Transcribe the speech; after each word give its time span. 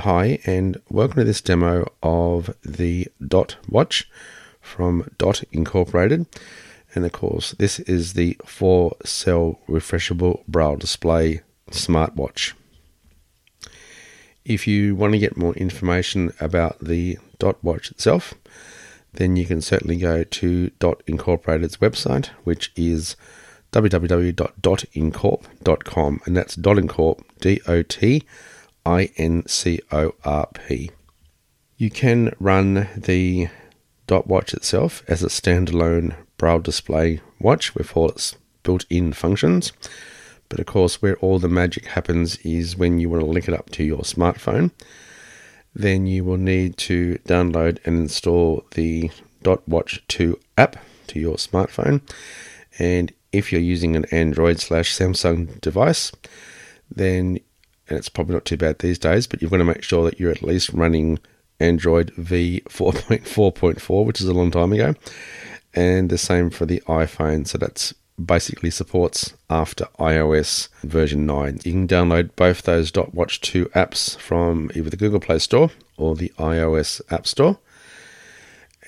Hi, 0.00 0.38
and 0.46 0.80
welcome 0.88 1.18
to 1.18 1.24
this 1.24 1.42
demo 1.42 1.86
of 2.02 2.56
the 2.62 3.08
Dot 3.22 3.56
Watch 3.68 4.08
from 4.58 5.10
Dot 5.18 5.44
Incorporated. 5.52 6.24
And 6.94 7.04
of 7.04 7.12
course, 7.12 7.50
this 7.58 7.80
is 7.80 8.14
the 8.14 8.38
four 8.46 8.96
cell 9.04 9.60
refreshable 9.68 10.42
braille 10.48 10.76
display 10.76 11.42
smartwatch. 11.70 12.54
If 14.42 14.66
you 14.66 14.96
want 14.96 15.12
to 15.12 15.18
get 15.18 15.36
more 15.36 15.52
information 15.56 16.32
about 16.40 16.82
the 16.82 17.18
Dot 17.38 17.62
Watch 17.62 17.90
itself, 17.90 18.32
then 19.12 19.36
you 19.36 19.44
can 19.44 19.60
certainly 19.60 19.98
go 19.98 20.24
to 20.24 20.70
Dot 20.78 21.02
Incorporated's 21.06 21.76
website, 21.76 22.28
which 22.44 22.72
is 22.74 23.16
www.dotincorp.com, 23.72 26.20
and 26.24 26.34
that's 26.34 26.56
Dot 26.56 26.78
Incorp, 26.78 27.22
D 27.42 27.60
O 27.68 27.82
T 27.82 28.22
I 28.84 29.10
N 29.16 29.46
C 29.46 29.80
O 29.92 30.14
R 30.24 30.48
P. 30.54 30.90
You 31.76 31.90
can 31.90 32.34
run 32.38 32.88
the 32.96 33.48
dot 34.06 34.26
watch 34.26 34.52
itself 34.52 35.02
as 35.08 35.22
a 35.22 35.28
standalone 35.28 36.14
braille 36.36 36.58
display 36.58 37.20
watch 37.38 37.74
with 37.74 37.96
all 37.96 38.08
its 38.08 38.36
built 38.62 38.84
in 38.90 39.12
functions. 39.12 39.72
But 40.48 40.60
of 40.60 40.66
course, 40.66 41.00
where 41.00 41.16
all 41.16 41.38
the 41.38 41.48
magic 41.48 41.86
happens 41.86 42.36
is 42.38 42.76
when 42.76 42.98
you 42.98 43.08
want 43.08 43.22
to 43.22 43.30
link 43.30 43.48
it 43.48 43.54
up 43.54 43.70
to 43.70 43.84
your 43.84 44.00
smartphone. 44.00 44.72
Then 45.74 46.06
you 46.06 46.24
will 46.24 46.36
need 46.36 46.76
to 46.78 47.18
download 47.26 47.78
and 47.84 48.00
install 48.00 48.64
the 48.72 49.10
Dot 49.42 49.66
Watch 49.68 50.02
2 50.08 50.38
app 50.58 50.76
to 51.06 51.20
your 51.20 51.36
smartphone. 51.36 52.02
And 52.78 53.12
if 53.32 53.52
you're 53.52 53.60
using 53.60 53.94
an 53.94 54.06
Android 54.06 54.58
slash 54.58 54.96
Samsung 54.96 55.60
device, 55.60 56.10
then 56.90 57.38
and 57.90 57.98
it's 57.98 58.08
probably 58.08 58.34
not 58.34 58.44
too 58.44 58.56
bad 58.56 58.78
these 58.78 58.98
days, 58.98 59.26
but 59.26 59.42
you've 59.42 59.50
got 59.50 59.58
to 59.58 59.64
make 59.64 59.82
sure 59.82 60.04
that 60.04 60.18
you're 60.18 60.30
at 60.30 60.42
least 60.42 60.70
running 60.70 61.18
Android 61.58 62.10
v 62.16 62.62
4.4.4, 62.68 64.06
which 64.06 64.20
is 64.20 64.28
a 64.28 64.32
long 64.32 64.50
time 64.50 64.72
ago, 64.72 64.94
and 65.74 66.08
the 66.08 66.16
same 66.16 66.50
for 66.50 66.64
the 66.64 66.80
iPhone. 66.86 67.46
So 67.46 67.58
that's 67.58 67.92
basically 68.24 68.70
supports 68.70 69.34
after 69.48 69.86
iOS 69.98 70.68
version 70.82 71.26
9. 71.26 71.60
You 71.64 71.72
can 71.72 71.88
download 71.88 72.30
both 72.36 72.62
those 72.62 72.92
Watch 73.12 73.40
2 73.40 73.66
apps 73.66 74.16
from 74.18 74.70
either 74.74 74.90
the 74.90 74.96
Google 74.96 75.20
Play 75.20 75.38
Store 75.38 75.70
or 75.96 76.14
the 76.14 76.32
iOS 76.38 77.00
App 77.10 77.26
Store. 77.26 77.58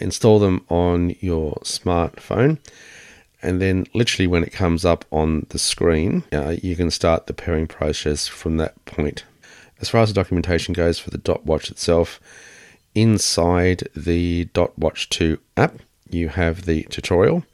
Install 0.01 0.39
them 0.39 0.65
on 0.69 1.15
your 1.21 1.55
smartphone 1.65 2.59
and 3.43 3.61
then 3.61 3.87
literally 3.93 4.27
when 4.27 4.45
it 4.45 4.53
comes 4.53 4.85
up 4.85 5.05
on 5.11 5.47
the 5.49 5.59
screen, 5.59 6.23
uh, 6.33 6.57
you 6.63 6.77
can 6.77 6.91
start 6.91 7.27
the 7.27 7.33
pairing 7.33 7.67
process 7.67 8.29
from 8.29 8.57
that 8.59 8.83
point. 8.85 9.25
As 9.81 9.89
far 9.89 10.03
as 10.03 10.11
the 10.11 10.15
documentation 10.15 10.73
goes 10.75 11.01
for 11.01 11.11
the 11.11 11.19
Dot 11.19 11.45
Watch 11.45 11.71
itself, 11.71 12.21
inside 12.95 13.89
the 13.97 14.45
Dot 14.47 14.79
Watch 14.79 15.09
2 15.09 15.39
app, 15.57 15.81
you 16.09 16.29
have 16.29 16.67
the 16.67 16.85
tutorial 16.85 17.45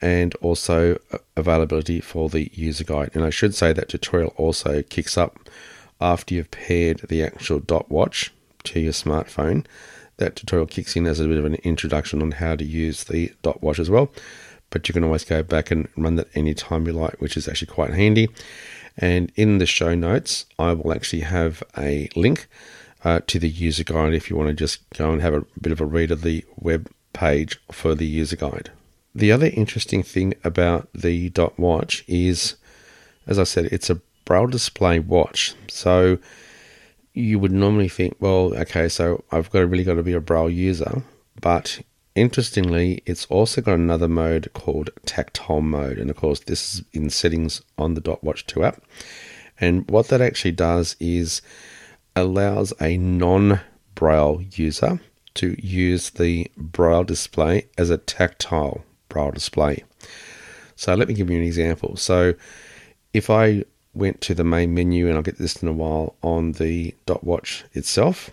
and 0.00 0.36
also 0.36 1.00
availability 1.36 2.00
for 2.00 2.28
the 2.28 2.50
user 2.54 2.84
guide. 2.84 3.10
And 3.14 3.24
I 3.24 3.30
should 3.30 3.56
say 3.56 3.72
that 3.72 3.88
tutorial 3.88 4.32
also 4.36 4.82
kicks 4.82 5.18
up 5.18 5.40
after 6.00 6.34
you've 6.34 6.52
paired 6.52 7.00
the 7.08 7.24
actual 7.24 7.58
Dot 7.58 7.90
Watch 7.90 8.32
to 8.64 8.78
your 8.78 8.92
smartphone. 8.92 9.66
That 10.18 10.36
tutorial 10.36 10.66
kicks 10.66 10.94
in 10.94 11.06
as 11.06 11.18
a 11.18 11.26
bit 11.26 11.38
of 11.38 11.44
an 11.44 11.56
introduction 11.56 12.22
on 12.22 12.32
how 12.32 12.54
to 12.54 12.64
use 12.64 13.04
the 13.04 13.32
Dot 13.42 13.60
Watch 13.64 13.80
as 13.80 13.90
well 13.90 14.12
but 14.70 14.88
you 14.88 14.92
can 14.92 15.04
always 15.04 15.24
go 15.24 15.42
back 15.42 15.70
and 15.70 15.88
run 15.96 16.16
that 16.16 16.28
anytime 16.34 16.86
you 16.86 16.92
like, 16.92 17.20
which 17.20 17.36
is 17.36 17.48
actually 17.48 17.72
quite 17.72 17.94
handy. 17.94 18.28
And 18.96 19.32
in 19.36 19.58
the 19.58 19.66
show 19.66 19.94
notes, 19.94 20.46
I 20.58 20.72
will 20.72 20.92
actually 20.92 21.22
have 21.22 21.62
a 21.76 22.08
link 22.16 22.48
uh, 23.04 23.20
to 23.28 23.38
the 23.38 23.48
user 23.48 23.84
guide 23.84 24.12
if 24.12 24.28
you 24.28 24.36
want 24.36 24.48
to 24.48 24.54
just 24.54 24.88
go 24.90 25.10
and 25.10 25.22
have 25.22 25.34
a 25.34 25.44
bit 25.60 25.72
of 25.72 25.80
a 25.80 25.86
read 25.86 26.10
of 26.10 26.22
the 26.22 26.44
web 26.56 26.90
page 27.12 27.58
for 27.70 27.94
the 27.94 28.06
user 28.06 28.36
guide. 28.36 28.70
The 29.14 29.32
other 29.32 29.46
interesting 29.46 30.02
thing 30.02 30.34
about 30.44 30.88
the 30.92 31.30
Dot 31.30 31.58
Watch 31.58 32.04
is, 32.06 32.56
as 33.26 33.38
I 33.38 33.44
said, 33.44 33.66
it's 33.66 33.90
a 33.90 34.00
braille 34.24 34.46
display 34.46 34.98
watch. 34.98 35.54
So 35.68 36.18
you 37.14 37.38
would 37.38 37.52
normally 37.52 37.88
think, 37.88 38.16
well, 38.20 38.54
okay, 38.54 38.88
so 38.88 39.24
I've 39.32 39.50
got 39.50 39.68
really 39.68 39.84
got 39.84 39.94
to 39.94 40.02
be 40.02 40.12
a 40.12 40.20
braille 40.20 40.50
user, 40.50 41.02
but 41.40 41.80
Interestingly, 42.18 43.00
it's 43.06 43.26
also 43.26 43.60
got 43.60 43.74
another 43.74 44.08
mode 44.08 44.50
called 44.52 44.90
tactile 45.06 45.60
mode, 45.60 45.98
and 45.98 46.10
of 46.10 46.16
course, 46.16 46.40
this 46.40 46.74
is 46.74 46.84
in 46.92 47.10
settings 47.10 47.62
on 47.78 47.94
the 47.94 48.00
Dot 48.00 48.24
Watch 48.24 48.44
2 48.46 48.64
app. 48.64 48.82
And 49.60 49.88
what 49.88 50.08
that 50.08 50.20
actually 50.20 50.50
does 50.50 50.96
is 50.98 51.42
allows 52.16 52.72
a 52.80 52.96
non 52.96 53.60
braille 53.94 54.42
user 54.50 55.00
to 55.34 55.54
use 55.64 56.10
the 56.10 56.50
braille 56.56 57.04
display 57.04 57.68
as 57.78 57.88
a 57.88 57.98
tactile 57.98 58.84
braille 59.08 59.30
display. 59.30 59.84
So, 60.74 60.96
let 60.96 61.06
me 61.06 61.14
give 61.14 61.30
you 61.30 61.38
an 61.38 61.44
example. 61.44 61.96
So, 61.96 62.34
if 63.14 63.30
I 63.30 63.64
went 63.94 64.20
to 64.22 64.34
the 64.34 64.42
main 64.42 64.74
menu, 64.74 65.06
and 65.06 65.14
I'll 65.14 65.22
get 65.22 65.38
this 65.38 65.62
in 65.62 65.68
a 65.68 65.72
while 65.72 66.16
on 66.24 66.52
the 66.52 66.96
Dot 67.06 67.22
Watch 67.22 67.64
itself, 67.74 68.30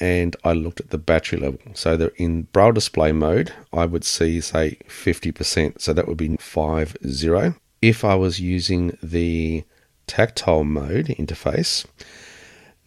and 0.00 0.34
I 0.44 0.54
looked 0.54 0.80
at 0.80 0.90
the 0.90 0.98
battery 0.98 1.38
level. 1.38 1.60
So 1.74 1.96
that 1.96 2.14
in 2.16 2.42
braille 2.42 2.72
display 2.72 3.12
mode, 3.12 3.52
I 3.72 3.84
would 3.84 4.04
see 4.04 4.40
say 4.40 4.78
50%. 4.88 5.80
So 5.80 5.92
that 5.92 6.08
would 6.08 6.16
be 6.16 6.36
5 6.36 6.96
0. 7.06 7.54
If 7.82 8.04
I 8.04 8.14
was 8.14 8.40
using 8.40 8.96
the 9.02 9.64
tactile 10.06 10.64
mode 10.64 11.06
interface, 11.06 11.86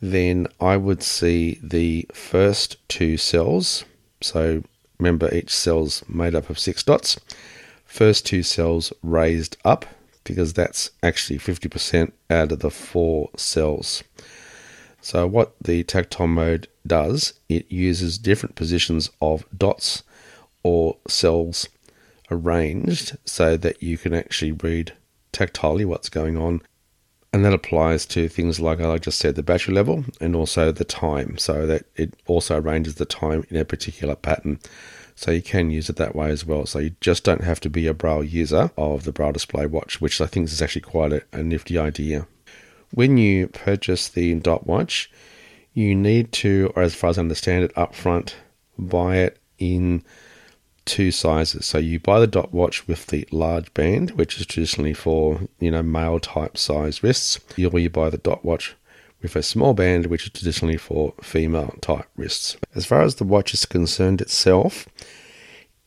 then 0.02 0.48
I 0.60 0.76
would 0.76 1.02
see 1.02 1.60
the 1.64 2.06
first 2.14 2.78
two 2.90 3.18
cells. 3.18 3.86
So 4.22 4.64
remember, 5.00 5.34
each 5.34 5.54
cell's 5.54 6.04
made 6.10 6.36
up 6.36 6.50
of 6.50 6.60
six 6.60 6.84
dots. 6.84 7.20
First 7.86 8.26
two 8.26 8.44
cells 8.44 8.92
raised 9.02 9.56
up 9.64 9.86
because 10.24 10.54
that's 10.54 10.92
actually 11.02 11.40
50% 11.40 12.12
out 12.30 12.52
of 12.52 12.60
the 12.60 12.72
four 12.72 13.30
cells. 13.36 14.04
So, 15.04 15.28
what 15.28 15.54
the 15.62 15.84
tactile 15.84 16.28
mode 16.28 16.70
does, 16.88 17.34
it 17.50 17.70
uses 17.70 18.18
different 18.18 18.56
positions 18.56 19.12
of 19.22 19.46
dots 19.56 20.02
or 20.64 20.96
cells 21.10 21.68
arranged 22.32 23.18
so 23.26 23.58
that 23.58 23.84
you 23.84 23.98
can 23.98 24.14
actually 24.14 24.54
read 24.54 24.94
tactilely 25.34 25.86
what's 25.86 26.08
going 26.08 26.38
on. 26.38 26.62
And 27.34 27.44
that 27.44 27.54
applies 27.54 28.06
to 28.08 28.30
things 28.30 28.62
like 28.62 28.80
I 28.80 28.98
just 28.98 29.20
said, 29.20 29.36
the 29.36 29.44
battery 29.44 29.74
level 29.74 30.06
and 30.22 30.38
also 30.38 30.72
the 30.72 30.86
time, 30.86 31.38
so 31.38 31.68
that 31.68 31.84
it 31.98 32.14
also 32.26 32.62
arranges 32.62 32.96
the 32.96 33.06
time 33.06 33.46
in 33.50 33.58
a 33.58 33.66
particular 33.66 34.16
pattern. 34.16 34.62
So 35.16 35.32
you 35.32 35.42
can 35.42 35.70
use 35.70 35.90
it 35.90 35.98
that 35.98 36.16
way 36.16 36.30
as 36.30 36.46
well. 36.46 36.66
So 36.66 36.80
you 36.80 36.96
just 37.02 37.26
don't 37.26 37.44
have 37.44 37.60
to 37.60 37.70
be 37.70 37.88
a 37.88 37.94
Braille 37.94 38.24
user 38.24 38.72
of 38.78 39.04
the 39.04 39.12
Braille 39.12 39.34
display 39.34 39.66
watch, 39.66 40.00
which 40.00 40.22
I 40.22 40.28
think 40.28 40.48
is 40.48 40.62
actually 40.62 40.82
quite 40.82 41.12
a, 41.12 41.24
a 41.34 41.44
nifty 41.44 41.78
idea 41.78 42.26
when 42.94 43.18
you 43.18 43.48
purchase 43.48 44.08
the 44.08 44.36
Dot 44.36 44.68
Watch, 44.68 45.10
you 45.74 45.96
need 45.96 46.32
to, 46.34 46.72
or 46.76 46.84
as 46.84 46.94
far 46.94 47.10
as 47.10 47.18
I 47.18 47.22
understand 47.22 47.64
it, 47.64 47.76
upfront 47.76 48.34
buy 48.78 49.18
it 49.18 49.40
in 49.58 50.04
two 50.86 51.12
sizes. 51.12 51.66
So 51.66 51.80
you 51.80 52.00
buy 52.00 52.20
the 52.20 52.28
Dot 52.28 52.54
Watch 52.54 52.88
with 52.88 53.08
the 53.08 53.28
large 53.32 53.74
band, 53.74 54.12
which 54.12 54.40
is 54.40 54.46
traditionally 54.46 54.94
for 54.94 55.42
you 55.60 55.72
know 55.72 55.82
male 55.82 56.20
type 56.20 56.58
size 56.58 57.02
wrists, 57.02 57.40
or 57.58 57.80
you 57.80 57.90
buy 57.90 58.10
the 58.10 58.18
Dot 58.18 58.46
Watch 58.46 58.76
with 59.22 59.36
a 59.36 59.42
small 59.42 59.74
band, 59.74 60.08
which 60.08 60.26
is 60.26 60.32
traditionally 60.32 60.78
for 60.78 61.14
female 61.22 61.76
type 61.82 62.08
wrists. 62.16 62.58
As 62.76 62.86
far 62.86 63.02
as 63.02 63.16
the 63.16 63.24
watch 63.24 63.54
is 63.54 63.66
concerned 63.66 64.22
itself, 64.22 64.88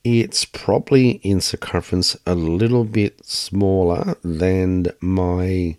it's 0.03 0.45
probably 0.45 1.11
in 1.23 1.41
circumference 1.41 2.17
a 2.27 2.35
little 2.35 2.85
bit 2.85 3.25
smaller 3.25 4.17
than 4.25 4.89
my 5.01 5.77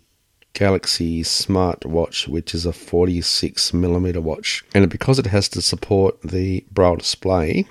Galaxy 0.58 1.22
smartwatch, 1.22 2.26
which 2.26 2.52
is 2.52 2.66
a 2.66 2.72
46 2.72 3.72
millimeter 3.72 4.20
watch. 4.20 4.64
And 4.74 4.90
because 4.90 5.20
it 5.20 5.26
has 5.26 5.48
to 5.50 5.62
support 5.62 6.20
the 6.22 6.64
braille 6.72 6.96
display, 6.96 7.68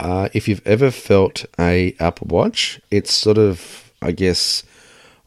uh, 0.00 0.30
if 0.32 0.48
you've 0.48 0.66
ever 0.66 0.90
felt 0.90 1.44
a 1.58 1.94
Apple 2.00 2.28
Watch, 2.30 2.80
it's 2.90 3.12
sort 3.12 3.36
of, 3.36 3.92
I 4.00 4.12
guess, 4.12 4.62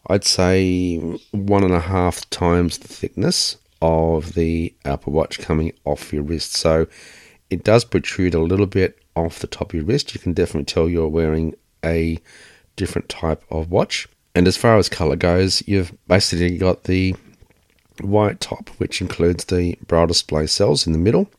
I'd 0.07 0.23
say 0.23 0.97
one 1.29 1.63
and 1.63 1.73
a 1.73 1.79
half 1.79 2.27
times 2.31 2.79
the 2.79 2.87
thickness 2.87 3.57
of 3.83 4.33
the 4.33 4.73
Apple 4.83 5.13
Watch 5.13 5.37
coming 5.37 5.73
off 5.85 6.11
your 6.11 6.23
wrist. 6.23 6.53
So 6.53 6.87
it 7.51 7.63
does 7.63 7.85
protrude 7.85 8.33
a 8.33 8.41
little 8.41 8.65
bit 8.65 8.97
off 9.15 9.37
the 9.37 9.47
top 9.47 9.69
of 9.69 9.75
your 9.75 9.85
wrist. 9.85 10.15
You 10.15 10.19
can 10.19 10.33
definitely 10.33 10.65
tell 10.65 10.89
you're 10.89 11.07
wearing 11.07 11.53
a 11.83 12.19
different 12.75 13.09
type 13.09 13.43
of 13.51 13.69
watch. 13.69 14.07
And 14.35 14.47
as 14.47 14.57
far 14.57 14.77
as 14.77 14.89
color 14.89 15.15
goes, 15.15 15.63
you've 15.65 15.93
basically 16.07 16.57
got 16.57 16.83
the 16.83 17.15
white 18.01 18.41
top, 18.41 18.69
which 18.77 19.01
includes 19.01 19.45
the 19.45 19.77
braille 19.87 20.07
display 20.07 20.45
cells 20.45 20.85
in 20.85 20.91
the 20.91 20.99
middle, 20.99 21.29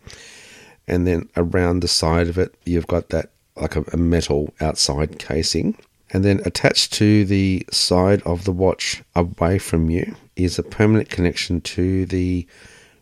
and 0.88 1.06
then 1.06 1.28
around 1.37 1.81
the 1.81 1.88
side 1.88 2.28
of 2.28 2.38
it, 2.38 2.54
you've 2.64 2.87
got 2.87 3.10
that 3.10 3.31
like 3.56 3.76
a, 3.76 3.84
a 3.93 3.96
metal 3.96 4.52
outside 4.60 5.19
casing. 5.19 5.76
And 6.12 6.25
then 6.25 6.40
attached 6.44 6.93
to 6.94 7.25
the 7.25 7.66
side 7.72 8.22
of 8.22 8.44
the 8.44 8.52
watch 8.52 9.02
away 9.16 9.58
from 9.58 9.90
you 9.90 10.14
is 10.37 10.56
a 10.58 10.62
permanent 10.62 11.10
connection 11.10 11.60
to 11.62 12.06
the 12.06 12.46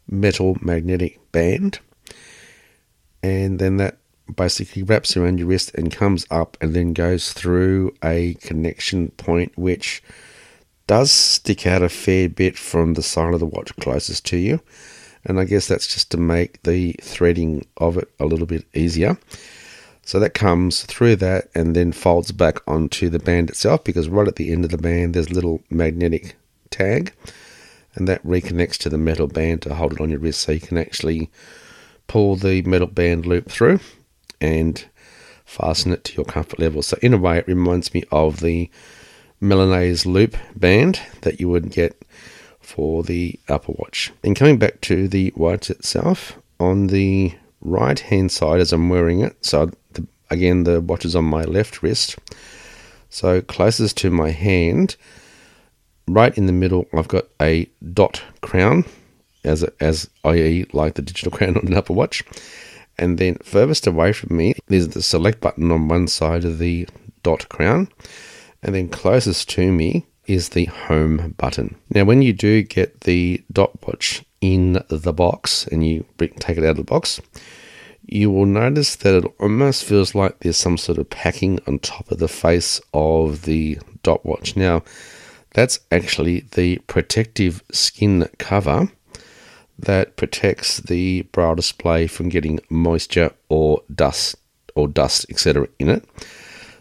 metal 0.08 0.56
magnetic 0.62 1.20
band. 1.30 1.80
And 3.22 3.58
then 3.58 3.76
that 3.76 3.98
basically 4.34 4.82
wraps 4.82 5.16
around 5.16 5.38
your 5.38 5.48
wrist 5.48 5.74
and 5.74 5.92
comes 5.92 6.26
up 6.30 6.56
and 6.60 6.74
then 6.74 6.92
goes 6.92 7.32
through 7.32 7.94
a 8.02 8.34
connection 8.34 9.10
point 9.12 9.52
which 9.56 10.02
does 10.86 11.10
stick 11.10 11.66
out 11.66 11.82
a 11.82 11.88
fair 11.88 12.28
bit 12.28 12.58
from 12.58 12.94
the 12.94 13.02
side 13.02 13.34
of 13.34 13.40
the 13.40 13.46
watch 13.46 13.74
closest 13.76 14.26
to 14.26 14.36
you. 14.36 14.60
And 15.24 15.40
I 15.40 15.44
guess 15.44 15.68
that's 15.68 15.86
just 15.86 16.10
to 16.10 16.18
make 16.18 16.62
the 16.62 16.94
threading 17.00 17.66
of 17.78 17.96
it 17.96 18.10
a 18.20 18.26
little 18.26 18.46
bit 18.46 18.66
easier. 18.74 19.16
So 20.02 20.20
that 20.20 20.34
comes 20.34 20.82
through 20.82 21.16
that 21.16 21.48
and 21.54 21.74
then 21.74 21.92
folds 21.92 22.30
back 22.30 22.58
onto 22.68 23.08
the 23.08 23.18
band 23.18 23.48
itself 23.48 23.84
because 23.84 24.08
right 24.08 24.28
at 24.28 24.36
the 24.36 24.52
end 24.52 24.64
of 24.64 24.70
the 24.70 24.78
band 24.78 25.14
there's 25.14 25.28
a 25.28 25.34
little 25.34 25.62
magnetic 25.70 26.36
tag 26.68 27.14
and 27.94 28.06
that 28.06 28.22
reconnects 28.26 28.76
to 28.78 28.90
the 28.90 28.98
metal 28.98 29.26
band 29.26 29.62
to 29.62 29.74
hold 29.74 29.94
it 29.94 30.00
on 30.00 30.10
your 30.10 30.18
wrist 30.18 30.40
so 30.40 30.52
you 30.52 30.60
can 30.60 30.76
actually 30.76 31.30
pull 32.06 32.36
the 32.36 32.60
metal 32.62 32.86
band 32.86 33.24
loop 33.24 33.48
through 33.48 33.80
and 34.40 34.84
fasten 35.44 35.92
it 35.92 36.04
to 36.04 36.14
your 36.14 36.24
comfort 36.24 36.58
level. 36.58 36.82
So 36.82 36.98
in 37.02 37.14
a 37.14 37.18
way 37.18 37.38
it 37.38 37.46
reminds 37.46 37.94
me 37.94 38.04
of 38.10 38.40
the 38.40 38.70
Milanese 39.40 40.06
loop 40.06 40.36
band 40.56 41.00
that 41.22 41.40
you 41.40 41.48
would 41.48 41.70
get 41.70 42.00
for 42.60 43.02
the 43.02 43.38
Apple 43.48 43.76
Watch. 43.78 44.12
And 44.22 44.34
coming 44.34 44.58
back 44.58 44.80
to 44.82 45.06
the 45.06 45.32
watch 45.36 45.70
itself, 45.70 46.38
on 46.58 46.86
the 46.88 47.34
right 47.60 47.98
hand 47.98 48.32
side 48.32 48.60
as 48.60 48.72
I'm 48.72 48.88
wearing 48.88 49.20
it, 49.20 49.36
so 49.44 49.70
the, 49.92 50.06
again 50.30 50.64
the 50.64 50.80
watch 50.80 51.04
is 51.04 51.14
on 51.14 51.24
my 51.24 51.42
left 51.42 51.82
wrist, 51.82 52.16
so 53.10 53.40
closest 53.42 53.96
to 53.98 54.10
my 54.10 54.30
hand, 54.30 54.96
right 56.08 56.36
in 56.36 56.46
the 56.46 56.52
middle, 56.52 56.86
I've 56.92 57.08
got 57.08 57.26
a 57.40 57.68
dot 57.92 58.22
crown, 58.40 58.84
as 59.44 59.62
as 59.80 60.08
i.e. 60.24 60.66
like 60.72 60.94
the 60.94 61.02
digital 61.02 61.32
crown 61.36 61.56
on 61.56 61.66
an 61.66 61.74
Apple 61.74 61.94
Watch. 61.94 62.24
And 62.98 63.18
then 63.18 63.36
furthest 63.42 63.86
away 63.86 64.12
from 64.12 64.36
me, 64.36 64.54
there's 64.68 64.88
the 64.88 65.02
select 65.02 65.40
button 65.40 65.70
on 65.70 65.88
one 65.88 66.06
side 66.08 66.44
of 66.44 66.58
the 66.58 66.88
dot 67.22 67.48
crown. 67.48 67.88
And 68.62 68.74
then 68.74 68.88
closest 68.88 69.48
to 69.50 69.72
me 69.72 70.06
is 70.26 70.50
the 70.50 70.66
home 70.66 71.34
button. 71.36 71.76
Now, 71.90 72.04
when 72.04 72.22
you 72.22 72.32
do 72.32 72.62
get 72.62 73.02
the 73.02 73.44
dot 73.52 73.72
watch 73.86 74.24
in 74.40 74.82
the 74.88 75.12
box 75.12 75.66
and 75.66 75.86
you 75.86 76.04
take 76.38 76.56
it 76.56 76.64
out 76.64 76.70
of 76.70 76.76
the 76.76 76.84
box, 76.84 77.20
you 78.06 78.30
will 78.30 78.46
notice 78.46 78.96
that 78.96 79.24
it 79.24 79.34
almost 79.40 79.84
feels 79.84 80.14
like 80.14 80.38
there's 80.40 80.56
some 80.56 80.76
sort 80.76 80.98
of 80.98 81.10
packing 81.10 81.58
on 81.66 81.78
top 81.78 82.10
of 82.10 82.18
the 82.18 82.28
face 82.28 82.80
of 82.92 83.42
the 83.42 83.78
dot 84.02 84.24
watch. 84.24 84.56
Now, 84.56 84.82
that's 85.52 85.80
actually 85.90 86.40
the 86.52 86.78
protective 86.86 87.62
skin 87.72 88.28
cover 88.38 88.90
that 89.78 90.16
protects 90.16 90.78
the 90.78 91.22
braille 91.32 91.54
display 91.54 92.06
from 92.06 92.28
getting 92.28 92.60
moisture 92.70 93.32
or 93.48 93.82
dust 93.94 94.36
or 94.74 94.88
dust, 94.88 95.26
etc. 95.30 95.68
in 95.78 95.88
it. 95.88 96.04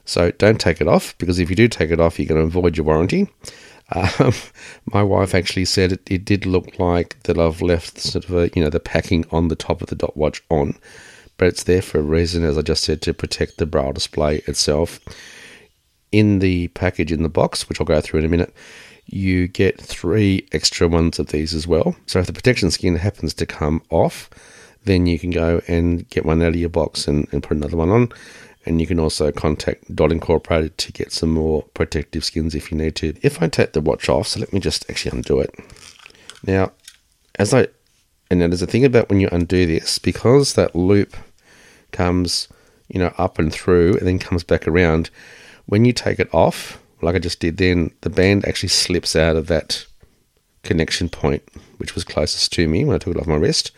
So 0.05 0.31
don't 0.31 0.59
take 0.59 0.81
it 0.81 0.87
off 0.87 1.17
because 1.17 1.39
if 1.39 1.49
you 1.49 1.55
do 1.55 1.67
take 1.67 1.91
it 1.91 1.99
off, 1.99 2.19
you're 2.19 2.27
going 2.27 2.41
to 2.41 2.47
avoid 2.47 2.77
your 2.77 2.85
warranty. 2.85 3.27
Um, 3.91 4.33
my 4.85 5.03
wife 5.03 5.35
actually 5.35 5.65
said 5.65 5.91
it, 5.91 6.01
it 6.09 6.25
did 6.25 6.47
look 6.47 6.79
like 6.79 7.21
that 7.23 7.37
I've 7.37 7.61
left 7.61 7.99
sort 7.99 8.25
of 8.25 8.33
a, 8.33 8.49
you 8.55 8.63
know 8.63 8.69
the 8.69 8.79
packing 8.79 9.23
on 9.29 9.49
the 9.49 9.57
top 9.57 9.83
of 9.83 9.89
the 9.89 9.95
dot 9.95 10.17
watch 10.17 10.41
on, 10.49 10.75
but 11.37 11.49
it's 11.49 11.63
there 11.63 11.81
for 11.81 11.99
a 11.99 12.01
reason, 12.01 12.43
as 12.43 12.57
I 12.57 12.61
just 12.61 12.85
said, 12.85 13.03
to 13.03 13.13
protect 13.13 13.57
the 13.57 13.67
braille 13.67 13.91
display 13.91 14.37
itself. 14.47 14.99
In 16.11 16.39
the 16.39 16.69
package 16.69 17.11
in 17.11 17.23
the 17.23 17.29
box, 17.29 17.67
which 17.67 17.79
I'll 17.79 17.85
go 17.85 18.01
through 18.01 18.21
in 18.21 18.25
a 18.25 18.29
minute, 18.29 18.53
you 19.05 19.47
get 19.47 19.79
three 19.79 20.47
extra 20.51 20.87
ones 20.87 21.19
of 21.19 21.27
these 21.27 21.53
as 21.53 21.67
well. 21.67 21.95
So 22.05 22.19
if 22.19 22.27
the 22.27 22.33
protection 22.33 22.71
skin 22.71 22.95
happens 22.95 23.33
to 23.35 23.45
come 23.45 23.81
off, 23.89 24.29
then 24.85 25.05
you 25.05 25.19
can 25.19 25.29
go 25.29 25.61
and 25.67 26.07
get 26.09 26.25
one 26.25 26.41
out 26.41 26.49
of 26.49 26.55
your 26.55 26.69
box 26.69 27.07
and, 27.07 27.27
and 27.31 27.43
put 27.43 27.57
another 27.57 27.77
one 27.77 27.89
on. 27.89 28.09
And 28.65 28.79
you 28.79 28.87
can 28.87 28.99
also 28.99 29.31
contact 29.31 29.93
Dot 29.93 30.11
Incorporated 30.11 30.77
to 30.77 30.91
get 30.93 31.11
some 31.11 31.31
more 31.31 31.63
protective 31.73 32.23
skins 32.23 32.55
if 32.55 32.71
you 32.71 32.77
need 32.77 32.95
to. 32.95 33.13
If 33.21 33.41
I 33.41 33.49
take 33.49 33.73
the 33.73 33.81
watch 33.81 34.07
off, 34.07 34.27
so 34.27 34.39
let 34.39 34.53
me 34.53 34.59
just 34.59 34.89
actually 34.89 35.17
undo 35.17 35.39
it. 35.39 35.53
Now, 36.45 36.71
as 37.35 37.53
I, 37.53 37.67
and 38.29 38.39
now 38.39 38.47
there's 38.47 38.61
a 38.61 38.67
thing 38.67 38.85
about 38.85 39.09
when 39.09 39.19
you 39.19 39.27
undo 39.31 39.65
this, 39.65 39.99
because 39.99 40.53
that 40.53 40.75
loop 40.75 41.15
comes, 41.91 42.47
you 42.87 42.99
know, 42.99 43.13
up 43.17 43.37
and 43.37 43.53
through 43.53 43.97
and 43.97 44.07
then 44.07 44.17
comes 44.17 44.43
back 44.45 44.65
around, 44.65 45.09
when 45.65 45.83
you 45.83 45.93
take 45.93 46.19
it 46.19 46.33
off, 46.33 46.81
like 47.03 47.15
I 47.15 47.19
just 47.19 47.39
did 47.39 47.57
then, 47.57 47.91
the 48.01 48.09
band 48.09 48.45
actually 48.45 48.69
slips 48.69 49.15
out 49.15 49.35
of 49.35 49.47
that 49.47 49.85
connection 50.63 51.09
point, 51.09 51.43
which 51.77 51.95
was 51.95 52.03
closest 52.03 52.53
to 52.53 52.67
me 52.67 52.85
when 52.85 52.95
I 52.95 52.99
took 52.99 53.15
it 53.15 53.19
off 53.19 53.27
my 53.27 53.35
wrist. 53.35 53.71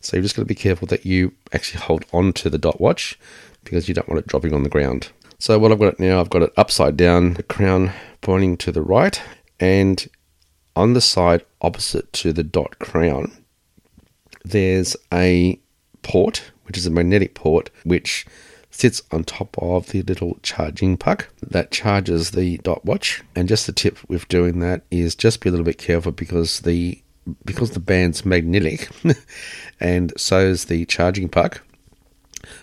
So 0.00 0.16
you've 0.16 0.24
just 0.24 0.36
got 0.36 0.42
to 0.42 0.46
be 0.46 0.54
careful 0.54 0.86
that 0.88 1.06
you 1.06 1.32
actually 1.52 1.80
hold 1.80 2.04
on 2.12 2.32
to 2.34 2.50
the 2.50 2.58
dot 2.58 2.80
watch 2.80 3.18
because 3.64 3.88
you 3.88 3.94
don't 3.94 4.08
want 4.08 4.18
it 4.18 4.26
dropping 4.26 4.52
on 4.52 4.62
the 4.62 4.68
ground. 4.68 5.10
So 5.38 5.58
what 5.58 5.72
I've 5.72 5.78
got 5.78 5.94
it 5.94 6.00
now, 6.00 6.20
I've 6.20 6.30
got 6.30 6.42
it 6.42 6.52
upside 6.56 6.96
down, 6.96 7.34
the 7.34 7.42
crown 7.42 7.92
pointing 8.20 8.56
to 8.58 8.72
the 8.72 8.82
right, 8.82 9.20
and 9.58 10.08
on 10.74 10.94
the 10.94 11.00
side 11.00 11.44
opposite 11.60 12.12
to 12.14 12.32
the 12.32 12.42
dot 12.42 12.78
crown, 12.78 13.32
there's 14.44 14.96
a 15.12 15.58
port, 16.02 16.50
which 16.64 16.76
is 16.76 16.86
a 16.86 16.90
magnetic 16.90 17.34
port, 17.34 17.70
which 17.84 18.26
sits 18.72 19.02
on 19.12 19.22
top 19.22 19.54
of 19.58 19.88
the 19.90 20.02
little 20.02 20.38
charging 20.42 20.96
puck 20.96 21.28
that 21.42 21.70
charges 21.70 22.32
the 22.32 22.58
dot 22.58 22.84
watch. 22.84 23.22
And 23.36 23.48
just 23.48 23.66
the 23.66 23.72
tip 23.72 23.98
with 24.08 24.26
doing 24.28 24.58
that 24.60 24.82
is 24.90 25.14
just 25.14 25.40
be 25.40 25.48
a 25.48 25.52
little 25.52 25.64
bit 25.64 25.78
careful 25.78 26.10
because 26.10 26.60
the 26.60 27.00
because 27.44 27.70
the 27.70 27.80
band's 27.80 28.26
magnetic 28.26 28.88
and 29.80 30.12
so 30.16 30.40
is 30.40 30.64
the 30.64 30.84
charging 30.86 31.28
puck. 31.28 31.62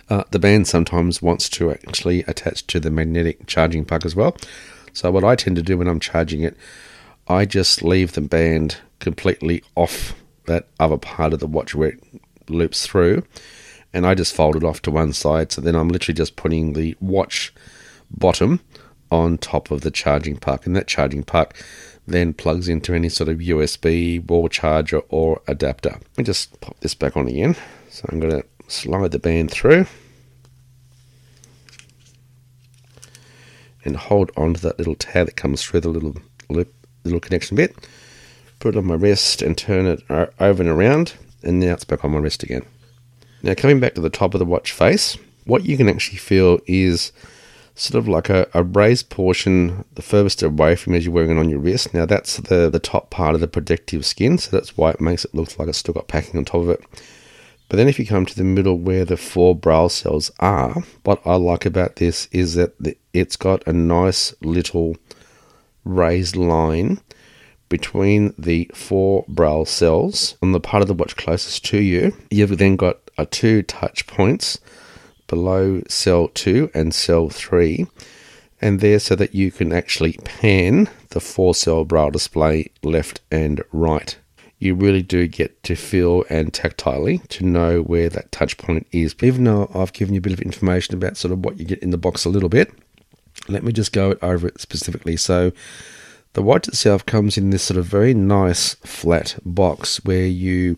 Uh, 0.09 0.23
the 0.31 0.39
band 0.39 0.67
sometimes 0.67 1.21
wants 1.21 1.47
to 1.47 1.71
actually 1.71 2.23
attach 2.23 2.67
to 2.67 2.79
the 2.79 2.91
magnetic 2.91 3.47
charging 3.47 3.85
puck 3.85 4.05
as 4.05 4.15
well. 4.15 4.35
So 4.91 5.11
what 5.11 5.23
I 5.23 5.35
tend 5.35 5.55
to 5.55 5.61
do 5.61 5.77
when 5.77 5.87
I'm 5.87 6.01
charging 6.01 6.41
it, 6.41 6.57
I 7.27 7.45
just 7.45 7.83
leave 7.83 8.13
the 8.13 8.21
band 8.21 8.77
completely 8.99 9.63
off 9.75 10.13
that 10.47 10.67
other 10.79 10.97
part 10.97 11.31
of 11.31 11.39
the 11.39 11.47
watch 11.47 11.75
where 11.75 11.89
it 11.89 12.03
loops 12.49 12.85
through 12.85 13.23
and 13.93 14.05
I 14.05 14.15
just 14.15 14.35
fold 14.35 14.55
it 14.55 14.63
off 14.63 14.81
to 14.83 14.91
one 14.91 15.13
side. 15.13 15.51
So 15.51 15.61
then 15.61 15.75
I'm 15.75 15.89
literally 15.89 16.15
just 16.15 16.35
putting 16.35 16.73
the 16.73 16.95
watch 16.99 17.53
bottom 18.11 18.59
on 19.11 19.37
top 19.37 19.71
of 19.71 19.81
the 19.81 19.91
charging 19.91 20.37
puck, 20.37 20.65
and 20.65 20.75
that 20.75 20.87
charging 20.87 21.23
puck 21.23 21.55
then 22.07 22.33
plugs 22.33 22.67
into 22.67 22.93
any 22.93 23.09
sort 23.09 23.29
of 23.29 23.37
USB 23.37 24.25
wall 24.27 24.49
charger 24.49 24.99
or 25.09 25.41
adapter. 25.47 25.91
Let 25.91 26.17
me 26.17 26.23
just 26.23 26.59
pop 26.59 26.79
this 26.79 26.95
back 26.95 27.15
on 27.15 27.27
again. 27.27 27.55
So 27.89 28.05
I'm 28.11 28.19
going 28.19 28.41
to 28.41 28.47
slide 28.67 29.11
the 29.11 29.19
band 29.19 29.51
through 29.51 29.85
and 33.83 33.95
hold 33.95 34.31
on 34.37 34.53
to 34.55 34.61
that 34.61 34.77
little 34.77 34.95
tab 34.95 35.25
that 35.27 35.35
comes 35.35 35.63
through 35.63 35.81
the 35.81 35.89
little 35.89 36.15
loop, 36.49 36.73
little 37.03 37.19
connection 37.19 37.55
bit. 37.55 37.75
Put 38.59 38.75
it 38.75 38.77
on 38.77 38.85
my 38.85 38.95
wrist 38.95 39.41
and 39.41 39.57
turn 39.57 39.85
it 39.85 40.03
over 40.09 40.61
and 40.61 40.69
around, 40.69 41.13
and 41.41 41.59
now 41.59 41.73
it's 41.73 41.85
back 41.85 42.03
on 42.03 42.11
my 42.11 42.19
wrist 42.19 42.43
again. 42.43 42.65
Now, 43.41 43.53
coming 43.53 43.79
back 43.79 43.95
to 43.95 44.01
the 44.01 44.09
top 44.09 44.33
of 44.33 44.39
the 44.39 44.45
watch 44.45 44.71
face, 44.71 45.17
what 45.45 45.65
you 45.65 45.77
can 45.77 45.89
actually 45.89 46.17
feel 46.17 46.59
is 46.67 47.11
sort 47.75 47.97
of 47.97 48.07
like 48.07 48.29
a, 48.29 48.47
a 48.53 48.61
raised 48.61 49.09
portion 49.09 49.85
the 49.95 50.01
furthest 50.01 50.43
away 50.43 50.75
from 50.75 50.93
as 50.93 51.05
you're 51.05 51.13
wearing 51.13 51.31
it 51.31 51.39
on 51.39 51.49
your 51.49 51.59
wrist. 51.59 51.93
Now, 51.93 52.05
that's 52.05 52.37
the, 52.37 52.69
the 52.69 52.79
top 52.79 53.09
part 53.09 53.35
of 53.35 53.41
the 53.41 53.47
protective 53.47 54.05
skin, 54.05 54.37
so 54.37 54.51
that's 54.51 54.75
why 54.75 54.91
it 54.91 55.01
makes 55.01 55.23
it 55.23 55.33
look 55.33 55.57
like 55.57 55.69
it's 55.69 55.77
still 55.77 55.93
got 55.93 56.07
packing 56.07 56.37
on 56.37 56.45
top 56.45 56.61
of 56.61 56.69
it. 56.69 56.83
But 57.69 57.77
then, 57.77 57.87
if 57.87 57.99
you 57.99 58.05
come 58.05 58.25
to 58.25 58.35
the 58.35 58.43
middle 58.43 58.77
where 58.77 59.05
the 59.05 59.15
four 59.15 59.55
braille 59.55 59.89
cells 59.89 60.31
are, 60.39 60.83
what 61.03 61.21
I 61.25 61.35
like 61.35 61.65
about 61.65 61.97
this 61.97 62.27
is 62.31 62.55
that 62.55 62.73
it's 63.13 63.35
got 63.35 63.65
a 63.67 63.73
nice 63.73 64.33
little 64.41 64.97
raised 65.85 66.35
line 66.35 66.99
between 67.69 68.33
the 68.37 68.69
four 68.73 69.23
braille 69.27 69.65
cells 69.65 70.35
on 70.41 70.51
the 70.51 70.59
part 70.59 70.81
of 70.81 70.87
the 70.87 70.95
watch 70.95 71.15
closest 71.15 71.63
to 71.65 71.79
you. 71.79 72.15
You've 72.31 72.57
then 72.57 72.75
got 72.75 72.97
are 73.19 73.25
two 73.25 73.61
touch 73.61 74.07
points 74.07 74.59
below 75.27 75.81
cell 75.87 76.29
2 76.29 76.71
and 76.73 76.93
cell 76.93 77.29
3 77.29 77.85
and 78.61 78.79
there 78.79 78.99
so 78.99 79.15
that 79.15 79.35
you 79.35 79.51
can 79.51 79.71
actually 79.73 80.13
pan 80.23 80.89
the 81.09 81.19
four 81.19 81.53
cell 81.53 81.85
braille 81.85 82.11
display 82.11 82.71
left 82.81 83.21
and 83.29 83.61
right. 83.71 84.17
You 84.57 84.75
really 84.75 85.01
do 85.01 85.27
get 85.27 85.61
to 85.63 85.75
feel 85.75 86.25
and 86.29 86.51
tactilely 86.51 87.25
to 87.29 87.45
know 87.45 87.81
where 87.81 88.09
that 88.09 88.31
touch 88.31 88.57
point 88.57 88.87
is. 88.91 89.15
Even 89.21 89.45
though 89.45 89.71
I've 89.73 89.93
given 89.93 90.13
you 90.13 90.19
a 90.19 90.21
bit 90.21 90.33
of 90.33 90.41
information 90.41 90.95
about 90.95 91.15
sort 91.15 91.31
of 91.31 91.45
what 91.45 91.57
you 91.57 91.65
get 91.65 91.79
in 91.79 91.91
the 91.91 91.97
box 91.97 92.25
a 92.25 92.29
little 92.29 92.49
bit, 92.49 92.71
let 93.47 93.63
me 93.63 93.71
just 93.71 93.93
go 93.93 94.17
over 94.21 94.47
it 94.47 94.59
specifically. 94.59 95.15
So 95.15 95.53
the 96.33 96.41
watch 96.41 96.67
itself 96.67 97.05
comes 97.05 97.37
in 97.37 97.49
this 97.49 97.63
sort 97.63 97.77
of 97.77 97.85
very 97.85 98.13
nice 98.13 98.75
flat 98.75 99.37
box 99.45 100.03
where 100.03 100.27
you 100.27 100.75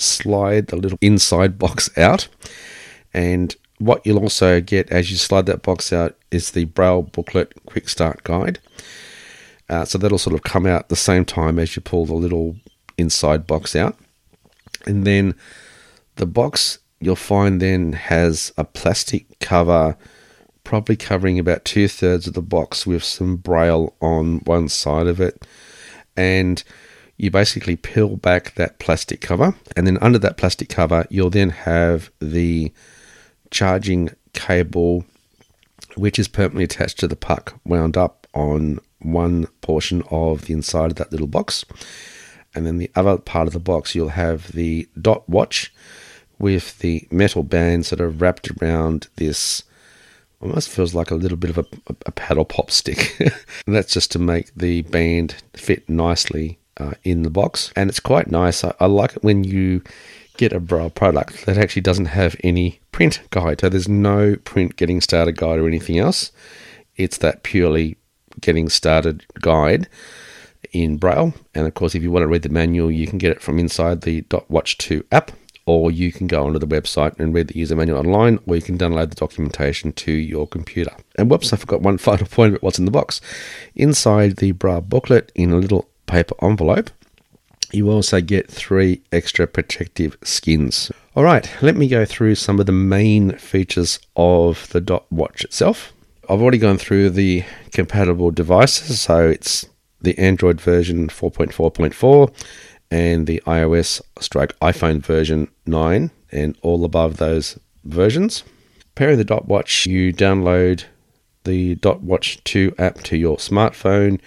slide 0.00 0.68
the 0.68 0.76
little 0.76 0.98
inside 1.00 1.58
box 1.58 1.90
out. 1.96 2.28
And 3.12 3.54
what 3.78 4.04
you'll 4.04 4.18
also 4.18 4.60
get 4.60 4.90
as 4.90 5.10
you 5.10 5.16
slide 5.16 5.46
that 5.46 5.62
box 5.62 5.92
out 5.92 6.16
is 6.30 6.50
the 6.50 6.64
Braille 6.66 7.02
booklet 7.02 7.52
quick 7.66 7.88
start 7.88 8.22
guide. 8.24 8.58
Uh, 9.68 9.84
so 9.84 9.98
that'll 9.98 10.18
sort 10.18 10.34
of 10.34 10.42
come 10.42 10.66
out 10.66 10.88
the 10.88 10.96
same 10.96 11.24
time 11.24 11.58
as 11.58 11.76
you 11.76 11.82
pull 11.82 12.04
the 12.04 12.14
little 12.14 12.56
inside 12.98 13.46
box 13.46 13.76
out. 13.76 13.96
And 14.86 15.06
then 15.06 15.34
the 16.16 16.26
box 16.26 16.78
you'll 17.00 17.16
find 17.16 17.60
then 17.60 17.92
has 17.94 18.52
a 18.58 18.64
plastic 18.64 19.26
cover, 19.40 19.96
probably 20.64 20.96
covering 20.96 21.38
about 21.38 21.64
two 21.64 21.88
thirds 21.88 22.26
of 22.26 22.34
the 22.34 22.42
box 22.42 22.86
with 22.86 23.02
some 23.02 23.36
braille 23.36 23.94
on 24.00 24.40
one 24.40 24.68
side 24.68 25.06
of 25.06 25.20
it. 25.20 25.44
And 26.16 26.62
you 27.20 27.30
basically 27.30 27.76
peel 27.76 28.16
back 28.16 28.54
that 28.54 28.78
plastic 28.78 29.20
cover, 29.20 29.54
and 29.76 29.86
then 29.86 29.98
under 30.00 30.18
that 30.18 30.38
plastic 30.38 30.70
cover, 30.70 31.06
you'll 31.10 31.28
then 31.28 31.50
have 31.50 32.10
the 32.18 32.72
charging 33.50 34.08
cable, 34.32 35.04
which 35.96 36.18
is 36.18 36.28
permanently 36.28 36.64
attached 36.64 36.98
to 36.98 37.06
the 37.06 37.16
puck, 37.16 37.60
wound 37.62 37.94
up 37.94 38.26
on 38.32 38.80
one 39.00 39.46
portion 39.60 40.02
of 40.10 40.46
the 40.46 40.54
inside 40.54 40.92
of 40.92 40.96
that 40.96 41.12
little 41.12 41.26
box. 41.26 41.66
And 42.54 42.64
then 42.64 42.78
the 42.78 42.90
other 42.96 43.18
part 43.18 43.46
of 43.46 43.52
the 43.52 43.60
box, 43.60 43.94
you'll 43.94 44.08
have 44.08 44.52
the 44.52 44.88
dot 44.98 45.28
watch 45.28 45.74
with 46.38 46.78
the 46.78 47.06
metal 47.10 47.42
bands 47.42 47.90
that 47.90 48.00
are 48.00 48.08
wrapped 48.08 48.50
around 48.62 49.08
this. 49.16 49.62
Almost 50.40 50.70
feels 50.70 50.94
like 50.94 51.10
a 51.10 51.16
little 51.16 51.36
bit 51.36 51.50
of 51.50 51.58
a, 51.58 51.66
a 52.06 52.12
paddle 52.12 52.46
pop 52.46 52.70
stick. 52.70 53.14
that's 53.66 53.92
just 53.92 54.10
to 54.12 54.18
make 54.18 54.54
the 54.54 54.80
band 54.82 55.34
fit 55.52 55.86
nicely 55.86 56.59
uh, 56.80 56.92
in 57.04 57.22
the 57.22 57.30
box. 57.30 57.72
And 57.76 57.90
it's 57.90 58.00
quite 58.00 58.30
nice. 58.30 58.64
I, 58.64 58.74
I 58.80 58.86
like 58.86 59.16
it 59.16 59.22
when 59.22 59.44
you 59.44 59.82
get 60.36 60.52
a 60.52 60.60
Braille 60.60 60.90
product 60.90 61.44
that 61.46 61.58
actually 61.58 61.82
doesn't 61.82 62.06
have 62.06 62.34
any 62.42 62.80
print 62.92 63.20
guide. 63.30 63.60
So 63.60 63.68
there's 63.68 63.88
no 63.88 64.36
print 64.36 64.76
getting 64.76 65.00
started 65.00 65.36
guide 65.36 65.58
or 65.58 65.68
anything 65.68 65.98
else. 65.98 66.32
It's 66.96 67.18
that 67.18 67.42
purely 67.42 67.96
getting 68.40 68.68
started 68.68 69.26
guide 69.40 69.88
in 70.72 70.96
Braille. 70.96 71.34
And 71.54 71.66
of 71.66 71.74
course, 71.74 71.94
if 71.94 72.02
you 72.02 72.10
want 72.10 72.22
to 72.22 72.28
read 72.28 72.42
the 72.42 72.48
manual, 72.48 72.90
you 72.90 73.06
can 73.06 73.18
get 73.18 73.32
it 73.32 73.42
from 73.42 73.58
inside 73.58 74.00
the 74.02 74.22
Dot 74.22 74.50
Watch 74.50 74.78
2 74.78 75.04
app, 75.12 75.32
or 75.66 75.90
you 75.90 76.12
can 76.12 76.26
go 76.26 76.46
onto 76.46 76.58
the 76.58 76.66
website 76.66 77.18
and 77.18 77.34
read 77.34 77.48
the 77.48 77.58
user 77.58 77.76
manual 77.76 77.98
online, 77.98 78.38
or 78.46 78.56
you 78.56 78.62
can 78.62 78.78
download 78.78 79.10
the 79.10 79.16
documentation 79.16 79.92
to 79.92 80.12
your 80.12 80.46
computer. 80.46 80.92
And 81.16 81.30
whoops, 81.30 81.52
I 81.52 81.56
forgot 81.56 81.82
one 81.82 81.98
final 82.08 82.26
point 82.26 82.52
about 82.52 82.62
what's 82.62 82.78
in 82.78 82.86
the 82.86 82.90
box. 82.90 83.20
Inside 83.74 84.36
the 84.36 84.52
Braille 84.52 84.80
booklet, 84.80 85.32
in 85.34 85.52
a 85.52 85.58
little 85.58 85.89
paper 86.10 86.34
envelope, 86.42 86.90
you 87.72 87.90
also 87.90 88.20
get 88.20 88.50
three 88.50 89.00
extra 89.12 89.46
protective 89.46 90.16
skins. 90.22 90.90
All 91.14 91.22
right, 91.22 91.48
let 91.62 91.76
me 91.76 91.88
go 91.88 92.04
through 92.04 92.34
some 92.34 92.58
of 92.58 92.66
the 92.66 92.72
main 92.72 93.36
features 93.36 94.00
of 94.16 94.68
the 94.70 94.80
Dot 94.80 95.10
Watch 95.10 95.44
itself. 95.44 95.92
I've 96.28 96.42
already 96.42 96.58
gone 96.58 96.78
through 96.78 97.10
the 97.10 97.44
compatible 97.72 98.30
devices, 98.30 99.00
so 99.00 99.28
it's 99.28 99.66
the 100.00 100.18
Android 100.18 100.60
version 100.60 101.08
4.4.4 101.08 102.32
and 102.90 103.26
the 103.26 103.42
iOS 103.46 104.00
stroke 104.18 104.58
iPhone 104.60 105.00
version 105.00 105.48
9 105.66 106.10
and 106.32 106.56
all 106.62 106.84
above 106.84 107.18
those 107.18 107.58
versions. 107.84 108.42
Pairing 108.94 109.18
the 109.18 109.24
Dot 109.24 109.46
Watch, 109.46 109.86
you 109.86 110.12
download 110.12 110.84
the 111.44 111.76
Dot 111.76 112.02
Watch 112.02 112.42
2 112.44 112.74
app 112.78 112.96
to 113.04 113.16
your 113.16 113.36
smartphone. 113.36 114.20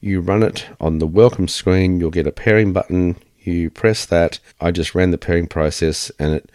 You 0.00 0.20
run 0.20 0.42
it 0.42 0.66
on 0.80 0.98
the 0.98 1.06
welcome 1.06 1.48
screen, 1.48 1.98
you'll 1.98 2.10
get 2.10 2.26
a 2.26 2.32
pairing 2.32 2.72
button. 2.72 3.16
You 3.40 3.70
press 3.70 4.06
that. 4.06 4.38
I 4.60 4.70
just 4.70 4.94
ran 4.94 5.10
the 5.10 5.18
pairing 5.18 5.46
process 5.46 6.10
and 6.18 6.34
it 6.34 6.50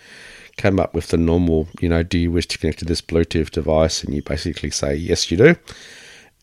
came 0.57 0.79
up 0.79 0.93
with 0.93 1.07
the 1.07 1.17
normal, 1.17 1.67
you 1.79 1.89
know, 1.89 2.03
do 2.03 2.17
you 2.17 2.31
wish 2.31 2.47
to 2.47 2.57
connect 2.57 2.79
to 2.79 2.85
this 2.85 3.01
Bluetooth 3.01 3.49
device? 3.49 4.03
And 4.03 4.13
you 4.13 4.21
basically 4.21 4.69
say, 4.69 4.95
yes, 4.95 5.31
you 5.31 5.37
do. 5.37 5.55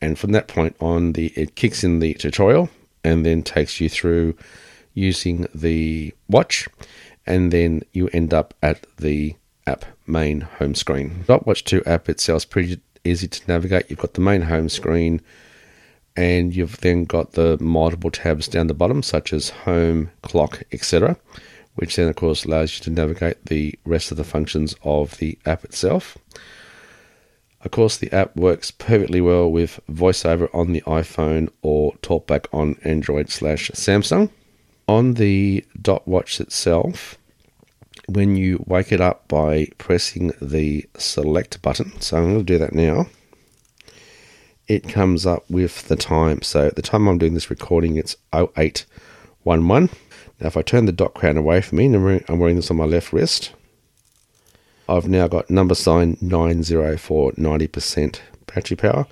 And 0.03 0.19
from 0.19 0.33
that 0.33 0.49
point 0.49 0.77
on, 0.81 1.13
the 1.13 1.29
it 1.37 1.55
kicks 1.55 1.85
in 1.85 2.01
the 2.01 2.15
tutorial 2.15 2.69
and 3.05 3.25
then 3.25 3.43
takes 3.43 3.81
you 3.81 3.89
through 3.89 4.37
using 4.95 5.47
the 5.55 6.13
watch, 6.29 6.69
and 7.27 7.53
then 7.53 7.83
you 7.93 8.09
end 8.09 8.35
up 8.35 8.55
at 8.63 8.87
the 8.99 9.35
app 9.67 9.85
main 10.07 10.41
home 10.41 10.75
screen. 10.75 11.25
Dot 11.27 11.47
Watch 11.47 11.65
2 11.65 11.85
app 11.85 12.09
itself 12.09 12.43
is 12.43 12.45
pretty 12.45 12.81
easy 13.05 13.29
to 13.29 13.47
navigate. 13.47 13.89
You've 13.89 14.01
got 14.01 14.15
the 14.15 14.21
main 14.21 14.43
home 14.43 14.69
screen, 14.69 15.21
and 16.21 16.55
you've 16.55 16.77
then 16.83 17.05
got 17.05 17.33
the 17.33 17.57
multiple 17.63 18.11
tabs 18.11 18.47
down 18.47 18.67
the 18.67 18.75
bottom, 18.75 19.03
such 19.03 19.33
as 19.33 19.49
home, 19.49 20.11
clock, 20.21 20.63
etc., 20.71 21.17
which 21.77 21.97
then, 21.97 22.11
of 22.11 22.17
course, 22.17 22.45
allows 22.45 22.77
you 22.77 22.85
to 22.85 22.91
navigate 22.91 23.47
the 23.47 23.75
rest 23.87 24.11
of 24.11 24.19
the 24.19 24.25
functions 24.25 24.77
of 24.83 25.17
the 25.17 25.39
app 25.47 25.65
itself. 25.65 26.19
Of 27.63 27.71
course, 27.71 27.97
the 27.97 28.13
app 28.13 28.37
works 28.37 28.71
perfectly 28.71 29.23
well 29.23 29.51
with 29.51 29.81
VoiceOver 29.91 30.55
on 30.55 30.73
the 30.73 30.83
iPhone 30.83 31.49
or 31.63 31.95
TalkBack 32.03 32.47
on 32.53 32.77
Android 32.85 33.31
slash 33.31 33.71
Samsung. 33.71 34.29
On 34.87 35.15
the 35.15 35.65
dot 35.81 36.07
watch 36.07 36.39
itself, 36.39 37.17
when 38.09 38.37
you 38.37 38.63
wake 38.67 38.93
it 38.93 39.01
up 39.01 39.27
by 39.27 39.69
pressing 39.79 40.33
the 40.43 40.85
select 40.99 41.63
button, 41.63 41.99
so 41.99 42.19
I'm 42.19 42.25
going 42.25 42.39
to 42.39 42.45
do 42.45 42.59
that 42.59 42.75
now, 42.75 43.07
it 44.71 44.89
comes 44.89 45.27
up 45.27 45.43
with 45.51 45.89
the 45.89 45.97
time. 45.97 46.41
So 46.43 46.69
at 46.69 46.77
the 46.77 46.83
time 46.83 47.09
I'm 47.09 47.19
doing 47.19 47.35
this 47.35 47.51
recording, 47.51 47.97
it's 47.97 48.15
0811. 48.33 49.91
Now, 50.41 50.47
if 50.47 50.57
I 50.57 50.63
turn 50.63 50.87
the 50.87 50.93
dot 50.93 51.13
crown 51.13 51.37
away 51.37 51.61
from 51.61 51.79
me, 51.79 51.87
I'm 51.87 52.39
wearing 52.39 52.55
this 52.55 52.71
on 52.71 52.77
my 52.77 52.85
left 52.85 53.13
wrist, 53.13 53.53
I've 54.89 55.09
now 55.09 55.27
got 55.27 55.51
number 55.51 55.75
sign 55.75 56.17
904 56.21 57.33
90% 57.33 58.21
battery 58.47 58.77
power. 58.77 59.09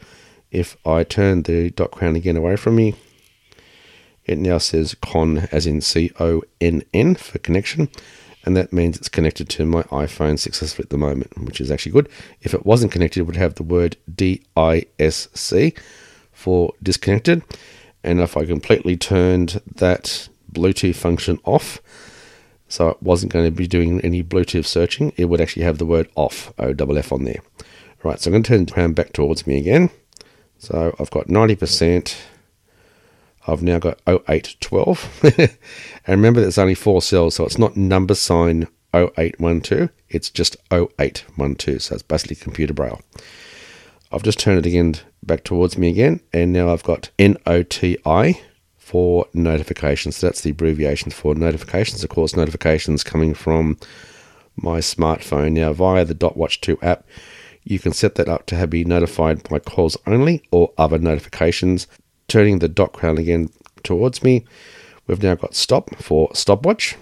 If 0.53 0.77
I 0.87 1.03
turn 1.03 1.43
the 1.43 1.71
dot 1.71 1.91
crown 1.91 2.15
again 2.15 2.37
away 2.37 2.55
from 2.55 2.77
me, 2.77 2.95
it 4.27 4.39
now 4.39 4.59
says 4.59 4.95
con 5.03 5.49
as 5.51 5.67
in 5.67 5.81
C 5.81 6.13
O 6.21 6.43
N 6.61 6.85
N 6.95 7.17
for 7.17 7.39
connection, 7.41 7.89
and 8.45 8.57
that 8.57 8.73
means 8.73 8.97
it's 8.97 9.09
connected 9.09 9.49
to 9.51 9.67
my 9.67 9.83
iPhone 9.85 10.39
successfully 10.39 10.85
at 10.85 10.91
the 10.91 10.99
moment, 10.99 11.37
which 11.39 11.61
is 11.61 11.71
actually 11.71 11.93
good. 11.93 12.09
If 12.41 12.55
it 12.55 12.67
wasn't 12.67 12.93
connected, 12.93 13.21
it 13.21 13.25
would 13.25 13.37
have 13.37 13.55
the 13.57 13.63
word 13.63 13.97
DISC 14.15 15.79
for 16.33 16.73
disconnected, 16.83 17.43
and 18.05 18.21
if 18.21 18.37
I 18.37 18.45
completely 18.45 18.97
turned 18.97 19.61
that 19.77 20.29
Bluetooth 20.53 20.97
function 20.97 21.39
off, 21.45 21.81
so 22.69 22.91
it 22.91 23.03
wasn't 23.03 23.33
going 23.33 23.47
to 23.47 23.51
be 23.51 23.67
doing 23.67 24.01
any 24.03 24.23
Bluetooth 24.23 24.67
searching. 24.67 25.13
It 25.17 25.25
would 25.25 25.41
actually 25.41 25.65
have 25.65 25.79
the 25.79 25.87
word 25.87 26.09
off, 26.15 26.53
O 26.59 26.73
double 26.73 26.99
F 26.99 27.13
on 27.13 27.25
there. 27.25 27.41
Right, 28.05 28.21
so 28.21 28.29
I'm 28.29 28.33
going 28.33 28.43
to 28.45 28.49
turn 28.49 28.67
the 28.67 28.73
crown 28.73 28.93
back 28.93 29.13
towards 29.13 29.47
me 29.47 29.59
again. 29.59 29.91
So 30.59 30.95
I've 31.01 31.11
got 31.11 31.29
90%. 31.29 32.15
I've 33.49 33.63
now 33.63 33.79
got 33.79 34.01
0812. 34.07 35.23
and 35.39 35.51
remember, 36.07 36.41
there's 36.41 36.59
only 36.59 36.75
four 36.75 37.01
cells, 37.01 37.37
so 37.37 37.45
it's 37.45 37.59
not 37.59 37.77
number 37.77 38.15
sign 38.15 38.69
0812. 38.95 39.91
It's 40.09 40.31
just 40.31 40.57
0812. 40.71 41.83
So 41.83 41.95
it's 41.95 42.03
basically 42.03 42.37
computer 42.37 42.75
braille. 42.75 43.01
I've 44.13 44.23
just 44.23 44.39
turned 44.39 44.59
it 44.59 44.67
again 44.67 44.97
back 45.23 45.45
towards 45.45 45.77
me 45.77 45.89
again, 45.89 46.21
and 46.33 46.53
now 46.53 46.71
I've 46.71 46.83
got 46.83 47.11
NOTI 47.19 48.41
for 48.77 49.27
notifications. 49.35 50.17
So 50.17 50.27
that's 50.27 50.41
the 50.43 50.51
abbreviation 50.51 51.11
for 51.11 51.35
notifications. 51.35 52.05
Of 52.05 52.11
course, 52.11 52.37
notifications 52.37 53.05
coming 53.05 53.35
from 53.35 53.79
my 54.57 54.79
smartphone. 54.79 55.53
Now, 55.53 55.73
via 55.73 56.05
the 56.05 56.15
Dot 56.15 56.37
Watch 56.37 56.61
2 56.61 56.79
app, 56.83 57.07
you 57.65 57.79
can 57.79 57.93
set 57.93 58.15
that 58.15 58.29
up 58.29 58.47
to 58.47 58.57
have 58.57 58.71
be 58.71 58.85
notified 58.85 59.47
by 59.49 59.59
calls 59.59 59.97
only 60.07 60.43
or 60.51 60.73
other 60.79 60.99
notifications. 60.99 61.87
Turning 62.29 62.59
the 62.59 62.69
dot 62.69 62.93
crown 62.93 63.19
again 63.19 63.51
towards 63.83 64.23
me, 64.23 64.45
we've 65.07 65.23
now 65.23 65.35
got 65.35 65.55
stop 65.55 65.95
for 65.97 66.29
stopwatch. 66.35 66.97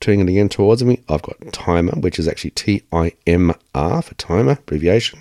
Turning 0.00 0.20
it 0.20 0.30
again 0.30 0.48
towards 0.48 0.82
me, 0.82 1.02
I've 1.08 1.22
got 1.22 1.52
timer, 1.52 1.92
which 1.92 2.18
is 2.18 2.26
actually 2.26 2.52
T 2.52 2.82
I 2.92 3.12
M 3.26 3.52
R 3.74 4.00
for 4.00 4.14
timer 4.14 4.52
abbreviation. 4.52 5.20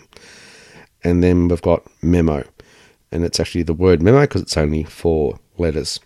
And 1.03 1.23
then 1.23 1.47
we've 1.47 1.61
got 1.61 1.85
memo 2.01 2.43
and 3.11 3.23
it's 3.23 3.39
actually 3.39 3.63
the 3.63 3.73
word 3.73 4.01
memo 4.01 4.21
because 4.21 4.41
it's 4.41 4.57
only 4.57 4.83
four 4.83 5.39
letters. 5.57 5.99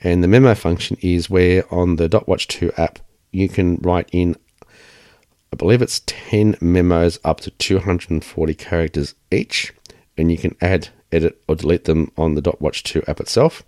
And 0.00 0.22
the 0.22 0.28
memo 0.28 0.54
function 0.54 0.96
is 1.00 1.30
where 1.30 1.64
on 1.72 1.96
the 1.96 2.08
DotWatch 2.08 2.48
2 2.48 2.72
app 2.76 2.98
you 3.30 3.48
can 3.48 3.76
write 3.76 4.08
in, 4.12 4.36
I 5.52 5.56
believe 5.56 5.82
it's 5.82 6.02
10 6.06 6.56
memos 6.60 7.18
up 7.24 7.40
to 7.40 7.50
240 7.50 8.54
characters 8.54 9.14
each, 9.30 9.72
and 10.18 10.30
you 10.30 10.38
can 10.38 10.56
add, 10.60 10.88
edit, 11.12 11.40
or 11.48 11.54
delete 11.54 11.84
them 11.84 12.10
on 12.16 12.34
the 12.34 12.42
dot 12.42 12.60
watch 12.60 12.82
2 12.82 13.02
app 13.06 13.20
itself, 13.20 13.62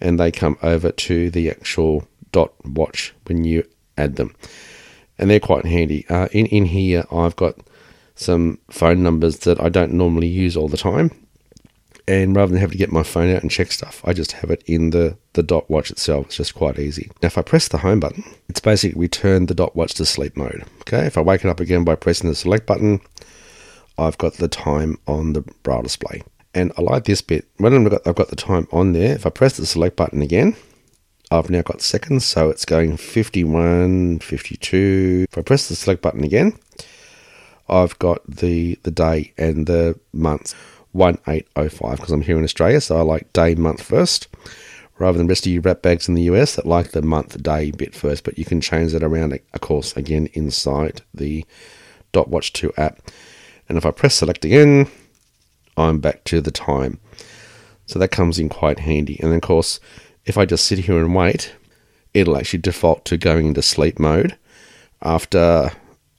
and 0.00 0.18
they 0.18 0.30
come 0.30 0.56
over 0.62 0.90
to 0.92 1.30
the 1.30 1.50
actual 1.50 2.06
dot 2.32 2.52
watch 2.64 3.14
when 3.26 3.44
you 3.44 3.66
add 3.96 4.16
them. 4.16 4.34
And 5.18 5.30
they're 5.30 5.40
quite 5.40 5.64
handy. 5.64 6.06
Uh, 6.08 6.28
in, 6.32 6.46
in 6.46 6.66
here, 6.66 7.04
I've 7.10 7.34
got 7.36 7.56
some 8.14 8.58
phone 8.70 9.02
numbers 9.02 9.38
that 9.40 9.60
I 9.60 9.68
don't 9.68 9.92
normally 9.92 10.28
use 10.28 10.56
all 10.56 10.68
the 10.68 10.76
time 10.76 11.10
And 12.08 12.34
rather 12.34 12.50
than 12.50 12.60
having 12.60 12.72
to 12.72 12.78
get 12.78 12.90
my 12.90 13.02
phone 13.02 13.34
out 13.34 13.42
and 13.42 13.50
check 13.50 13.70
stuff, 13.70 14.00
I 14.02 14.14
just 14.14 14.32
have 14.32 14.50
it 14.50 14.62
in 14.66 14.90
the, 14.90 15.18
the 15.34 15.42
dot 15.42 15.68
watch 15.68 15.90
itself. 15.90 16.26
It's 16.26 16.36
just 16.36 16.54
quite 16.54 16.78
easy. 16.78 17.10
Now, 17.22 17.26
if 17.26 17.36
I 17.36 17.42
press 17.42 17.68
the 17.68 17.78
home 17.78 18.00
button, 18.00 18.24
it's 18.48 18.60
basically 18.60 18.98
returned 18.98 19.48
the 19.48 19.54
dot 19.54 19.76
watch 19.76 19.92
to 19.94 20.06
sleep 20.06 20.34
mode. 20.34 20.64
Okay, 20.80 21.04
if 21.04 21.18
I 21.18 21.20
wake 21.20 21.44
it 21.44 21.50
up 21.50 21.60
again 21.60 21.84
by 21.84 21.96
pressing 21.96 22.30
the 22.30 22.34
select 22.34 22.66
button, 22.66 23.00
I've 23.98 24.16
got 24.16 24.34
the 24.34 24.48
time 24.48 24.98
on 25.06 25.34
the 25.34 25.42
braille 25.62 25.82
display. 25.82 26.22
And 26.54 26.72
I 26.76 26.82
like 26.82 27.04
this 27.04 27.20
bit. 27.20 27.46
When 27.58 27.74
I've 27.74 27.90
got, 27.90 28.06
I've 28.06 28.14
got 28.14 28.28
the 28.28 28.36
time 28.36 28.66
on 28.72 28.92
there, 28.92 29.14
if 29.14 29.26
I 29.26 29.30
press 29.30 29.56
the 29.56 29.66
select 29.66 29.96
button 29.96 30.22
again, 30.22 30.56
I've 31.30 31.50
now 31.50 31.62
got 31.62 31.82
seconds, 31.82 32.24
so 32.24 32.48
it's 32.48 32.64
going 32.64 32.96
51, 32.96 34.20
52. 34.20 35.26
If 35.30 35.38
I 35.38 35.42
press 35.42 35.68
the 35.68 35.76
select 35.76 36.00
button 36.00 36.24
again, 36.24 36.58
I've 37.68 37.98
got 37.98 38.22
the, 38.26 38.78
the 38.82 38.90
day 38.90 39.32
and 39.36 39.66
the 39.66 39.98
month. 40.12 40.54
1805 40.92 41.96
because 41.96 42.10
I'm 42.10 42.22
here 42.22 42.38
in 42.38 42.44
Australia, 42.44 42.80
so 42.80 42.96
I 42.96 43.02
like 43.02 43.32
day 43.34 43.54
month 43.54 43.82
first 43.82 44.26
rather 44.98 45.16
than 45.16 45.26
the 45.26 45.30
rest 45.30 45.46
of 45.46 45.52
you 45.52 45.60
rat 45.60 45.82
bags 45.82 46.08
in 46.08 46.14
the 46.14 46.22
US 46.22 46.56
that 46.56 46.66
like 46.66 46.90
the 46.90 47.02
month 47.02 47.40
day 47.42 47.70
bit 47.70 47.94
first. 47.94 48.24
But 48.24 48.38
you 48.38 48.44
can 48.44 48.60
change 48.60 48.92
that 48.92 49.02
around, 49.02 49.32
of 49.32 49.60
course, 49.60 49.96
again 49.96 50.28
inside 50.34 51.02
the 51.14 51.44
Dot 52.12 52.28
Watch 52.28 52.52
2 52.52 52.72
app. 52.76 53.00
And 53.68 53.78
if 53.78 53.86
I 53.86 53.90
press 53.90 54.14
select 54.14 54.44
again, 54.44 54.88
I'm 55.78 56.00
back 56.00 56.24
to 56.24 56.40
the 56.40 56.50
time. 56.50 57.00
So 57.86 57.98
that 57.98 58.08
comes 58.08 58.38
in 58.38 58.48
quite 58.48 58.80
handy. 58.80 59.18
And 59.22 59.32
of 59.32 59.40
course, 59.40 59.80
if 60.26 60.36
I 60.36 60.44
just 60.44 60.66
sit 60.66 60.80
here 60.80 60.98
and 60.98 61.14
wait, 61.14 61.54
it'll 62.12 62.36
actually 62.36 62.60
default 62.60 63.04
to 63.06 63.16
going 63.16 63.46
into 63.46 63.62
sleep 63.62 63.98
mode 63.98 64.36
after 65.02 65.70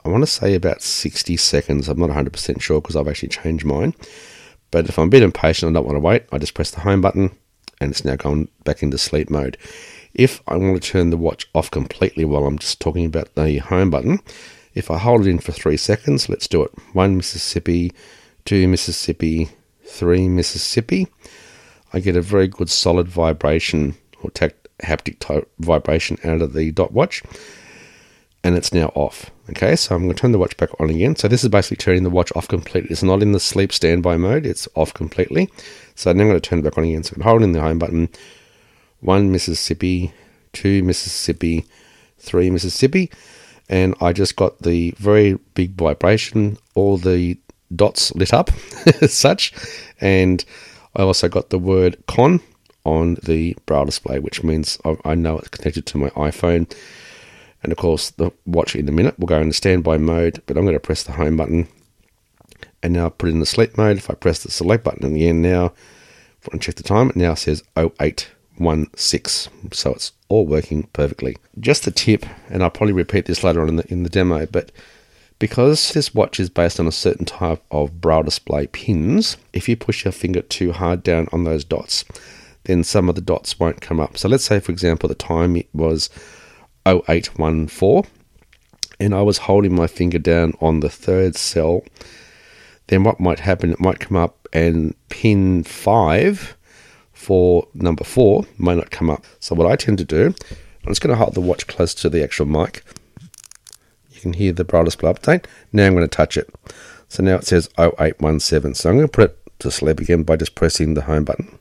I 0.04 0.10
want 0.10 0.24
to 0.24 0.28
say 0.28 0.56
about 0.56 0.82
60 0.82 1.38
seconds. 1.38 1.88
I'm 1.88 2.00
not 2.00 2.10
100% 2.10 2.62
sure 2.62 2.82
because 2.82 2.96
I've 2.96 3.08
actually 3.08 3.30
changed 3.30 3.66
mine. 3.66 3.94
But 4.72 4.88
if 4.88 4.98
I'm 4.98 5.08
a 5.08 5.12
bit 5.12 5.24
impatient, 5.24 5.70
I 5.70 5.74
don't 5.74 5.86
want 5.86 5.96
to 5.96 6.02
wait, 6.02 6.26
I 6.32 6.38
just 6.38 6.54
press 6.54 6.72
the 6.72 6.82
home 6.82 7.02
button 7.02 7.32
and 7.82 7.92
it's 7.92 8.06
now 8.06 8.16
gone 8.16 8.48
back 8.64 8.84
into 8.84 8.98
sleep 8.98 9.30
mode. 9.30 9.58
If 10.14 10.42
I 10.48 10.56
want 10.58 10.82
to 10.82 10.90
turn 10.92 11.10
the 11.10 11.18
watch 11.18 11.48
off 11.54 11.72
completely 11.72 12.26
while 12.26 12.46
I'm 12.46 12.60
just 12.60 12.80
talking 12.80 13.06
about 13.06 13.36
the 13.36 13.58
home 13.58 13.90
button, 13.90 14.20
if 14.74 14.92
I 14.92 14.98
hold 14.98 15.22
it 15.22 15.30
in 15.30 15.40
for 15.40 15.52
three 15.52 15.78
seconds, 15.78 16.30
let's 16.30 16.48
do 16.48 16.64
it. 16.64 16.72
One 16.94 17.18
Mississippi, 17.18 17.92
two 18.50 18.68
Mississippi, 18.68 19.48
three 19.84 20.28
Mississippi. 20.28 21.08
I 21.94 22.00
get 22.00 22.16
a 22.16 22.22
very 22.22 22.48
good 22.48 22.68
solid 22.68 23.08
vibration 23.08 23.94
or 24.24 24.32
tact- 24.32 24.68
haptic 24.82 25.20
type 25.20 25.48
vibration 25.60 26.18
out 26.24 26.42
of 26.42 26.54
the 26.54 26.72
dot 26.72 26.92
watch 26.92 27.22
and 28.44 28.58
it's 28.58 28.74
now 28.74 28.88
off. 28.96 29.30
Okay, 29.52 29.76
so 29.76 29.94
I'm 29.94 30.02
going 30.02 30.16
to 30.16 30.20
turn 30.20 30.32
the 30.32 30.40
watch 30.40 30.58
back 30.58 30.72
on 30.80 30.90
again. 30.90 31.16
So 31.16 31.28
this 31.28 31.44
is 31.44 31.50
basically 31.50 31.78
turning 31.78 32.02
the 32.02 32.10
watch 32.10 32.32
off 32.36 32.48
completely. 32.48 32.90
It's 32.90 33.04
not 33.04 33.22
in 33.22 33.34
the 33.34 33.40
sleep 33.40 33.72
standby 33.72 34.18
mode, 34.18 34.48
it's 34.48 34.68
off 34.74 34.96
completely. 34.96 35.52
So 35.94 36.12
now 36.12 36.24
I'm 36.24 36.30
going 36.30 36.42
to 36.42 36.50
turn 36.50 36.58
it 36.58 36.64
back 36.64 36.80
on 36.80 36.86
again. 36.86 37.04
So 37.04 37.14
I'm 37.18 37.22
holding 37.22 37.52
the 37.52 37.62
home 37.62 37.78
button. 37.78 38.10
One 39.02 39.32
Mississippi, 39.32 40.12
two 40.54 40.82
Mississippi, 40.82 41.66
three 42.18 42.50
Mississippi. 42.50 43.12
And 43.70 43.94
I 44.02 44.12
just 44.12 44.36
got 44.36 44.64
the 44.64 44.96
very 44.98 45.36
big 45.54 45.74
vibration, 45.74 46.58
all 46.74 46.98
the 46.98 47.38
dots 47.76 48.14
lit 48.16 48.34
up 48.34 48.50
as 49.02 49.14
such. 49.14 49.54
And 50.02 50.44
I 50.96 51.04
also 51.04 51.30
got 51.30 51.50
the 51.50 51.60
word 51.60 51.98
con 52.08 52.42
on 52.86 53.16
the 53.24 53.56
braille 53.66 53.86
display, 53.86 54.20
which 54.20 54.44
means 54.44 54.78
I 55.06 55.16
know 55.16 55.38
it's 55.38 55.50
connected 55.50 55.86
to 55.88 55.98
my 55.98 56.10
iPhone 56.12 56.72
and 57.62 57.72
of 57.72 57.78
course, 57.78 58.10
the 58.12 58.32
watch 58.46 58.76
in 58.76 58.88
a 58.88 58.92
minute 58.92 59.20
will 59.20 59.28
go 59.28 59.40
into 59.40 59.54
standby 59.54 59.98
mode, 59.98 60.42
but 60.46 60.58
I'm 60.58 60.64
going 60.64 60.76
to 60.76 60.80
press 60.80 61.04
the 61.04 61.12
home 61.14 61.38
button 61.38 61.68
and 62.82 62.94
now 62.94 63.10
put 63.10 63.28
it 63.30 63.34
in 63.34 63.42
the 63.42 63.46
sleep 63.46 63.78
mode. 63.78 63.98
If 63.98 64.10
I 64.10 64.14
press 64.14 64.42
the 64.44 64.52
select 64.52 64.84
button 64.86 65.06
in 65.06 65.14
the 65.14 65.28
end 65.28 65.42
now, 65.42 65.74
and 66.52 66.62
check 66.62 66.76
the 66.76 66.84
time, 66.84 67.10
it 67.10 67.18
now 67.18 67.34
says 67.34 67.64
0816. 67.78 69.52
So 69.74 69.92
it's 69.92 70.14
all 70.30 70.46
working 70.48 70.84
perfectly. 70.94 71.36
Just 71.60 71.86
a 71.86 71.92
tip, 71.92 72.26
and 72.50 72.64
I'll 72.64 72.70
probably 72.70 72.94
repeat 72.94 73.26
this 73.26 73.44
later 73.44 73.62
on 73.62 73.68
in 73.68 73.76
the, 73.76 73.92
in 73.92 74.04
the 74.04 74.10
demo, 74.10 74.46
but 74.46 74.72
because 75.40 75.94
this 75.94 76.14
watch 76.14 76.40
is 76.40 76.50
based 76.50 76.80
on 76.80 76.88
a 76.88 76.92
certain 76.92 77.26
type 77.26 77.64
of 77.72 78.02
braille 78.02 78.24
display 78.24 78.68
pins, 78.68 79.38
if 79.54 79.70
you 79.70 79.78
push 79.78 80.04
your 80.04 80.12
finger 80.12 80.42
too 80.42 80.74
hard 80.74 81.02
down 81.02 81.28
on 81.32 81.46
those 81.46 81.64
dots, 81.64 82.04
then 82.66 82.84
some 82.84 83.08
of 83.08 83.16
the 83.16 83.22
dots 83.22 83.58
won't 83.58 83.82
come 83.82 84.00
up. 84.00 84.18
So 84.18 84.28
let's 84.28 84.44
say, 84.44 84.60
for 84.60 84.72
example, 84.72 85.08
the 85.08 85.16
time 85.16 85.56
it 85.56 85.70
was 85.74 86.10
0814 86.86 88.04
and 89.00 89.16
I 89.16 89.22
was 89.22 89.40
holding 89.40 89.74
my 89.74 89.88
finger 89.88 90.20
down 90.20 90.54
on 90.60 90.82
the 90.82 90.90
third 90.90 91.38
cell, 91.38 91.84
then 92.88 93.04
what 93.04 93.20
might 93.20 93.40
happen, 93.40 93.72
it 93.72 93.80
might 93.80 94.00
come 94.02 94.18
up 94.18 94.48
and 94.52 94.94
pin 95.08 95.64
5 95.64 96.58
for 97.14 97.68
number 97.74 98.04
4 98.04 98.46
may 98.58 98.76
not 98.76 98.92
come 98.92 99.10
up. 99.10 99.26
So 99.40 99.56
what 99.56 99.72
I 99.72 99.78
tend 99.78 100.00
to 100.00 100.06
do, 100.06 100.34
I'm 100.84 100.92
just 100.92 101.02
going 101.02 101.12
to 101.12 101.18
hold 101.18 101.34
the 101.34 101.42
watch 101.42 101.68
close 101.68 101.94
to 101.96 102.10
the 102.10 102.24
actual 102.24 102.46
mic. 102.46 102.84
You 104.20 104.24
can 104.24 104.34
hear 104.34 104.52
the 104.52 104.66
braille 104.66 104.84
display 104.84 105.14
update. 105.14 105.46
Now 105.72 105.86
I'm 105.86 105.94
going 105.94 106.04
to 106.04 106.10
touch 106.10 106.36
it. 106.36 106.54
So 107.08 107.24
now 107.24 107.38
it 107.38 107.46
says 107.46 107.70
0817. 107.80 108.74
So 108.74 108.90
I'm 108.90 108.98
going 108.98 109.08
to 109.08 109.12
put 109.12 109.32
it 109.32 109.38
to 109.60 109.72
sleep 109.72 110.02
again 110.02 110.24
by 110.24 110.36
just 110.36 110.56
pressing 110.56 110.94
the 110.94 111.04
home 111.04 111.24
button. 111.24 111.58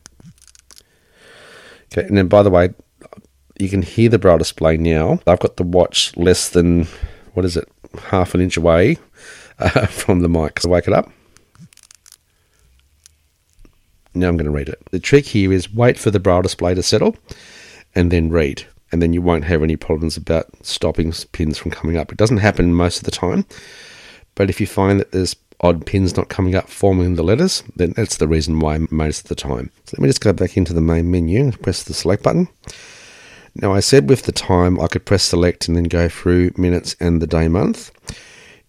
Okay, 1.92 2.04
and 2.04 2.16
then 2.18 2.26
by 2.26 2.42
the 2.42 2.50
way, 2.50 2.70
you 3.60 3.68
can 3.68 3.82
hear 3.82 4.08
the 4.08 4.18
braille 4.18 4.38
display 4.38 4.76
now. 4.76 5.20
I've 5.24 5.38
got 5.38 5.56
the 5.56 5.62
watch 5.62 6.16
less 6.16 6.48
than, 6.48 6.88
what 7.34 7.44
is 7.44 7.56
it, 7.56 7.68
half 8.06 8.34
an 8.34 8.40
inch 8.40 8.56
away 8.56 8.98
uh, 9.60 9.86
from 9.86 10.20
the 10.20 10.28
mic. 10.28 10.58
So 10.58 10.68
wake 10.68 10.88
it 10.88 10.92
up. 10.92 11.08
Now 14.14 14.28
I'm 14.28 14.36
going 14.36 14.46
to 14.46 14.50
read 14.50 14.68
it. 14.68 14.82
The 14.90 14.98
trick 14.98 15.26
here 15.26 15.52
is 15.52 15.72
wait 15.72 15.96
for 15.96 16.10
the 16.10 16.18
braille 16.18 16.42
display 16.42 16.74
to 16.74 16.82
settle 16.82 17.16
and 17.94 18.10
then 18.10 18.30
read. 18.30 18.66
And 18.90 19.02
then 19.02 19.12
you 19.12 19.20
won't 19.20 19.44
have 19.44 19.62
any 19.62 19.76
problems 19.76 20.16
about 20.16 20.46
stopping 20.64 21.12
pins 21.32 21.58
from 21.58 21.70
coming 21.70 21.96
up. 21.96 22.10
It 22.10 22.18
doesn't 22.18 22.38
happen 22.38 22.72
most 22.74 22.98
of 22.98 23.04
the 23.04 23.10
time. 23.10 23.44
But 24.34 24.48
if 24.48 24.60
you 24.60 24.66
find 24.66 24.98
that 25.00 25.12
there's 25.12 25.36
odd 25.60 25.84
pins 25.84 26.16
not 26.16 26.28
coming 26.28 26.54
up 26.54 26.68
forming 26.68 27.14
the 27.14 27.22
letters, 27.22 27.62
then 27.76 27.92
that's 27.96 28.16
the 28.16 28.28
reason 28.28 28.60
why 28.60 28.78
most 28.90 29.22
of 29.22 29.28
the 29.28 29.34
time. 29.34 29.70
So 29.86 29.96
let 29.96 30.02
me 30.02 30.08
just 30.08 30.20
go 30.20 30.32
back 30.32 30.56
into 30.56 30.72
the 30.72 30.80
main 30.80 31.10
menu 31.10 31.40
and 31.40 31.62
press 31.62 31.82
the 31.82 31.94
select 31.94 32.22
button. 32.22 32.48
Now, 33.54 33.74
I 33.74 33.80
said 33.80 34.08
with 34.08 34.22
the 34.22 34.32
time 34.32 34.78
I 34.80 34.86
could 34.86 35.04
press 35.04 35.24
select 35.24 35.66
and 35.66 35.76
then 35.76 35.84
go 35.84 36.08
through 36.08 36.52
minutes 36.56 36.94
and 37.00 37.20
the 37.20 37.26
day 37.26 37.48
month. 37.48 37.90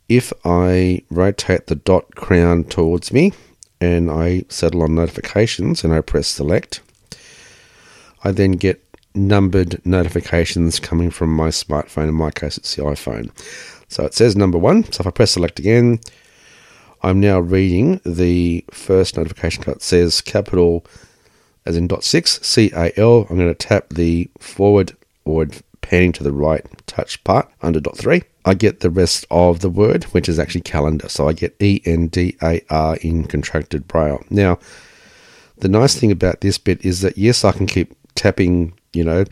If 0.08 0.34
I 0.44 1.04
rotate 1.12 1.68
the 1.68 1.76
dot 1.76 2.16
crown 2.16 2.64
towards 2.64 3.14
me 3.14 3.34
and 3.80 4.10
I 4.10 4.46
settle 4.50 4.82
on 4.82 4.96
notifications 4.96 5.84
and 5.84 5.94
I 5.94 6.02
press 6.02 6.28
select, 6.28 6.82
I 8.24 8.32
then 8.32 8.54
get 8.54 8.84
numbered 9.28 9.86
notifications 9.86 10.80
coming 10.80 11.12
from 11.12 11.36
my 11.36 11.50
smartphone. 11.50 12.10
In 12.10 12.16
my 12.16 12.32
case, 12.32 12.58
it's 12.58 12.76
the 12.76 12.84
iPhone. 12.84 13.32
So 13.88 14.06
it 14.06 14.14
says 14.14 14.36
number 14.36 14.58
one. 14.58 14.84
So 14.92 15.02
if 15.02 15.08
I 15.08 15.12
press 15.12 15.32
select 15.32 15.60
again, 15.60 16.00
I'm 17.02 17.20
now 17.20 17.40
reading 17.40 18.02
the 18.06 18.66
first 18.72 19.18
notification 19.18 19.64
that 19.66 19.82
says 19.82 20.22
capital 20.22 20.86
as 21.66 21.78
in 21.78 21.88
dot 21.88 22.04
6, 22.04 22.40
C-A-L. 22.42 23.28
I'm 23.30 23.38
going 23.38 23.50
to 23.50 23.54
tap 23.54 23.90
the 23.90 24.30
forward 24.40 24.96
or 25.26 25.48
panning 25.82 26.12
to 26.14 26.24
the 26.24 26.32
right 26.32 26.66
touch 26.88 27.24
part 27.24 27.50
under 27.62 27.80
dot 27.80 27.98
3. 27.98 28.22
I 28.46 28.54
get 28.54 28.80
the 28.80 28.90
rest 28.90 29.26
of 29.30 29.60
the 29.60 29.70
word, 29.70 30.06
which 30.06 30.28
is 30.28 30.40
actually 30.40 30.62
calendar. 30.62 31.10
So 31.10 31.28
I 31.28 31.34
get 31.34 31.56
E-N-D-A-R 31.62 32.98
in 32.98 33.26
contracted 33.26 33.88
braille. 33.88 34.24
Now, 34.30 34.60
the 35.58 35.70
nice 35.70 35.96
thing 35.96 36.12
about 36.12 36.42
this 36.42 36.58
bit 36.58 36.84
is 36.86 37.02
that, 37.02 37.18
yes, 37.18 37.44
I 37.44 37.52
can 37.52 37.68
keep 37.68 37.96
tapping, 38.20 38.74
you 38.92 39.06
know, 39.06 39.24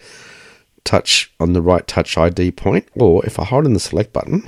touch 0.85 1.29
on 1.41 1.51
the 1.51 1.61
right 1.61 1.85
touch 1.85 2.17
ID 2.17 2.51
point, 2.51 2.87
or 2.95 3.25
if 3.25 3.37
I 3.37 3.43
hold 3.43 3.65
in 3.65 3.73
the 3.73 3.81
select 3.81 4.13
button, 4.13 4.47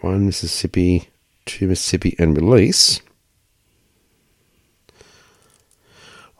one 0.00 0.24
Mississippi, 0.24 1.10
two 1.44 1.68
Mississippi, 1.68 2.16
and 2.18 2.34
release, 2.34 3.02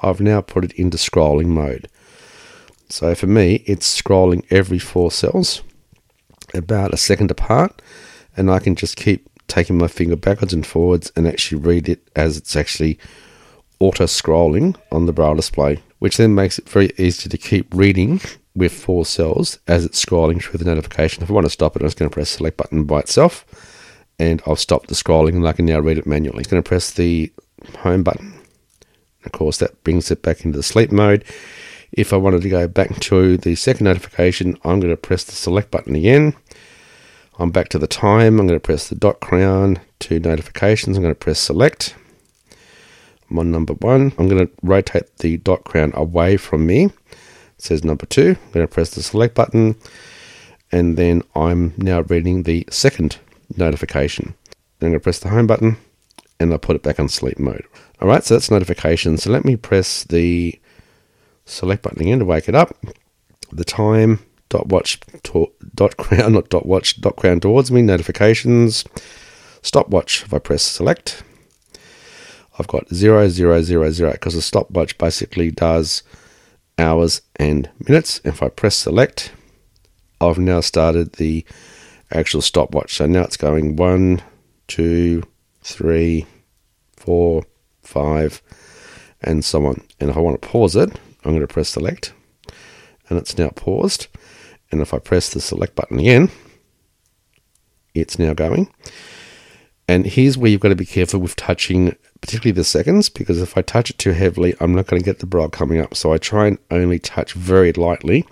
I've 0.01 0.23
now 0.23 0.41
put 0.41 0.65
it 0.65 0.73
into 0.73 0.97
scrolling 0.97 1.49
mode. 1.49 1.87
So 2.89 3.15
for 3.15 3.27
me, 3.27 3.63
it's 3.67 4.03
scrolling 4.03 4.45
every 4.51 4.79
four 4.79 5.11
cells, 5.11 5.63
about 6.55 6.95
a 6.95 6.97
second 6.97 7.31
apart, 7.31 7.83
and 8.37 8.51
I 8.51 8.59
can 8.59 8.75
just 8.75 8.97
keep 8.97 9.29
taking 9.49 9.77
my 9.77 9.89
finger 9.89 10.17
backwards 10.17 10.55
and 10.55 10.67
forwards 10.67 11.13
and 11.15 11.29
actually 11.29 11.61
read 11.61 11.91
it 11.91 12.09
as 12.17 12.39
it's 12.39 12.57
actually 12.57 12.99
auto 13.81 14.05
scrolling 14.05 14.77
on 14.91 15.05
the 15.05 15.13
braille 15.13 15.35
display, 15.35 15.83
which 16.03 16.17
then 16.17 16.35
makes 16.35 16.59
it 16.59 16.69
very 16.69 16.91
easy 16.99 17.29
to 17.29 17.39
keep 17.39 17.73
reading 17.73 18.21
with 18.55 18.73
four 18.73 19.07
cells 19.07 19.59
as 19.69 19.85
it's 19.85 20.05
scrolling 20.05 20.43
through 20.43 20.59
the 20.59 20.65
notification. 20.65 21.23
If 21.23 21.31
I 21.31 21.33
want 21.33 21.47
to 21.47 21.51
stop 21.51 21.77
it, 21.77 21.83
I'm 21.83 21.87
just 21.87 21.99
going 21.99 22.11
to 22.11 22.15
press 22.15 22.31
select 22.31 22.57
button 22.57 22.85
by 22.85 23.01
itself 23.01 23.47
and 24.19 24.43
I'll 24.47 24.57
stop 24.57 24.89
the 24.89 24.95
scrolling 24.95 25.37
and 25.37 25.47
I 25.47 25.53
can 25.53 25.65
now 25.67 25.79
read 25.79 25.99
it 25.99 26.07
manually. 26.07 26.45
I'm 26.45 26.51
going 26.51 26.63
to 26.63 26.69
press 26.69 26.91
the 26.91 27.33
home 27.79 28.03
button 28.03 28.43
of 29.25 29.33
course, 29.33 29.59
that 29.59 29.83
brings 29.85 30.11
it 30.11 30.23
back 30.23 30.45
into 30.45 30.59
the 30.59 30.63
sleep 30.63 30.91
mode. 30.91 31.25
If 31.93 32.13
I 32.13 32.17
wanted 32.17 32.43
to 32.43 32.49
go 32.49 32.67
back 32.67 32.99
to 33.01 33.37
the 33.37 33.55
second 33.55 33.85
notification, 33.85 34.57
I'm 34.65 34.81
going 34.81 34.93
to 34.93 34.97
press 34.97 35.25
the 35.25 35.33
select 35.33 35.71
button 35.71 35.95
again. 35.95 36.35
I'm 37.39 37.51
back 37.51 37.69
to 37.71 37.79
the 37.79 37.87
time. 37.87 38.41
I'm 38.41 38.47
going 38.47 38.59
to 38.59 38.61
press 38.61 38.89
the 38.89 38.95
dot 38.95 39.21
crown 39.21 39.81
to 40.01 40.19
notifications. 40.19 40.97
I'm 40.97 41.03
going 41.03 41.15
to 41.15 41.19
press 41.19 41.39
select. 41.39 41.95
On 43.39 43.51
number 43.51 43.75
one. 43.75 44.13
I'm 44.19 44.29
going 44.29 44.47
to 44.47 44.53
rotate 44.63 45.17
the 45.19 45.39
dot 45.39 45.65
crown 45.65 45.93
away 45.95 46.37
from 46.37 46.67
me. 46.67 46.85
It 46.85 46.93
says 47.59 47.85
number 47.85 48.07
two. 48.07 48.37
I'm 48.45 48.53
going 48.53 48.67
to 48.67 48.73
press 48.73 48.91
the 48.91 49.03
select 49.03 49.35
button 49.35 49.77
and 50.71 50.97
then 50.97 51.23
I'm 51.35 51.75
now 51.77 52.01
reading 52.03 52.43
the 52.43 52.67
second 52.71 53.19
notification. 53.57 54.35
Then 54.79 54.89
I'm 54.89 54.93
going 54.93 55.01
to 55.01 55.05
press 55.05 55.19
the 55.19 55.29
home 55.29 55.47
button 55.47 55.77
and 56.41 56.53
I'll 56.53 56.59
put 56.59 56.77
it 56.77 56.83
back 56.83 56.99
on 56.99 57.09
sleep 57.09 57.39
mode. 57.39 57.65
Alright, 58.01 58.25
so 58.25 58.35
that's 58.35 58.51
notification. 58.51 59.17
So 59.17 59.31
let 59.31 59.45
me 59.45 59.57
press 59.57 60.05
the 60.05 60.59
select 61.45 61.83
button 61.83 62.03
again 62.03 62.19
to 62.19 62.25
wake 62.25 62.49
it 62.49 62.55
up. 62.55 62.77
The 63.53 63.65
time, 63.65 64.21
dot 64.49 64.69
watch, 64.69 65.01
to, 65.25 65.53
dot 65.75 65.97
crown, 65.97 66.33
not 66.35 66.49
dot 66.49 66.67
watch, 66.67 67.01
dot 67.01 67.17
crown 67.17 67.41
towards 67.41 67.71
me, 67.71 67.83
notifications, 67.83 68.85
stopwatch. 69.63 70.25
If 70.25 70.35
I 70.35 70.39
press 70.39 70.63
select, 70.63 71.23
I've 72.63 72.69
got 72.69 72.89
0000 72.95 74.13
because 74.13 74.35
the 74.35 74.41
stopwatch 74.41 74.97
basically 74.97 75.51
does 75.51 76.05
hours 76.79 77.23
and 77.35 77.69
minutes. 77.89 78.21
If 78.23 78.41
I 78.41 78.51
press 78.51 78.77
select, 78.77 79.33
I've 80.21 80.39
now 80.39 80.61
started 80.61 81.15
the 81.15 81.45
actual 82.13 82.41
stopwatch. 82.41 82.95
So 82.95 83.07
now 83.07 83.23
it's 83.23 83.37
going 83.37 83.75
one, 83.75 84.23
two, 84.69 85.25
three, 85.63 86.25
four, 86.97 87.43
five, 87.83 88.41
and 89.23 89.45
so 89.45 89.67
on. 89.67 89.83
And 89.99 90.09
if 90.11 90.17
I 90.17 90.21
want 90.21 90.41
to 90.41 90.49
pause 90.49 90.77
it, 90.77 90.89
I'm 91.25 91.33
going 91.33 91.41
to 91.41 91.49
press 91.49 91.71
select, 91.71 92.13
and 93.09 93.19
it's 93.19 93.37
now 93.37 93.49
paused. 93.49 94.07
And 94.71 94.81
if 94.81 94.95
I 94.95 95.01
press 95.01 95.31
the 95.31 95.41
select 95.41 95.75
button 95.75 95.99
again, 95.99 96.31
it's 97.93 98.21
now 98.21 98.35
going. 98.35 98.73
And 99.89 100.07
here's 100.07 100.39
where 100.39 100.51
you've 100.51 100.61
got 100.61 100.69
to 100.69 100.77
be 100.77 100.87
careful 100.87 101.21
with 101.21 101.37
touching, 101.37 101.97
particularly 102.21 102.53
the 102.53 102.65
seconds, 102.65 103.09
because 103.09 103.43
if 103.43 103.57
I 103.59 103.63
touch 103.63 103.91
it 103.91 103.99
too 103.99 104.13
heavily, 104.13 104.55
I'm 104.61 104.75
not 104.75 104.87
going 104.87 105.01
to 105.01 105.05
get 105.05 105.19
the 105.19 105.27
bar 105.27 105.49
coming 105.49 105.81
up. 105.81 105.95
So 105.95 106.13
I 106.13 106.19
try 106.19 106.47
and 106.47 106.59
only 106.71 106.99
touch 106.99 107.33
very 107.33 107.73
lightly 107.73 108.25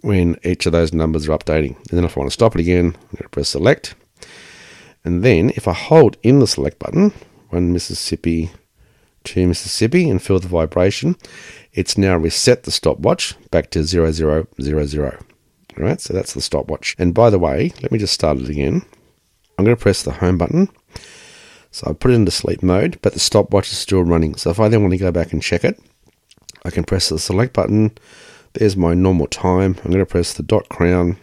when 0.00 0.36
each 0.44 0.66
of 0.66 0.72
those 0.72 0.92
numbers 0.92 1.28
are 1.28 1.36
updating. 1.36 1.76
And 1.90 1.98
then 1.98 2.04
if 2.04 2.16
I 2.16 2.20
want 2.20 2.30
to 2.30 2.34
stop 2.34 2.54
it 2.54 2.60
again, 2.60 2.86
I'm 2.86 2.92
going 2.92 3.22
to 3.22 3.28
press 3.28 3.50
select. 3.50 3.94
And 5.04 5.24
then 5.24 5.50
if 5.50 5.66
I 5.66 5.72
hold 5.72 6.16
in 6.22 6.38
the 6.38 6.46
select 6.46 6.78
button, 6.78 7.12
one 7.50 7.72
Mississippi, 7.72 8.50
two 9.24 9.46
Mississippi, 9.46 10.08
and 10.08 10.22
feel 10.22 10.38
the 10.38 10.48
vibration, 10.48 11.16
it's 11.72 11.98
now 11.98 12.16
reset 12.16 12.62
the 12.62 12.70
stopwatch 12.70 13.34
back 13.50 13.70
to 13.70 13.84
0000. 13.84 14.46
All 15.78 15.84
right, 15.84 16.00
so 16.00 16.12
that's 16.12 16.34
the 16.34 16.40
stopwatch. 16.40 16.96
And 16.98 17.14
by 17.14 17.30
the 17.30 17.38
way, 17.38 17.72
let 17.82 17.92
me 17.92 17.98
just 17.98 18.14
start 18.14 18.38
it 18.38 18.48
again. 18.48 18.84
I'm 19.58 19.64
going 19.64 19.76
to 19.76 19.82
press 19.82 20.04
the 20.04 20.12
home 20.12 20.38
button. 20.38 20.68
So 21.72 21.90
I 21.90 21.92
put 21.92 22.12
it 22.12 22.14
into 22.14 22.30
sleep 22.30 22.62
mode, 22.62 22.98
but 23.02 23.12
the 23.12 23.18
stopwatch 23.18 23.70
is 23.72 23.78
still 23.78 24.02
running. 24.02 24.36
So 24.36 24.50
if 24.50 24.60
I 24.60 24.68
then 24.68 24.82
want 24.82 24.92
to 24.92 24.98
go 24.98 25.10
back 25.10 25.32
and 25.32 25.42
check 25.42 25.64
it, 25.64 25.78
I 26.64 26.70
can 26.70 26.84
press 26.84 27.08
the 27.08 27.18
select 27.18 27.52
button. 27.52 27.90
There's 28.54 28.76
my 28.76 28.94
normal 28.94 29.26
time. 29.26 29.76
I'm 29.84 29.90
going 29.90 29.98
to 29.98 30.06
press 30.06 30.32
the 30.32 30.42
dot 30.42 30.68
crown, 30.68 31.18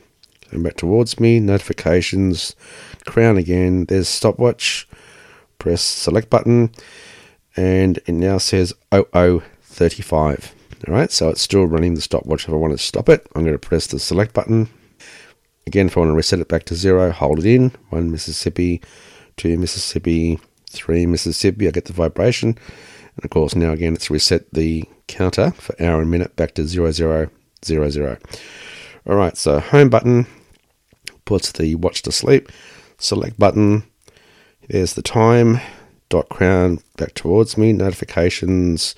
come 0.52 0.63
back 0.63 0.76
towards 0.76 1.19
me, 1.19 1.39
notifications, 1.39 2.56
crown 3.06 3.38
again. 3.38 3.86
There's 3.86 4.08
stopwatch. 4.08 4.88
Press 5.58 5.82
select 5.82 6.30
button, 6.30 6.69
and 7.56 7.98
it 8.06 8.10
now 8.10 8.38
says 8.38 8.74
0035. 8.91 10.56
All 10.88 10.93
right, 10.93 11.12
so 11.12 11.30
it's 11.30 11.41
still 11.41 11.65
running 11.65 11.95
the 11.95 12.02
stopwatch. 12.02 12.43
If 12.43 12.54
I 12.54 12.58
want 12.58 12.74
to 12.74 12.78
stop 12.78 13.10
it, 13.10 13.26
I'm 13.34 13.43
going 13.43 13.54
to 13.56 13.60
press 13.60 13.88
the 13.88 13.98
select 13.98 14.34
button 14.34 14.69
Again, 15.67 15.88
if 15.88 15.97
I 15.97 16.01
want 16.01 16.12
to 16.12 16.15
reset 16.15 16.39
it 16.39 16.47
back 16.47 16.65
to 16.65 16.75
zero, 16.75 17.12
hold 17.12 17.39
it 17.39 17.45
in. 17.45 17.71
One 17.89 18.12
Mississippi, 18.12 18.82
two 19.38 19.58
Mississippi, 19.58 20.39
three 20.69 21.06
Mississippi. 21.06 21.67
I 21.67 21.71
get 21.71 21.86
the 21.86 21.93
vibration. 21.93 22.49
And 23.15 23.25
of 23.25 23.32
course, 23.32 23.56
now 23.56 23.71
again, 23.71 23.93
it's 23.93 24.12
reset 24.12 24.54
the 24.54 24.84
counter 25.08 25.51
for 25.51 25.75
hour 25.82 26.01
and 26.01 26.12
minute 26.12 26.36
back 26.36 26.54
to 26.56 26.67
zero, 26.67 26.91
zero, 26.91 27.30
zero, 27.63 27.89
zero. 27.89 28.17
All 29.08 29.15
right, 29.15 29.38
so 29.38 29.60
home 29.60 29.89
button 29.89 30.28
puts 31.25 31.51
the 31.51 31.75
watch 31.75 32.01
to 32.04 32.12
sleep. 32.12 32.51
Select 32.97 33.38
button. 33.39 33.84
There's 34.69 34.93
the 34.93 35.01
time. 35.01 35.60
Dot 36.10 36.30
crown 36.30 36.80
back 36.97 37.13
towards 37.15 37.58
me. 37.58 37.73
Notifications. 37.73 38.95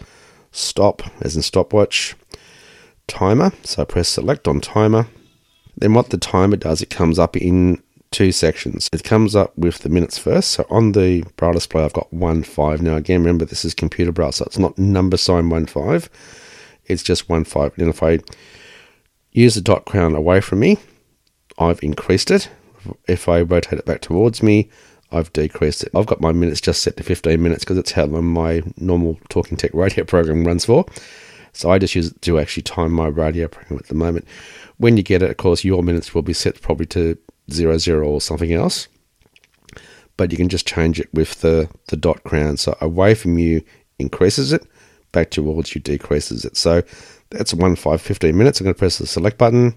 Stop, 0.52 1.04
as 1.22 1.36
in 1.36 1.42
stopwatch. 1.42 2.16
Timer. 3.08 3.52
So 3.64 3.82
I 3.82 3.86
press 3.86 4.10
select 4.10 4.48
on 4.48 4.60
timer. 4.60 5.08
Then 5.78 5.94
what 5.94 6.10
the 6.10 6.18
timer 6.18 6.58
does, 6.58 6.82
it 6.82 6.90
comes 6.90 7.20
up 7.20 7.38
in 7.38 7.82
two 8.12 8.32
sections. 8.32 8.90
It 8.92 9.04
comes 9.04 9.36
up 9.36 9.58
with 9.58 9.80
the 9.80 9.90
minutes 9.90 10.18
first. 10.18 10.52
So 10.52 10.66
on 10.70 10.94
the 10.94 11.24
braille 11.36 11.54
display, 11.54 11.84
I've 11.84 11.94
got 11.94 12.12
one 12.12 12.44
five. 12.44 12.82
Now 12.82 12.96
again, 12.96 13.22
remember 13.22 13.46
this 13.46 13.66
is 13.66 13.74
computer 13.74 14.12
braille, 14.12 14.32
so 14.32 14.46
it's 14.46 14.58
not 14.58 14.78
number 14.78 15.18
sign 15.18 15.50
one 15.50 15.66
five. 15.66 16.10
It's 16.86 17.04
just 17.04 17.30
one 17.30 17.44
five. 17.44 17.78
And 17.78 17.90
if 17.90 18.02
I 18.02 18.20
use 19.32 19.56
the 19.56 19.62
dot 19.62 19.86
crown 19.86 20.16
away 20.16 20.42
from 20.42 20.60
me, 20.60 20.78
I've 21.58 21.84
increased 21.84 22.32
it. 22.32 22.50
If 23.08 23.28
I 23.28 23.42
rotate 23.42 23.80
it 23.80 23.86
back 23.86 24.02
towards 24.02 24.42
me, 24.42 24.70
I've 25.12 25.32
decreased 25.34 25.84
it. 25.84 25.92
I've 25.96 26.06
got 26.06 26.22
my 26.22 26.32
minutes 26.32 26.62
just 26.62 26.82
set 26.82 26.98
to 26.98 27.04
15 27.04 27.42
minutes 27.42 27.64
because 27.64 27.78
it's 27.78 27.92
how 27.92 28.06
long 28.06 28.26
my 28.26 28.62
normal 28.78 29.20
Talking 29.30 29.58
Tech 29.58 29.74
radio 29.74 30.04
program 30.06 30.46
runs 30.46 30.66
for. 30.66 30.86
So 31.54 31.72
I 31.72 31.80
just 31.80 31.96
use 31.96 32.12
it 32.12 32.22
to 32.22 32.40
actually 32.40 32.64
time 32.64 32.92
my 32.92 33.08
radio 33.08 33.48
program 33.48 33.80
at 33.80 33.88
the 33.88 33.96
moment. 33.96 34.26
When 34.78 34.98
you 34.98 35.04
get 35.04 35.24
it, 35.24 35.32
of 35.32 35.38
course, 35.38 35.64
your 35.64 35.84
minutes 35.84 36.14
will 36.14 36.22
be 36.22 36.34
set 36.34 36.62
probably 36.62 36.86
to 36.88 37.18
zero 37.52 37.78
zero 37.78 38.08
or 38.08 38.22
something 38.22 38.54
else. 38.54 38.88
But 40.18 40.32
you 40.32 40.38
can 40.38 40.50
just 40.50 40.68
change 40.68 41.00
it 41.00 41.14
with 41.14 41.42
the, 41.42 41.70
the 41.88 41.98
dot 41.98 42.24
crown. 42.24 42.58
So 42.58 42.78
away 42.82 43.16
from 43.16 43.38
you 43.38 43.64
increases 44.00 44.52
it, 44.52 44.66
back 45.12 45.30
towards 45.30 45.76
you 45.76 45.82
decreases 45.82 46.46
it. 46.46 46.58
So 46.58 46.84
that's 47.30 47.54
one 47.54 47.76
five 47.76 48.02
fifteen 48.02 48.38
minutes. 48.38 48.60
I'm 48.60 48.66
going 48.66 48.74
to 48.74 48.80
press 48.80 48.98
the 48.98 49.08
select 49.08 49.38
button. 49.38 49.76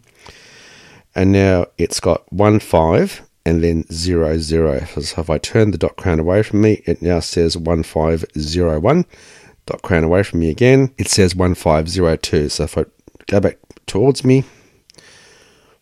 And 1.14 1.32
now 1.32 1.66
it's 1.76 2.00
got 2.00 2.30
one 2.32 2.60
five 2.60 3.22
and 3.44 3.64
then 3.64 3.84
zero 3.90 4.38
zero. 4.38 4.80
So 4.84 5.20
if 5.20 5.30
I 5.30 5.38
turn 5.38 5.70
the 5.70 5.78
dot 5.78 5.96
crown 5.96 6.20
away 6.20 6.42
from 6.42 6.60
me, 6.60 6.82
it 6.86 7.02
now 7.02 7.20
says 7.20 7.56
one 7.56 7.82
five 7.82 8.24
zero 8.38 8.78
one. 8.80 9.06
Dot 9.66 9.82
crown 9.82 10.04
away 10.04 10.22
from 10.22 10.40
me 10.40 10.50
again, 10.50 10.92
it 10.98 11.08
says 11.08 11.34
one 11.36 11.54
five 11.54 11.88
zero 11.88 12.16
two. 12.16 12.48
So 12.48 12.64
if 12.64 12.78
I 12.78 12.84
go 13.26 13.40
back 13.40 13.58
towards 13.86 14.24
me, 14.24 14.44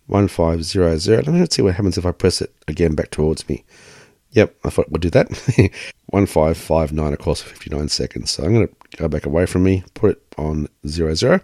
1500. 0.09 1.27
Let 1.27 1.35
me 1.35 1.47
see 1.51 1.62
what 1.62 1.75
happens 1.75 1.99
if 1.99 2.07
I 2.07 2.12
press 2.12 2.42
it 2.42 2.53
again 2.66 2.94
back 2.94 3.11
towards 3.11 3.49
me. 3.49 3.64
Yep, 4.33 4.57
I 4.64 4.71
thought 4.71 4.90
we'd 4.90 5.01
do 5.01 5.11
that. 5.11 5.29
1559, 6.11 7.12
across 7.12 7.40
59 7.40 7.88
seconds. 7.88 8.31
So 8.31 8.44
I'm 8.44 8.55
going 8.55 8.68
to 8.68 8.75
go 8.97 9.09
back 9.09 9.27
away 9.27 9.47
from 9.47 9.64
me, 9.64 9.85
put 9.94 10.12
it 10.12 10.23
on 10.37 10.68
00. 10.87 11.40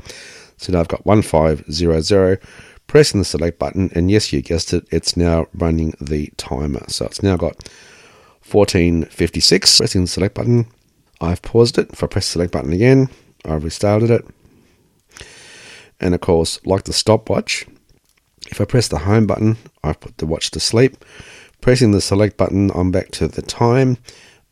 So 0.57 0.73
now 0.73 0.81
I've 0.81 0.89
got 0.89 1.07
1500, 1.07 2.41
pressing 2.87 3.21
the 3.21 3.25
select 3.25 3.59
button, 3.59 3.91
and 3.95 4.11
yes, 4.11 4.33
you 4.33 4.43
guessed 4.43 4.73
it, 4.73 4.87
it's 4.91 5.17
now 5.17 5.47
running 5.55 5.95
the 6.01 6.31
timer. 6.37 6.83
So 6.89 7.07
it's 7.07 7.23
now 7.23 7.37
got 7.37 7.69
1456. 8.51 9.79
Pressing 9.79 10.03
the 10.03 10.07
select 10.07 10.35
button, 10.35 10.67
I've 11.21 11.43
paused 11.43 11.79
it. 11.79 11.91
If 11.93 12.03
I 12.03 12.07
press 12.07 12.29
the 12.29 12.33
select 12.33 12.53
button 12.53 12.73
again, 12.73 13.09
I've 13.45 13.65
restarted 13.65 14.11
it. 14.11 14.27
And 16.01 16.15
of 16.15 16.21
course, 16.21 16.61
like 16.67 16.85
the 16.85 16.93
stopwatch, 16.93 17.67
if 18.55 18.61
I 18.61 18.67
press 18.67 18.87
the 18.87 18.99
home 18.99 19.27
button, 19.27 19.57
I 19.83 19.95
put 19.95 20.19
the 20.19 20.27
watch 20.27 20.53
to 20.53 20.61
sleep. 20.61 21.05
Pressing 21.61 21.91
the 21.91 22.01
select 22.01 22.37
button, 22.37 22.71
I'm 22.73 22.93
back 22.93 23.11
to 23.13 23.27
the 23.27 23.43
time, 23.43 23.99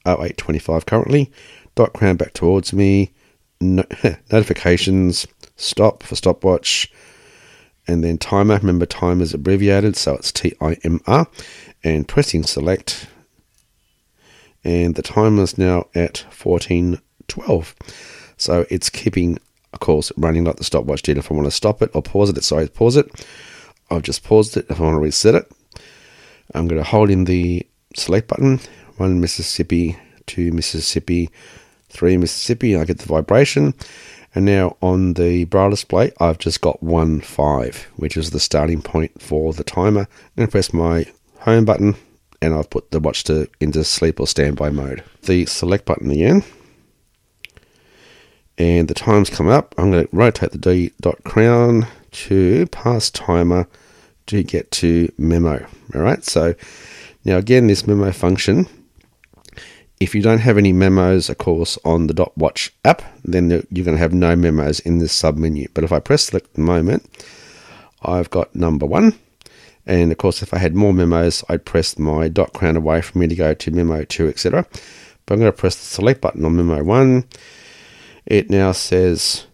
0825 0.04 0.86
currently. 0.86 1.30
Dot 1.76 1.92
crown 1.92 2.16
back 2.16 2.32
towards 2.32 2.72
me. 2.72 3.12
No, 3.60 3.84
notifications, 4.32 5.28
stop 5.54 6.02
for 6.02 6.16
stopwatch, 6.16 6.92
and 7.86 8.02
then 8.02 8.18
timer. 8.18 8.56
Remember, 8.56 8.86
time 8.86 9.20
is 9.20 9.34
abbreviated, 9.34 9.94
so 9.94 10.14
it's 10.14 10.32
T 10.32 10.52
I 10.60 10.76
M 10.82 11.00
R. 11.06 11.28
And 11.84 12.08
pressing 12.08 12.42
select, 12.42 13.06
and 14.64 14.96
the 14.96 15.02
timer 15.02 15.44
is 15.44 15.56
now 15.56 15.86
at 15.94 16.24
1412. 16.36 17.74
So 18.36 18.66
it's 18.68 18.90
keeping, 18.90 19.38
of 19.72 19.78
course, 19.78 20.10
running 20.16 20.42
like 20.42 20.56
the 20.56 20.64
stopwatch 20.64 21.02
did. 21.02 21.18
If 21.18 21.30
I 21.30 21.34
want 21.34 21.46
to 21.46 21.52
stop 21.52 21.82
it 21.82 21.92
or 21.94 22.02
pause 22.02 22.30
it, 22.30 22.42
sorry, 22.42 22.66
pause 22.66 22.96
it. 22.96 23.08
I've 23.92 24.02
just 24.02 24.24
paused 24.24 24.56
it. 24.56 24.66
If 24.68 24.80
I 24.80 24.84
want 24.84 24.94
to 24.94 25.00
reset 25.00 25.34
it, 25.34 25.52
I'm 26.54 26.66
going 26.68 26.82
to 26.82 26.88
hold 26.88 27.10
in 27.10 27.24
the 27.24 27.66
select 27.94 28.28
button. 28.28 28.60
One 28.96 29.20
Mississippi, 29.20 29.98
two 30.26 30.52
Mississippi, 30.52 31.30
three 31.88 32.16
Mississippi. 32.16 32.76
I 32.76 32.84
get 32.84 32.98
the 32.98 33.06
vibration. 33.06 33.74
And 34.34 34.46
now 34.46 34.76
on 34.80 35.14
the 35.14 35.44
braille 35.44 35.70
display, 35.70 36.12
I've 36.18 36.38
just 36.38 36.62
got 36.62 36.82
one 36.82 37.20
five, 37.20 37.86
which 37.96 38.16
is 38.16 38.30
the 38.30 38.40
starting 38.40 38.80
point 38.80 39.20
for 39.20 39.52
the 39.52 39.64
timer. 39.64 40.00
I'm 40.00 40.30
going 40.36 40.48
to 40.48 40.52
press 40.52 40.72
my 40.72 41.06
home 41.40 41.66
button 41.66 41.96
and 42.40 42.54
I've 42.54 42.70
put 42.70 42.90
the 42.90 43.00
watch 43.00 43.24
to 43.24 43.48
into 43.60 43.84
sleep 43.84 44.18
or 44.20 44.26
standby 44.26 44.70
mode. 44.70 45.04
The 45.22 45.44
select 45.46 45.84
button 45.84 46.10
again. 46.10 46.44
And 48.56 48.88
the 48.88 48.94
time's 48.94 49.30
come 49.30 49.48
up. 49.48 49.74
I'm 49.76 49.90
going 49.90 50.06
to 50.06 50.16
rotate 50.16 50.52
the 50.52 50.58
D 50.58 50.92
dot 51.00 51.24
crown 51.24 51.86
to 52.12 52.66
past 52.66 53.14
timer 53.14 53.68
to 54.26 54.42
get 54.42 54.70
to 54.72 55.12
memo. 55.18 55.66
All 55.94 56.00
right. 56.02 56.24
So 56.24 56.54
now 57.24 57.38
again, 57.38 57.66
this 57.66 57.86
memo 57.86 58.12
function 58.12 58.66
If 60.02 60.16
you 60.16 60.20
don't 60.22 60.40
have 60.40 60.58
any 60.58 60.72
memos, 60.72 61.28
of 61.28 61.38
course, 61.38 61.78
on 61.84 62.08
the 62.08 62.12
Dot 62.14 62.36
Watch 62.36 62.74
app, 62.84 63.02
then 63.24 63.50
you're 63.50 63.84
going 63.84 63.96
to 63.96 64.02
have 64.02 64.12
no 64.12 64.34
memos 64.34 64.80
in 64.80 64.98
this 64.98 65.14
submenu. 65.16 65.68
But 65.74 65.84
if 65.84 65.92
I 65.92 66.00
press 66.00 66.24
select 66.24 66.54
the 66.54 66.60
moment, 66.60 67.08
I've 68.02 68.28
got 68.28 68.52
number 68.52 68.84
one. 68.84 69.14
And 69.86 70.10
of 70.10 70.18
course, 70.18 70.42
if 70.42 70.52
I 70.52 70.58
had 70.58 70.74
more 70.74 70.92
memos, 70.92 71.44
I'd 71.48 71.64
press 71.64 72.00
my 72.00 72.26
dot 72.26 72.52
crown 72.52 72.76
away 72.76 73.00
for 73.00 73.16
me 73.16 73.28
to 73.28 73.36
go 73.36 73.54
to 73.54 73.70
memo 73.70 74.02
two, 74.02 74.26
etc. 74.26 74.66
But 75.24 75.34
I'm 75.34 75.40
going 75.40 75.52
to 75.52 75.56
press 75.56 75.76
the 75.76 75.84
select 75.84 76.20
button 76.20 76.44
on 76.44 76.56
memo 76.56 76.82
one. 76.82 77.28
It 78.26 78.50
now 78.50 78.72
says 78.72 79.46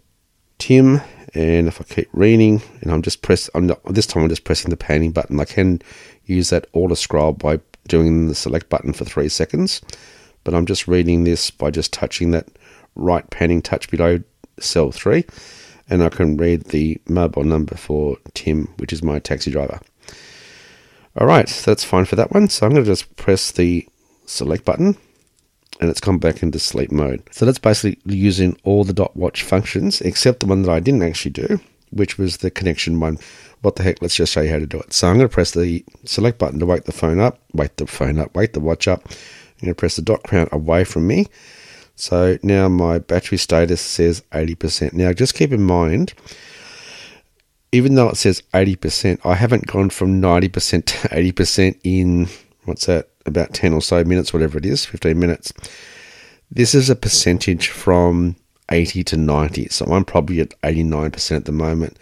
Tim, 0.57 1.02
and 1.35 1.69
if 1.69 1.81
I 1.81 1.85
keep 1.85 2.09
reading, 2.12 2.62
and 2.81 2.93
I'm 2.93 3.03
just 3.03 3.23
press, 3.23 3.51
I'm 3.55 3.67
not, 3.67 3.83
this 3.85 4.07
time 4.07 4.25
I'm 4.25 4.29
just 4.29 4.45
pressing 4.45 4.71
the 4.71 4.77
panning 4.77 5.12
button. 5.12 5.41
I 5.41 5.45
can 5.45 5.83
use 6.25 6.51
that 6.51 6.67
auto 6.73 6.95
scroll 6.95 7.33
by 7.33 7.61
doing 7.87 8.29
the 8.29 8.35
select 8.35 8.69
button 8.69 8.93
for 8.93 9.05
three 9.05 9.29
seconds, 9.29 9.81
but 10.45 10.55
I'm 10.55 10.67
just 10.67 10.88
reading 10.88 11.25
this 11.25 11.51
by 11.51 11.71
just 11.71 11.93
touching 11.93 12.31
that 12.33 12.47
right 12.95 13.29
panning 13.31 13.62
touch 13.62 13.91
below 13.91 14.21
cell 14.59 14.91
three, 14.93 15.25
and 15.88 16.03
I 16.03 16.09
can 16.09 16.37
read 16.37 16.64
the 16.64 17.01
mobile 17.09 17.45
number 17.45 17.77
for 17.77 18.19
Tim, 18.35 18.69
which 18.77 18.93
is 18.93 19.03
my 19.03 19.19
taxi 19.19 19.51
driver. 19.51 19.81
All 21.17 21.27
right, 21.27 21.49
so 21.49 21.71
that's 21.71 21.85
fine 21.85 22.05
for 22.05 22.17
that 22.17 22.33
one. 22.33 22.49
So 22.49 22.67
I'm 22.67 22.73
going 22.73 22.85
to 22.85 22.91
just 22.91 23.17
press 23.17 23.51
the 23.51 23.88
select 24.27 24.64
button 24.64 24.97
and 25.81 25.91
it's 25.91 26.01
come 26.01 26.19
back 26.19 26.43
into 26.43 26.59
sleep 26.59 26.91
mode. 26.91 27.23
So 27.31 27.45
that's 27.45 27.59
basically 27.59 27.99
using 28.05 28.59
all 28.64 28.85
the 28.85 28.93
dot 28.93 29.17
watch 29.17 29.43
functions 29.43 30.01
except 30.01 30.41
the 30.41 30.47
one 30.47 30.62
that 30.62 30.71
I 30.71 30.81
didn't 30.81 31.03
actually 31.03 31.33
do, 31.33 31.61
which 31.91 32.19
was 32.19 32.38
the 32.38 32.51
connection 32.51 33.01
one. 33.01 33.19
What 33.62 33.77
the 33.77 33.83
heck, 33.83 34.01
let's 34.01 34.14
just 34.14 34.33
show 34.33 34.41
you 34.41 34.51
how 34.51 34.59
to 34.59 34.67
do 34.67 34.79
it. 34.79 34.93
So 34.93 35.09
I'm 35.09 35.17
going 35.17 35.29
to 35.29 35.33
press 35.33 35.53
the 35.53 35.85
select 36.05 36.38
button 36.38 36.61
to 36.61 36.67
wake 36.67 36.85
the 36.85 36.93
phone 36.93 37.19
up, 37.19 37.41
wake 37.53 37.77
the 37.77 37.87
phone 37.87 38.19
up, 38.19 38.35
wake 38.35 38.53
the 38.53 38.61
watch 38.61 38.87
up. 38.87 39.05
I'm 39.09 39.67
going 39.67 39.75
to 39.75 39.79
press 39.79 39.97
the 39.97 40.03
dot 40.03 40.23
crown 40.23 40.49
away 40.53 40.85
from 40.85 41.07
me. 41.07 41.27
So 41.97 42.38
now 42.45 42.69
my 42.69 43.01
battery 43.01 43.38
status 43.38 43.81
says 43.81 44.23
80%. 44.31 44.93
Now 44.93 45.12
just 45.12 45.35
keep 45.35 45.53
in 45.53 45.64
mind, 45.64 46.14
even 47.73 47.97
though 47.97 48.09
it 48.09 48.17
says 48.17 48.43
80%, 48.55 49.19
I 49.25 49.35
haven't 49.35 49.67
gone 49.67 49.91
from 49.91 50.23
90% 50.23 50.85
to 50.87 51.09
80% 51.09 51.81
in, 51.83 52.29
what's 52.68 52.87
that, 52.87 53.09
about 53.26 53.54
10 53.54 53.72
or 53.72 53.83
so 53.83 54.04
minutes, 54.04 54.33
whatever 54.33 54.59
it 54.59 54.66
is, 54.66 54.85
15 54.85 55.18
minutes. 55.18 55.52
This 56.50 56.74
is 56.74 56.88
a 56.88 56.96
percentage 56.96 57.68
from 57.68 58.37
80 58.70 59.04
to 59.04 59.16
90. 59.16 59.68
So 59.68 59.87
I'm 59.87 60.04
probably 60.04 60.40
at 60.40 60.61
89% 60.62 61.37
at 61.37 61.44
the 61.44 61.52
moment 61.52 61.98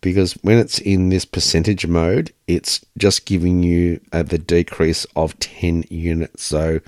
because 0.00 0.34
when 0.42 0.58
it's 0.58 0.78
in 0.78 1.08
this 1.08 1.24
percentage 1.24 1.86
mode, 1.86 2.32
it's 2.46 2.84
just 2.96 3.26
giving 3.26 3.62
you 3.62 4.00
uh, 4.12 4.22
the 4.22 4.38
decrease 4.38 5.04
of 5.16 5.38
10 5.40 5.84
units. 5.90 6.44
So 6.44 6.80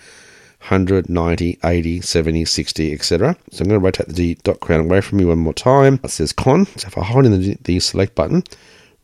100, 0.60 1.08
90, 1.08 1.58
80, 1.64 2.00
70, 2.02 2.44
60, 2.44 2.92
etc. 2.92 3.36
So 3.50 3.62
I'm 3.62 3.68
going 3.68 3.80
to 3.80 3.84
rotate 3.84 4.08
the 4.08 4.34
dot 4.42 4.60
crown 4.60 4.80
away 4.80 5.00
from 5.00 5.18
me 5.18 5.24
one 5.24 5.38
more 5.38 5.54
time. 5.54 5.98
It 6.04 6.10
says 6.10 6.32
con. 6.32 6.66
So 6.66 6.86
if 6.86 6.98
I 6.98 7.04
hold 7.04 7.26
in 7.26 7.40
the, 7.40 7.56
the 7.62 7.80
select 7.80 8.14
button, 8.14 8.44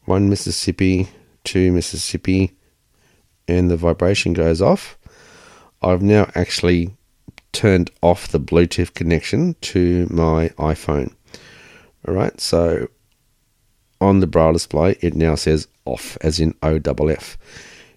one 0.04 0.28
Mississippi, 0.28 1.08
two 1.44 1.72
Mississippi, 1.72 2.52
and 3.48 3.70
the 3.70 3.76
vibration 3.76 4.32
goes 4.32 4.60
off, 4.60 4.98
I've 5.82 6.02
now 6.02 6.30
actually 6.34 6.96
turned 7.52 7.90
off 8.02 8.28
the 8.28 8.40
Bluetooth 8.40 8.94
connection 8.94 9.54
to 9.62 10.06
my 10.10 10.50
iPhone. 10.58 11.14
All 12.06 12.14
right, 12.14 12.38
so 12.40 12.88
on 14.00 14.20
the 14.20 14.26
braille 14.26 14.52
display, 14.52 14.96
it 15.00 15.14
now 15.14 15.34
says 15.34 15.68
off, 15.84 16.18
as 16.20 16.38
in 16.38 16.54
OFF. 16.62 17.38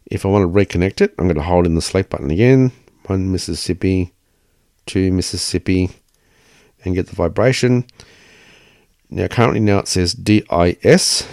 If 0.05 0.25
I 0.25 0.29
want 0.29 0.43
to 0.43 0.59
reconnect 0.59 1.01
it, 1.01 1.13
I'm 1.17 1.25
going 1.25 1.35
to 1.35 1.43
hold 1.43 1.65
in 1.65 1.75
the 1.75 1.81
select 1.81 2.09
button 2.09 2.31
again. 2.31 2.71
One 3.07 3.31
Mississippi, 3.31 4.13
two 4.85 5.11
Mississippi, 5.11 5.89
and 6.83 6.95
get 6.95 7.07
the 7.07 7.15
vibration. 7.15 7.85
Now, 9.09 9.27
currently, 9.27 9.59
now 9.59 9.79
it 9.79 9.87
says 9.87 10.13
DISC 10.13 11.25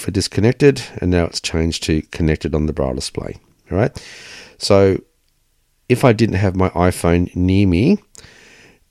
for 0.00 0.10
disconnected, 0.10 0.82
and 0.98 1.10
now 1.10 1.24
it's 1.24 1.40
changed 1.40 1.82
to 1.84 2.02
connected 2.10 2.54
on 2.54 2.66
the 2.66 2.72
braille 2.72 2.94
display. 2.94 3.38
Right. 3.74 4.06
So 4.58 4.98
if 5.88 6.04
I 6.04 6.12
didn't 6.12 6.36
have 6.36 6.56
my 6.56 6.70
iPhone 6.70 7.34
near 7.36 7.66
me 7.66 7.98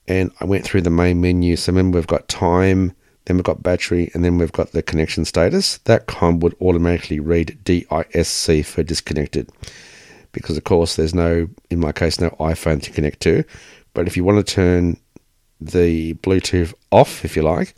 and 0.06 0.30
I 0.40 0.44
went 0.44 0.64
through 0.64 0.82
the 0.82 0.90
main 0.90 1.20
menu, 1.20 1.56
so 1.56 1.72
remember 1.72 1.98
we've 1.98 2.06
got 2.06 2.28
time, 2.28 2.92
then 3.24 3.36
we've 3.36 3.44
got 3.44 3.62
battery, 3.62 4.10
and 4.12 4.24
then 4.24 4.36
we've 4.36 4.52
got 4.52 4.72
the 4.72 4.82
connection 4.82 5.24
status, 5.24 5.78
that 5.78 6.06
con 6.06 6.40
would 6.40 6.54
automatically 6.60 7.20
read 7.20 7.58
DISC 7.64 8.64
for 8.64 8.82
disconnected. 8.82 9.50
Because, 10.32 10.58
of 10.58 10.64
course, 10.64 10.96
there's 10.96 11.14
no, 11.14 11.48
in 11.70 11.80
my 11.80 11.92
case, 11.92 12.20
no 12.20 12.30
iPhone 12.40 12.82
to 12.82 12.90
connect 12.90 13.20
to. 13.20 13.44
But 13.94 14.06
if 14.06 14.16
you 14.16 14.24
want 14.24 14.46
to 14.46 14.54
turn 14.54 14.98
the 15.60 16.14
Bluetooth 16.14 16.74
off, 16.90 17.24
if 17.24 17.34
you 17.34 17.42
like, 17.42 17.74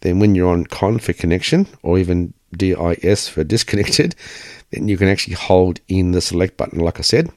then 0.00 0.18
when 0.18 0.34
you're 0.34 0.50
on 0.50 0.64
con 0.64 0.98
for 0.98 1.12
connection 1.12 1.68
or 1.82 1.98
even 1.98 2.34
DIS 2.56 3.28
for 3.28 3.44
disconnected, 3.44 4.14
then 4.70 4.88
you 4.88 4.96
can 4.96 5.08
actually 5.08 5.34
hold 5.34 5.80
in 5.88 6.12
the 6.12 6.20
select 6.20 6.56
button, 6.56 6.80
like 6.80 6.98
I 6.98 7.02
said, 7.02 7.30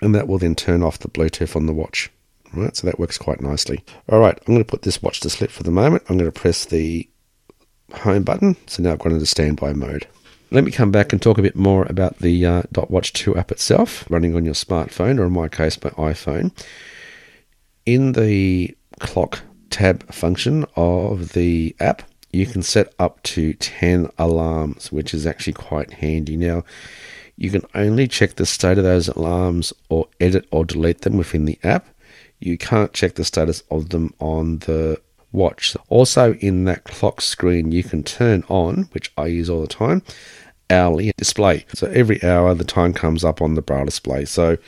and 0.00 0.14
that 0.14 0.28
will 0.28 0.38
then 0.38 0.54
turn 0.54 0.82
off 0.82 0.98
the 0.98 1.08
Bluetooth 1.08 1.56
on 1.56 1.66
the 1.66 1.72
watch. 1.72 2.10
Right, 2.52 2.76
so 2.76 2.86
that 2.86 3.00
works 3.00 3.18
quite 3.18 3.40
nicely. 3.40 3.82
All 4.08 4.20
right, 4.20 4.38
I'm 4.38 4.54
going 4.54 4.64
to 4.64 4.70
put 4.70 4.82
this 4.82 5.02
watch 5.02 5.18
to 5.20 5.30
sleep 5.30 5.50
for 5.50 5.64
the 5.64 5.72
moment. 5.72 6.04
I'm 6.08 6.16
going 6.16 6.30
to 6.30 6.40
press 6.40 6.64
the 6.64 7.08
home 7.92 8.22
button. 8.22 8.56
So 8.66 8.82
now 8.82 8.92
I've 8.92 9.00
gone 9.00 9.12
into 9.12 9.26
standby 9.26 9.72
mode. 9.72 10.06
Let 10.50 10.62
me 10.62 10.70
come 10.70 10.92
back 10.92 11.12
and 11.12 11.20
talk 11.20 11.38
a 11.38 11.42
bit 11.42 11.56
more 11.56 11.84
about 11.86 12.18
the 12.18 12.46
uh, 12.46 12.62
Dot 12.70 12.90
Watch 12.90 13.12
2 13.12 13.36
app 13.36 13.50
itself, 13.50 14.08
running 14.08 14.36
on 14.36 14.44
your 14.44 14.54
smartphone, 14.54 15.18
or 15.18 15.24
in 15.24 15.32
my 15.32 15.48
case, 15.48 15.82
my 15.82 15.90
iPhone. 15.90 16.52
In 17.86 18.12
the 18.12 18.76
clock 19.00 19.40
tab 19.70 20.08
function 20.12 20.64
of 20.76 21.32
the 21.32 21.74
app, 21.80 22.02
you 22.34 22.46
can 22.46 22.62
set 22.62 22.92
up 22.98 23.22
to 23.22 23.52
10 23.54 24.10
alarms, 24.18 24.90
which 24.90 25.14
is 25.14 25.26
actually 25.26 25.52
quite 25.52 25.94
handy. 25.94 26.36
Now, 26.36 26.64
you 27.36 27.50
can 27.50 27.62
only 27.74 28.08
check 28.08 28.34
the 28.34 28.46
state 28.46 28.78
of 28.78 28.84
those 28.84 29.08
alarms 29.08 29.72
or 29.88 30.08
edit 30.20 30.46
or 30.50 30.64
delete 30.64 31.02
them 31.02 31.16
within 31.16 31.44
the 31.44 31.58
app. 31.62 31.86
You 32.40 32.58
can't 32.58 32.92
check 32.92 33.14
the 33.14 33.24
status 33.24 33.62
of 33.70 33.90
them 33.90 34.12
on 34.18 34.58
the 34.58 35.00
watch. 35.32 35.76
Also, 35.88 36.34
in 36.34 36.64
that 36.64 36.84
clock 36.84 37.20
screen, 37.20 37.72
you 37.72 37.82
can 37.82 38.02
turn 38.02 38.44
on, 38.48 38.88
which 38.92 39.12
I 39.16 39.26
use 39.26 39.48
all 39.48 39.60
the 39.60 39.66
time, 39.66 40.02
hourly 40.70 41.12
display. 41.16 41.66
So 41.74 41.86
every 41.88 42.22
hour, 42.22 42.54
the 42.54 42.64
time 42.64 42.92
comes 42.92 43.24
up 43.24 43.40
on 43.40 43.54
the 43.54 43.62
braille 43.62 43.84
display. 43.84 44.24
So 44.24 44.58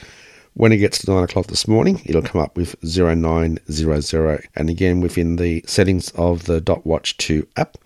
when 0.56 0.72
it 0.72 0.78
gets 0.78 0.98
to 0.98 1.10
9 1.10 1.24
o'clock 1.24 1.48
this 1.48 1.68
morning, 1.68 2.00
it'll 2.06 2.22
come 2.22 2.40
up 2.40 2.56
with 2.56 2.82
0900. 2.82 4.48
And 4.54 4.70
again, 4.70 5.02
within 5.02 5.36
the 5.36 5.62
settings 5.66 6.08
of 6.12 6.44
the 6.44 6.62
Dot 6.62 6.86
Watch 6.86 7.18
2 7.18 7.46
app, 7.58 7.76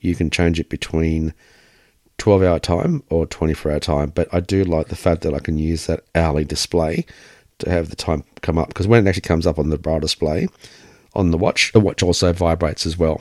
you 0.00 0.16
can 0.16 0.30
change 0.30 0.58
it 0.58 0.70
between 0.70 1.34
12 2.16 2.42
hour 2.42 2.58
time 2.58 3.02
or 3.10 3.26
24 3.26 3.72
hour 3.72 3.78
time. 3.78 4.08
But 4.08 4.32
I 4.32 4.40
do 4.40 4.64
like 4.64 4.88
the 4.88 4.96
fact 4.96 5.20
that 5.20 5.34
I 5.34 5.38
can 5.38 5.58
use 5.58 5.84
that 5.84 6.02
hourly 6.14 6.46
display 6.46 7.04
to 7.58 7.70
have 7.70 7.90
the 7.90 7.96
time 7.96 8.24
come 8.40 8.56
up 8.56 8.68
because 8.68 8.86
when 8.86 9.06
it 9.06 9.08
actually 9.08 9.20
comes 9.20 9.46
up 9.46 9.58
on 9.58 9.68
the 9.68 9.78
braille 9.78 10.00
display 10.00 10.48
on 11.14 11.30
the 11.30 11.36
watch, 11.36 11.72
the 11.72 11.80
watch 11.80 12.02
also 12.02 12.32
vibrates 12.32 12.86
as 12.86 12.96
well. 12.96 13.20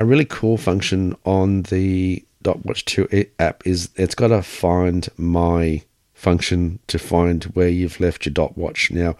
A 0.00 0.06
really 0.06 0.24
cool 0.24 0.56
function 0.56 1.14
on 1.26 1.64
the 1.64 2.24
Dot 2.40 2.64
Watch 2.64 2.86
2 2.86 3.26
app 3.40 3.66
is 3.66 3.90
it's 3.96 4.14
got 4.14 4.32
a 4.32 4.42
find 4.42 5.06
my 5.18 5.82
function 6.18 6.80
to 6.88 6.98
find 6.98 7.44
where 7.44 7.68
you've 7.68 8.00
left 8.00 8.26
your 8.26 8.32
dot 8.32 8.58
watch. 8.58 8.90
Now, 8.90 9.16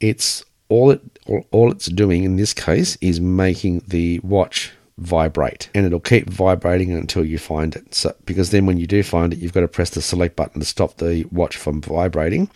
it's 0.00 0.44
all 0.68 0.90
it 0.90 1.00
all 1.50 1.70
it's 1.70 1.86
doing 1.86 2.24
in 2.24 2.36
this 2.36 2.54
case 2.54 2.96
is 3.00 3.20
making 3.20 3.82
the 3.86 4.20
watch 4.20 4.72
vibrate 4.98 5.68
and 5.74 5.84
it'll 5.84 6.00
keep 6.00 6.28
vibrating 6.28 6.92
until 6.92 7.24
you 7.24 7.38
find 7.38 7.76
it. 7.76 7.94
So 7.94 8.14
because 8.24 8.50
then 8.50 8.66
when 8.66 8.78
you 8.78 8.86
do 8.86 9.02
find 9.02 9.32
it 9.32 9.38
you've 9.38 9.52
got 9.52 9.60
to 9.60 9.68
press 9.68 9.90
the 9.90 10.02
select 10.02 10.36
button 10.36 10.60
to 10.60 10.66
stop 10.66 10.96
the 10.96 11.24
watch 11.30 11.56
from 11.56 11.82
vibrating 11.82 12.50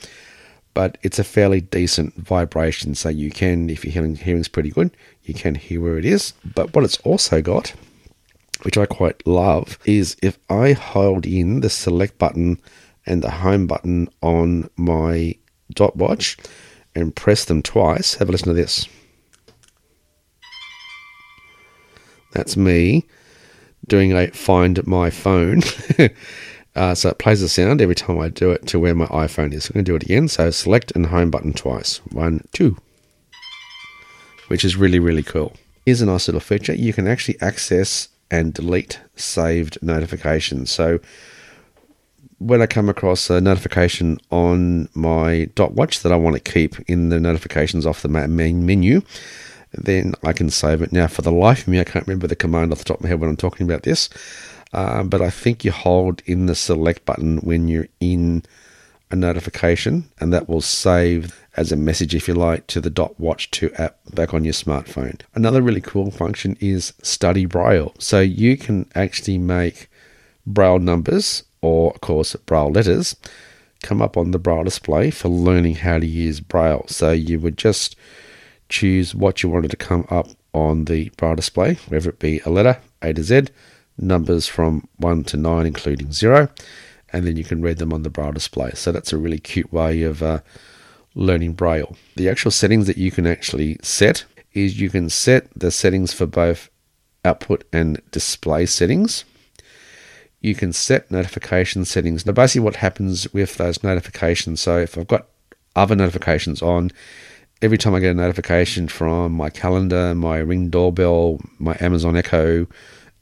but 0.73 0.97
it's 1.03 1.19
a 1.19 1.25
fairly 1.25 1.61
decent 1.61 2.15
vibration. 2.15 2.95
So 2.95 3.09
you 3.09 3.31
can 3.31 3.69
if 3.69 3.85
your 3.85 3.93
hearing 3.93 4.17
hearing's 4.17 4.49
pretty 4.49 4.71
good 4.71 4.91
you 5.25 5.35
can 5.35 5.55
hear 5.55 5.81
where 5.81 5.99
it 5.99 6.05
is. 6.05 6.33
But 6.55 6.75
what 6.75 6.85
it's 6.85 6.99
also 6.99 7.43
got 7.43 7.75
which 8.63 8.77
I 8.77 8.87
quite 8.87 9.27
love 9.27 9.79
is 9.85 10.17
if 10.23 10.39
I 10.49 10.73
hold 10.73 11.27
in 11.27 11.61
the 11.61 11.71
select 11.71 12.19
button 12.19 12.61
and 13.11 13.23
the 13.23 13.31
home 13.31 13.67
button 13.67 14.09
on 14.23 14.71
my 14.77 15.35
dot 15.75 15.97
watch 15.97 16.37
and 16.95 17.15
press 17.15 17.45
them 17.45 17.61
twice. 17.61 18.15
Have 18.15 18.29
a 18.29 18.33
listen 18.33 18.49
to 18.49 18.55
this. 18.55 18.89
That's 22.33 22.57
me 22.57 23.05
doing 23.89 24.13
a 24.13 24.29
find 24.29 24.87
my 24.87 25.11
phone. 25.11 25.63
uh, 26.77 26.95
so 26.95 27.09
it 27.09 27.19
plays 27.19 27.43
a 27.43 27.49
sound 27.49 27.83
every 27.83 27.97
time 27.97 28.21
I 28.21 28.29
do 28.29 28.53
it 28.53 28.69
to 28.69 28.79
where 28.79 28.95
my 28.95 29.07
iPhone 29.07 29.53
is. 29.53 29.69
I'm 29.69 29.75
going 29.75 29.85
to 29.85 29.91
do 29.91 29.97
it 29.97 30.05
again. 30.05 30.29
So 30.29 30.51
select 30.53 30.93
and 30.93 31.07
home 31.07 31.33
button 31.33 31.53
twice. 31.53 31.97
One, 32.13 32.47
two. 32.53 32.77
Which 34.47 34.65
is 34.65 34.77
really, 34.77 35.01
really 35.01 35.25
cool. 35.25 35.57
Here's 35.85 36.01
a 36.01 36.07
nice 36.07 36.29
little 36.29 36.41
feature. 36.41 36.75
You 36.75 36.93
can 36.93 37.09
actually 37.09 37.41
access 37.41 38.09
and 38.31 38.55
delete 38.55 39.01
saved 39.17 39.79
notifications. 39.83 40.71
So 40.71 41.01
when 42.41 42.63
I 42.63 42.67
come 42.67 42.89
across 42.89 43.29
a 43.29 43.41
notification 43.41 44.19
on 44.31 44.89
my 44.95 45.45
dot 45.55 45.75
watch 45.75 46.01
that 46.01 46.11
I 46.11 46.17
want 46.17 46.37
to 46.37 46.53
keep 46.53 46.81
in 46.89 47.11
the 47.11 47.21
notifications 47.21 47.85
off 47.85 48.03
the 48.03 48.09
main 48.09 48.67
menu, 48.67 49.03
then 49.73 50.15
I 50.25 50.33
can 50.33 50.49
save 50.49 50.81
it. 50.81 50.91
Now, 50.91 51.07
for 51.07 51.21
the 51.21 51.31
life 51.31 51.63
of 51.63 51.69
me, 51.69 51.81
I 51.81 51.85
can't 51.85 52.07
remember 52.07 52.27
the 52.27 52.35
command 52.35 52.73
off 52.73 52.79
the 52.79 52.85
top 52.85 52.97
of 52.97 53.05
my 53.05 53.11
head 53.11 53.21
when 53.21 53.29
I'm 53.29 53.37
talking 53.37 53.67
about 53.67 53.83
this, 53.83 54.09
uh, 54.73 55.03
but 55.03 55.21
I 55.21 55.29
think 55.29 55.65
you 55.65 55.71
hold 55.71 56.23
in 56.25 56.47
the 56.47 56.55
select 56.55 57.05
button 57.05 57.39
when 57.39 57.69
you're 57.69 57.89
in 58.01 58.43
a 59.11 59.17
notification, 59.17 60.09
and 60.19 60.33
that 60.33 60.49
will 60.49 60.63
save 60.63 61.47
as 61.59 61.73
a 61.73 61.77
message, 61.77 62.15
if 62.15 62.27
you 62.27 62.33
like, 62.33 62.67
to 62.69 62.81
the 62.81 62.91
Dot 62.91 63.21
Watch 63.21 63.51
2 63.51 63.73
app 63.75 63.99
back 64.15 64.33
on 64.33 64.45
your 64.45 64.55
smartphone. 64.55 65.21
Another 65.35 65.61
really 65.61 65.81
cool 65.83 66.11
function 66.11 66.57
is 66.59 66.95
Study 67.03 67.45
Braille. 67.45 67.93
So 67.99 68.21
you 68.21 68.57
can 68.57 68.89
actually 68.95 69.37
make 69.37 69.91
Braille 70.47 70.79
numbers, 70.79 71.43
or 71.63 71.93
of 71.93 72.01
course, 72.01 72.35
Braille 72.37 72.71
letters, 72.71 73.17
come 73.83 74.03
up 74.03 74.17
on 74.17 74.31
the 74.31 74.39
Braille 74.39 74.65
display 74.65 75.11
for 75.11 75.29
learning 75.29 75.77
how 75.77 75.99
to 75.99 76.07
use 76.07 76.41
Braille. 76.41 76.85
So 76.89 77.13
you 77.13 77.41
would 77.41 77.57
just 77.57 77.97
choose 78.69 79.15
what 79.15 79.43
you 79.43 79.49
wanted 79.49 79.71
to 79.71 79.77
come 79.77 80.07
up 80.11 80.29
on 80.53 80.85
the 80.85 81.11
Braille 81.17 81.37
display, 81.37 81.75
whether 81.89 82.11
it 82.11 82.19
be 82.19 82.41
a 82.41 82.51
letter, 82.51 82.81
A 83.03 83.13
to 83.13 83.23
Z, 83.23 83.47
numbers 83.99 84.47
from 84.47 84.89
1 84.97 85.25
to 85.25 85.37
9, 85.37 85.67
including 85.67 86.13
0 86.13 86.49
and 87.13 87.27
then 87.27 87.37
you 87.37 87.45
can 87.45 87.63
read 87.63 87.79
them 87.79 87.93
on 87.93 88.03
the 88.03 88.11
Braille 88.11 88.33
display. 88.33 88.71
So 88.75 88.93
that's 88.93 89.13
a 89.13 89.19
really 89.19 89.39
cute 89.39 89.73
way 89.73 90.03
of 90.03 90.23
uh, 90.23 90.41
learning 91.15 91.55
Braille. 91.55 91.97
The 92.17 92.29
actual 92.29 92.51
settings 92.51 92.87
that 92.87 92.99
you 92.99 93.11
can 93.11 93.27
actually 93.27 93.79
set 93.83 94.25
is 94.53 94.81
you 94.81 94.91
can 94.91 95.11
set 95.11 95.49
the 95.57 95.71
settings 95.71 96.13
for 96.13 96.27
both 96.27 96.71
output 97.25 97.65
and 97.73 98.01
display 98.11 98.67
settings. 98.67 99.25
You 100.41 100.55
can 100.55 100.73
set 100.73 101.11
notification 101.11 101.85
settings. 101.85 102.25
Now, 102.25 102.33
basically, 102.33 102.65
what 102.65 102.77
happens 102.77 103.33
with 103.33 103.57
those 103.57 103.83
notifications 103.83 104.61
so 104.61 104.79
if 104.79 104.97
I've 104.97 105.07
got 105.07 105.27
other 105.77 105.95
notifications 105.95 106.63
on, 106.63 106.91
every 107.63 107.79
time 107.79 107.95
I 107.95 108.01
get 108.01 108.13
a 108.13 108.15
notification 108.15 108.89
from 108.89 109.33
my 109.33 109.51
calendar, 109.51 110.15
my 110.15 110.39
Ring 110.39 110.71
doorbell, 110.71 111.41
my 111.59 111.77
Amazon 111.81 112.17
Echo 112.17 112.67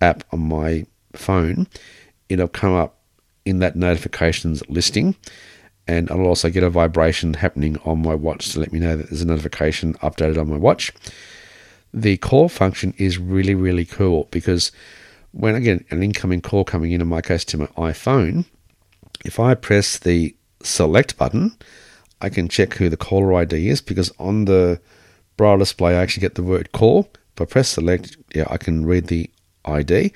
app 0.01 0.25
on 0.33 0.41
my 0.41 0.87
phone, 1.13 1.67
it'll 2.29 2.49
come 2.49 2.75
up 2.75 2.99
in 3.45 3.59
that 3.59 3.77
notifications 3.77 4.63
listing. 4.69 5.17
And 5.87 6.11
I'll 6.11 6.27
also 6.27 6.51
get 6.51 6.63
a 6.63 6.71
vibration 6.71 7.35
happening 7.35 7.79
on 7.85 8.03
my 8.03 8.15
watch 8.15 8.53
to 8.53 8.61
let 8.61 8.73
me 8.73 8.79
know 8.79 8.97
that 8.97 9.09
there's 9.09 9.23
a 9.23 9.27
notification 9.27 9.95
updated 9.95 10.39
on 10.39 10.51
my 10.51 10.59
watch. 10.59 10.93
The 11.95 12.19
call 12.19 12.51
function 12.51 12.93
is 12.99 13.17
really, 13.17 13.55
really 13.55 13.87
cool 13.87 14.29
because 14.31 14.71
when 15.33 15.55
I 15.55 15.61
get 15.61 15.85
an 15.91 16.03
incoming 16.03 16.41
call 16.41 16.65
coming 16.65 16.93
in, 16.93 17.01
in 17.01 17.09
my 17.09 17.21
case 17.21 17.45
to 17.47 17.59
my 17.59 17.67
iPhone, 17.67 18.45
if 19.25 19.39
I 19.39 19.55
press 19.55 19.99
the 19.99 20.35
select 20.63 21.17
button, 21.17 21.57
I 22.21 22.29
can 22.29 22.49
check 22.49 22.75
who 22.75 22.89
the 22.89 22.97
caller 22.97 23.35
ID 23.35 23.69
is 23.69 23.81
because 23.81 24.13
on 24.19 24.47
the 24.47 24.81
braille 25.37 25.59
display 25.59 25.97
I 25.97 26.03
actually 26.03 26.23
get 26.23 26.35
the 26.35 26.43
word 26.43 26.73
call. 26.73 27.09
If 27.35 27.43
I 27.43 27.45
press 27.45 27.69
select, 27.69 28.17
yeah, 28.35 28.47
I 28.51 28.57
can 28.57 28.85
read 28.85 29.07
the 29.07 29.31
ID. 29.65 30.13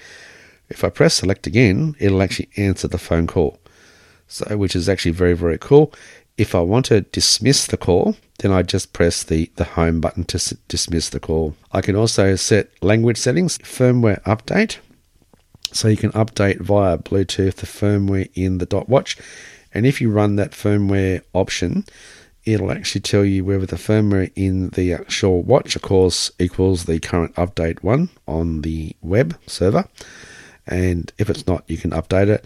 If 0.69 0.85
I 0.85 0.89
press 0.89 1.15
select 1.15 1.47
again, 1.47 1.95
it'll 1.99 2.23
actually 2.23 2.49
answer 2.57 2.89
the 2.89 2.99
phone 2.99 3.27
call. 3.27 3.59
So, 4.27 4.57
which 4.57 4.75
is 4.75 4.89
actually 4.89 5.13
very, 5.13 5.35
very 5.35 5.59
cool. 5.59 5.93
If 6.39 6.55
I 6.55 6.61
want 6.61 6.87
to 6.87 7.03
dismiss 7.03 7.67
the 7.67 7.77
call, 7.77 8.17
then 8.39 8.51
I 8.51 8.63
just 8.63 8.93
press 8.95 9.23
the, 9.23 9.51
the 9.57 9.65
home 9.65 10.01
button 10.01 10.25
to 10.25 10.37
s- 10.39 10.55
dismiss 10.67 11.11
the 11.11 11.21
call. 11.21 11.55
I 11.73 11.83
can 11.83 11.95
also 11.95 12.35
set 12.37 12.71
language 12.83 13.19
settings, 13.19 13.59
firmware 13.59 14.23
update. 14.23 14.79
So 15.73 15.89
you 15.89 15.97
can 15.97 16.13
update 16.13 16.61
via 16.61 16.99
Bluetooth 16.99 17.57
the 17.57 17.67
firmware 17.67 18.31
in 18.35 18.59
the 18.59 18.67
dot 18.67 18.89
watch. 18.89 19.17
And 19.75 19.87
if 19.87 20.01
you 20.01 20.11
run 20.11 20.37
that 20.37 20.53
firmware 20.53 21.23
option, 21.33 21.85
it'll 22.45 22.71
actually 22.71 23.01
tell 23.01 23.25
you 23.25 23.45
whether 23.45 23.67
the 23.67 23.77
firmware 23.77 24.31
in 24.37 24.69
the 24.71 24.93
actual 24.93 25.43
watch, 25.43 25.77
of 25.77 25.83
course, 25.83 26.31
equals 26.39 26.85
the 26.85 27.01
current 27.01 27.35
update 27.37 27.83
one 27.83 28.11
on 28.27 28.63
the 28.63 28.95
web 29.01 29.39
server 29.47 29.87
and 30.67 31.13
if 31.19 31.29
it's 31.29 31.47
not, 31.47 31.65
you 31.67 31.77
can 31.77 31.91
update 31.91 32.29
it. 32.29 32.45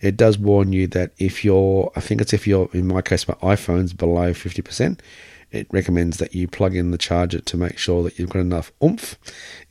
It 0.00 0.16
does 0.16 0.38
warn 0.38 0.72
you 0.72 0.86
that 0.88 1.12
if 1.18 1.44
you're, 1.44 1.90
I 1.96 2.00
think 2.00 2.20
it's 2.20 2.32
if 2.32 2.46
you're, 2.46 2.68
in 2.72 2.86
my 2.86 3.00
case, 3.00 3.26
my 3.26 3.34
iPhone's 3.34 3.92
below 3.92 4.32
50%, 4.32 4.98
it 5.54 5.66
recommends 5.70 6.18
that 6.18 6.34
you 6.34 6.48
plug 6.48 6.74
in 6.74 6.90
the 6.90 6.98
charger 6.98 7.40
to 7.40 7.56
make 7.56 7.78
sure 7.78 8.02
that 8.02 8.18
you've 8.18 8.30
got 8.30 8.40
enough 8.40 8.72
oomph 8.82 9.18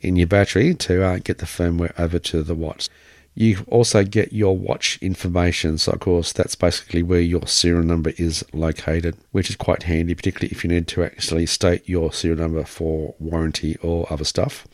in 0.00 0.16
your 0.16 0.26
battery 0.26 0.74
to 0.74 1.02
uh, 1.04 1.18
get 1.22 1.38
the 1.38 1.46
firmware 1.46 1.98
over 1.98 2.18
to 2.18 2.42
the 2.42 2.54
watch. 2.54 2.88
You 3.36 3.64
also 3.66 4.04
get 4.04 4.32
your 4.32 4.56
watch 4.56 4.98
information. 5.02 5.76
So, 5.78 5.92
of 5.92 6.00
course, 6.00 6.32
that's 6.32 6.54
basically 6.54 7.02
where 7.02 7.20
your 7.20 7.46
serial 7.48 7.82
number 7.82 8.12
is 8.16 8.44
located, 8.52 9.16
which 9.32 9.50
is 9.50 9.56
quite 9.56 9.82
handy, 9.84 10.14
particularly 10.14 10.52
if 10.52 10.62
you 10.62 10.70
need 10.70 10.86
to 10.88 11.02
actually 11.02 11.46
state 11.46 11.88
your 11.88 12.12
serial 12.12 12.40
number 12.40 12.64
for 12.64 13.14
warranty 13.18 13.76
or 13.82 14.06
other 14.12 14.24
stuff. 14.24 14.68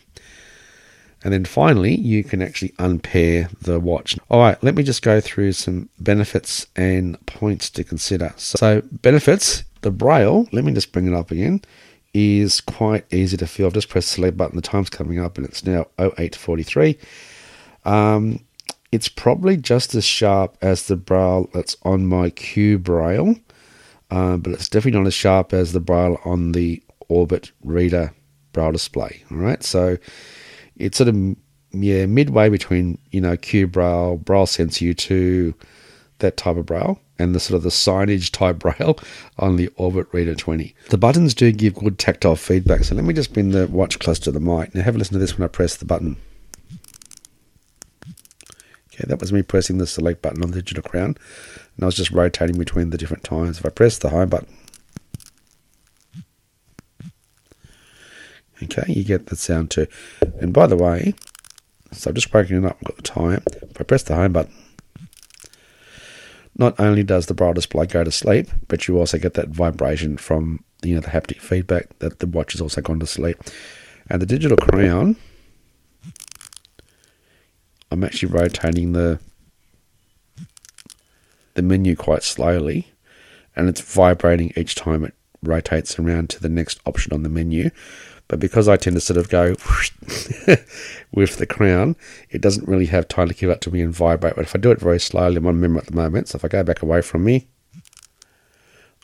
And 1.22 1.32
then 1.32 1.44
finally, 1.44 1.94
you 1.94 2.24
can 2.24 2.40
actually 2.40 2.74
unpair 2.78 3.50
the 3.60 3.78
watch. 3.80 4.18
All 4.30 4.40
right, 4.40 4.62
let 4.62 4.74
me 4.74 4.82
just 4.82 5.02
go 5.02 5.20
through 5.20 5.52
some 5.52 5.88
benefits 5.98 6.66
and 6.76 7.24
points 7.26 7.68
to 7.70 7.84
consider. 7.84 8.32
So, 8.36 8.82
benefits, 8.90 9.64
the 9.82 9.90
braille, 9.90 10.48
let 10.52 10.64
me 10.64 10.72
just 10.72 10.92
bring 10.92 11.06
it 11.06 11.14
up 11.14 11.30
again, 11.30 11.62
is 12.12 12.60
quite 12.60 13.04
easy 13.12 13.36
to 13.36 13.46
feel. 13.46 13.66
I've 13.66 13.72
just 13.72 13.88
pressed 13.88 14.10
the 14.10 14.14
select 14.16 14.36
button, 14.36 14.56
the 14.56 14.62
time's 14.62 14.90
coming 14.90 15.18
up, 15.18 15.38
and 15.38 15.46
it's 15.46 15.64
now 15.64 15.86
0843. 15.98 16.98
Um, 17.84 18.44
it's 18.92 19.08
probably 19.08 19.56
just 19.56 19.94
as 19.94 20.04
sharp 20.04 20.56
as 20.60 20.86
the 20.86 20.96
braille 20.96 21.48
that's 21.54 21.76
on 21.82 22.06
my 22.06 22.30
Q 22.30 22.78
braille, 22.78 23.36
uh, 24.10 24.36
but 24.36 24.52
it's 24.52 24.68
definitely 24.68 24.98
not 24.98 25.06
as 25.06 25.14
sharp 25.14 25.52
as 25.52 25.72
the 25.72 25.80
braille 25.80 26.18
on 26.24 26.52
the 26.52 26.82
Orbit 27.08 27.52
Reader 27.62 28.12
braille 28.52 28.72
display. 28.72 29.22
All 29.30 29.38
right, 29.38 29.62
so 29.62 29.96
it's 30.76 30.98
sort 30.98 31.08
of 31.08 31.36
yeah 31.72 32.06
midway 32.06 32.48
between 32.48 32.98
you 33.12 33.20
know 33.20 33.36
Q 33.36 33.68
Braille, 33.68 34.16
Braille 34.16 34.46
Sense 34.46 34.78
U2, 34.78 35.54
that 36.20 36.36
type 36.36 36.56
of 36.56 36.66
braille, 36.66 37.00
and 37.18 37.34
the 37.34 37.40
sort 37.40 37.56
of 37.56 37.62
the 37.62 37.70
signage 37.70 38.30
type 38.30 38.58
braille 38.60 38.98
on 39.38 39.56
the 39.56 39.68
Orbit 39.76 40.06
Reader 40.12 40.34
20. 40.34 40.74
The 40.88 40.98
buttons 40.98 41.34
do 41.34 41.52
give 41.52 41.74
good 41.74 41.98
tactile 41.98 42.36
feedback, 42.36 42.84
so 42.84 42.94
let 42.94 43.04
me 43.04 43.14
just 43.14 43.32
bring 43.32 43.50
the 43.50 43.66
watch 43.66 43.98
close 43.98 44.18
to 44.20 44.32
the 44.32 44.40
mic. 44.40 44.74
Now 44.74 44.82
have 44.82 44.94
a 44.94 44.98
listen 44.98 45.14
to 45.14 45.18
this 45.18 45.36
when 45.36 45.44
I 45.44 45.48
press 45.48 45.76
the 45.76 45.84
button. 45.84 46.16
Okay, 48.92 49.04
that 49.06 49.20
was 49.20 49.32
me 49.32 49.42
pressing 49.42 49.78
the 49.78 49.86
select 49.86 50.22
button 50.22 50.42
on 50.42 50.50
the 50.50 50.62
digital 50.62 50.82
crown, 50.82 51.16
and 51.76 51.82
I 51.82 51.86
was 51.86 51.96
just 51.96 52.10
rotating 52.10 52.58
between 52.58 52.90
the 52.90 52.98
different 52.98 53.24
times. 53.24 53.58
If 53.58 53.66
I 53.66 53.70
press 53.70 53.98
the 53.98 54.10
home 54.10 54.28
button, 54.28 54.48
Okay, 58.62 58.84
you 58.92 59.04
get 59.04 59.26
the 59.26 59.36
sound 59.36 59.70
too. 59.70 59.86
And 60.40 60.52
by 60.52 60.66
the 60.66 60.76
way, 60.76 61.14
so 61.92 62.10
I've 62.10 62.14
just 62.14 62.30
broken 62.30 62.62
it 62.62 62.68
up, 62.68 62.76
I've 62.80 62.88
got 62.88 62.96
the 62.96 63.02
time. 63.02 63.42
If 63.46 63.80
I 63.80 63.84
press 63.84 64.02
the 64.02 64.14
home 64.14 64.32
button, 64.32 64.52
not 66.60 66.78
only 66.78 67.02
does 67.02 67.26
the 67.26 67.34
braille 67.34 67.54
display 67.54 67.86
go 67.86 68.04
to 68.04 68.12
sleep, 68.12 68.48
but 68.68 68.86
you 68.86 68.98
also 68.98 69.18
get 69.18 69.32
that 69.34 69.48
vibration 69.48 70.18
from 70.18 70.62
you 70.82 70.94
know 70.94 71.00
the 71.00 71.08
haptic 71.08 71.40
feedback 71.40 71.98
that 71.98 72.18
the 72.20 72.26
watch 72.26 72.52
has 72.52 72.60
also 72.60 72.82
gone 72.82 73.00
to 73.00 73.06
sleep. 73.06 73.38
And 74.10 74.20
the 74.20 74.26
digital 74.26 74.58
crown, 74.58 75.16
I'm 77.90 78.04
actually 78.04 78.30
rotating 78.30 78.92
the 78.92 79.18
the 81.54 81.62
menu 81.62 81.96
quite 81.96 82.22
slowly, 82.22 82.92
and 83.56 83.68
it's 83.68 83.80
vibrating 83.80 84.52
each 84.54 84.74
time 84.74 85.02
it 85.04 85.14
rotates 85.42 85.98
around 85.98 86.28
to 86.30 86.42
the 86.42 86.50
next 86.50 86.78
option 86.84 87.14
on 87.14 87.22
the 87.22 87.30
menu. 87.30 87.70
But 88.30 88.38
because 88.38 88.68
I 88.68 88.76
tend 88.76 88.94
to 88.94 89.00
sort 89.00 89.16
of 89.16 89.28
go 89.28 89.48
with 91.12 91.38
the 91.38 91.46
crown, 91.48 91.96
it 92.30 92.40
doesn't 92.40 92.68
really 92.68 92.86
have 92.86 93.08
time 93.08 93.26
to 93.26 93.34
give 93.34 93.50
up 93.50 93.60
to 93.62 93.72
me 93.72 93.80
and 93.80 93.92
vibrate. 93.92 94.36
But 94.36 94.44
if 94.44 94.54
I 94.54 94.58
do 94.60 94.70
it 94.70 94.78
very 94.78 95.00
slowly, 95.00 95.38
I'm 95.38 95.48
on 95.48 95.60
memory 95.60 95.80
at 95.80 95.86
the 95.86 95.96
moment. 95.96 96.28
So 96.28 96.36
if 96.36 96.44
I 96.44 96.48
go 96.48 96.62
back 96.62 96.80
away 96.80 97.02
from 97.02 97.24
me, 97.24 97.48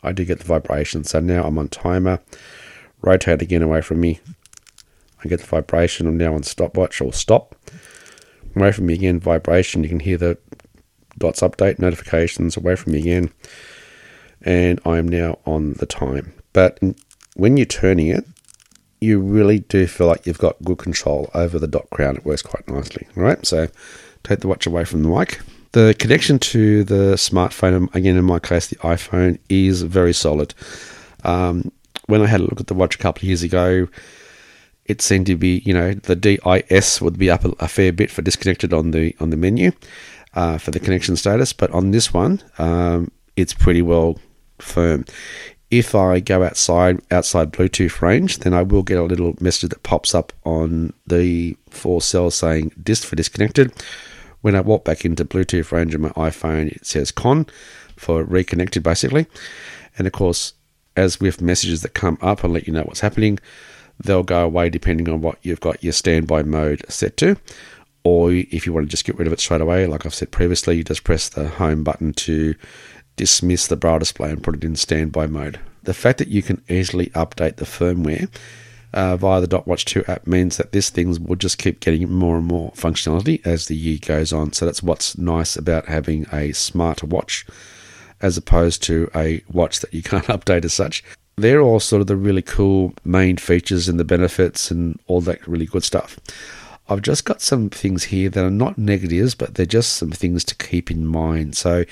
I 0.01 0.13
do 0.13 0.23
get 0.23 0.39
the 0.39 0.45
vibration. 0.45 1.03
So 1.03 1.19
now 1.19 1.43
I'm 1.43 1.57
on 1.57 1.67
timer, 1.67 2.21
rotate 3.01 3.41
again 3.41 3.61
away 3.61 3.81
from 3.81 3.99
me. 3.99 4.21
I 5.21 5.27
get 5.27 5.41
the 5.41 5.45
vibration. 5.45 6.07
I'm 6.07 6.15
now 6.15 6.33
on 6.33 6.43
stopwatch 6.43 7.01
or 7.01 7.11
stop. 7.11 7.53
Away 8.55 8.71
from 8.71 8.85
me 8.85 8.93
again, 8.93 9.19
vibration. 9.19 9.83
You 9.83 9.89
can 9.89 9.99
hear 9.99 10.17
the 10.17 10.37
dots 11.17 11.41
update 11.41 11.79
notifications 11.79 12.55
away 12.55 12.77
from 12.77 12.93
me 12.93 12.99
again. 12.99 13.33
And 14.41 14.79
I 14.85 14.99
am 14.99 15.09
now 15.09 15.39
on 15.45 15.73
the 15.73 15.85
time. 15.85 16.31
But 16.53 16.79
when 17.35 17.57
you're 17.57 17.65
turning 17.65 18.07
it, 18.07 18.23
you 18.99 19.19
really 19.19 19.59
do 19.59 19.87
feel 19.87 20.07
like 20.07 20.25
you've 20.25 20.37
got 20.37 20.61
good 20.63 20.77
control 20.77 21.29
over 21.33 21.59
the 21.59 21.67
dot 21.67 21.89
crown. 21.91 22.17
It 22.17 22.25
works 22.25 22.41
quite 22.41 22.67
nicely. 22.67 23.07
Right, 23.15 23.45
so 23.45 23.67
take 24.23 24.39
the 24.39 24.47
watch 24.47 24.65
away 24.65 24.85
from 24.85 25.03
the 25.03 25.09
mic. 25.09 25.39
The 25.73 25.95
connection 25.99 26.39
to 26.39 26.83
the 26.83 27.13
smartphone, 27.15 27.93
again 27.93 28.17
in 28.17 28.25
my 28.25 28.39
case, 28.39 28.67
the 28.67 28.77
iPhone, 28.77 29.37
is 29.49 29.81
very 29.83 30.13
solid. 30.13 30.53
Um, 31.23 31.71
when 32.07 32.21
I 32.21 32.27
had 32.27 32.39
a 32.39 32.43
look 32.43 32.59
at 32.59 32.67
the 32.67 32.73
watch 32.73 32.95
a 32.95 32.97
couple 32.99 33.19
of 33.19 33.23
years 33.25 33.43
ago, 33.43 33.87
it 34.85 35.01
seemed 35.01 35.25
to 35.25 35.35
be, 35.35 35.61
you 35.65 35.73
know, 35.73 35.93
the 35.93 36.15
DIS 36.15 37.01
would 37.01 37.19
be 37.19 37.29
up 37.29 37.43
a, 37.43 37.49
a 37.59 37.67
fair 37.67 37.91
bit 37.91 38.09
for 38.09 38.21
disconnected 38.21 38.73
on 38.73 38.91
the 38.91 39.15
on 39.19 39.29
the 39.29 39.37
menu. 39.37 39.71
uh, 40.37 40.57
for 40.57 40.71
the 40.71 40.79
connection 40.79 41.15
status, 41.15 41.51
but 41.51 41.71
on 41.71 41.91
this 41.91 42.13
one, 42.13 42.41
um, 42.59 43.11
it's 43.35 43.53
pretty 43.53 43.81
well 43.81 44.19
firm. 44.59 45.03
If 45.69 45.95
I 45.95 46.21
go 46.21 46.43
outside 46.43 47.01
outside 47.11 47.51
Bluetooth 47.51 48.01
range, 48.01 48.39
then 48.39 48.53
I 48.53 48.61
will 48.61 48.83
get 48.83 48.97
a 48.97 49.03
little 49.03 49.35
message 49.41 49.69
that 49.69 49.83
pops 49.83 50.15
up 50.15 50.31
on 50.45 50.93
the 51.05 51.57
four 51.69 52.01
cells 52.01 52.35
saying 52.35 52.71
"dist" 52.81 53.05
for 53.05 53.17
disconnected. 53.17 53.73
When 54.41 54.55
I 54.55 54.61
walk 54.61 54.85
back 54.85 55.03
into 55.03 55.25
Bluetooth 55.25 55.71
range 55.71 55.93
on 55.93 56.01
my 56.01 56.09
iPhone, 56.09 56.71
it 56.71 56.85
says 56.85 57.11
"con" 57.11 57.47
for 57.97 58.23
reconnected, 58.23 58.81
basically. 58.81 59.27
And 59.97 60.07
of 60.07 60.13
course, 60.13 60.53
as 60.95 61.19
with 61.19 61.41
messages 61.41 61.81
that 61.81 61.93
come 61.93 62.17
up 62.21 62.43
and 62.43 62.53
let 62.53 62.65
you 62.65 62.73
know 62.73 62.83
what's 62.83 63.01
happening, 63.01 63.37
they'll 64.01 64.23
go 64.23 64.45
away 64.45 64.69
depending 64.69 65.09
on 65.09 65.21
what 65.21 65.37
you've 65.41 65.59
got 65.59 65.83
your 65.83 65.93
standby 65.93 66.43
mode 66.43 66.83
set 66.87 67.17
to. 67.17 67.35
Or 68.03 68.31
if 68.31 68.65
you 68.65 68.71
want 68.71 68.85
to 68.85 68.89
just 68.89 69.03
get 69.03 69.17
rid 69.17 69.27
of 69.27 69.33
it 69.33 69.41
straight 69.41 69.59
away, 69.59 69.85
like 69.85 70.05
I've 70.05 70.15
said 70.15 70.31
previously, 70.31 70.77
you 70.77 70.83
just 70.85 71.03
press 71.03 71.27
the 71.27 71.49
home 71.49 71.83
button 71.83 72.13
to 72.13 72.55
dismiss 73.17 73.67
the 73.67 73.75
braille 73.75 73.99
display 73.99 74.29
and 74.29 74.41
put 74.41 74.55
it 74.55 74.63
in 74.63 74.77
standby 74.77 75.27
mode. 75.27 75.59
The 75.83 75.93
fact 75.93 76.19
that 76.19 76.29
you 76.29 76.41
can 76.41 76.61
easily 76.69 77.07
update 77.07 77.57
the 77.57 77.65
firmware 77.65 78.29
uh, 78.93 79.17
via 79.17 79.41
the 79.41 79.47
Dot 79.47 79.67
Watch 79.67 79.85
2 79.85 80.05
app 80.07 80.25
means 80.25 80.57
that 80.57 80.71
this 80.71 80.89
thing 80.89 81.23
will 81.25 81.35
just 81.35 81.57
keep 81.57 81.81
getting 81.81 82.09
more 82.11 82.37
and 82.37 82.45
more 82.45 82.71
functionality 82.71 83.45
as 83.45 83.67
the 83.67 83.75
year 83.75 83.99
goes 84.01 84.31
on. 84.31 84.53
So 84.53 84.65
that's 84.65 84.81
what's 84.81 85.17
nice 85.17 85.55
about 85.55 85.87
having 85.87 86.25
a 86.31 86.53
smarter 86.53 87.05
watch 87.05 87.45
as 88.21 88.37
opposed 88.37 88.81
to 88.83 89.09
a 89.13 89.43
watch 89.51 89.79
that 89.81 89.93
you 89.93 90.01
can't 90.11 90.25
update 90.25 90.65
as 90.65 90.73
such. 90.73 91.03
They're 91.35 91.61
all 91.61 91.79
sort 91.79 92.01
of 92.01 92.07
the 92.07 92.15
really 92.15 92.41
cool 92.41 92.93
main 93.03 93.37
features 93.37 93.87
and 93.87 93.99
the 93.99 94.03
benefits 94.03 94.71
and 94.71 94.99
all 95.05 95.21
that 95.21 95.47
really 95.47 95.67
good 95.67 95.83
stuff. 95.83 96.19
I've 96.89 97.01
just 97.01 97.25
got 97.25 97.41
some 97.41 97.69
things 97.69 98.05
here 98.05 98.29
that 98.29 98.43
are 98.43 98.49
not 98.49 98.77
negatives, 98.77 99.35
but 99.35 99.55
they're 99.55 99.65
just 99.65 99.93
some 99.93 100.11
things 100.11 100.43
to 100.45 100.55
keep 100.55 100.89
in 100.89 101.05
mind. 101.05 101.55
So, 101.55 101.83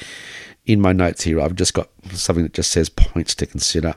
in 0.65 0.81
my 0.81 0.93
notes 0.93 1.23
here, 1.23 1.39
I've 1.39 1.55
just 1.55 1.73
got 1.73 1.89
something 2.11 2.43
that 2.43 2.53
just 2.53 2.71
says 2.71 2.89
points 2.89 3.35
to 3.35 3.45
consider. 3.45 3.95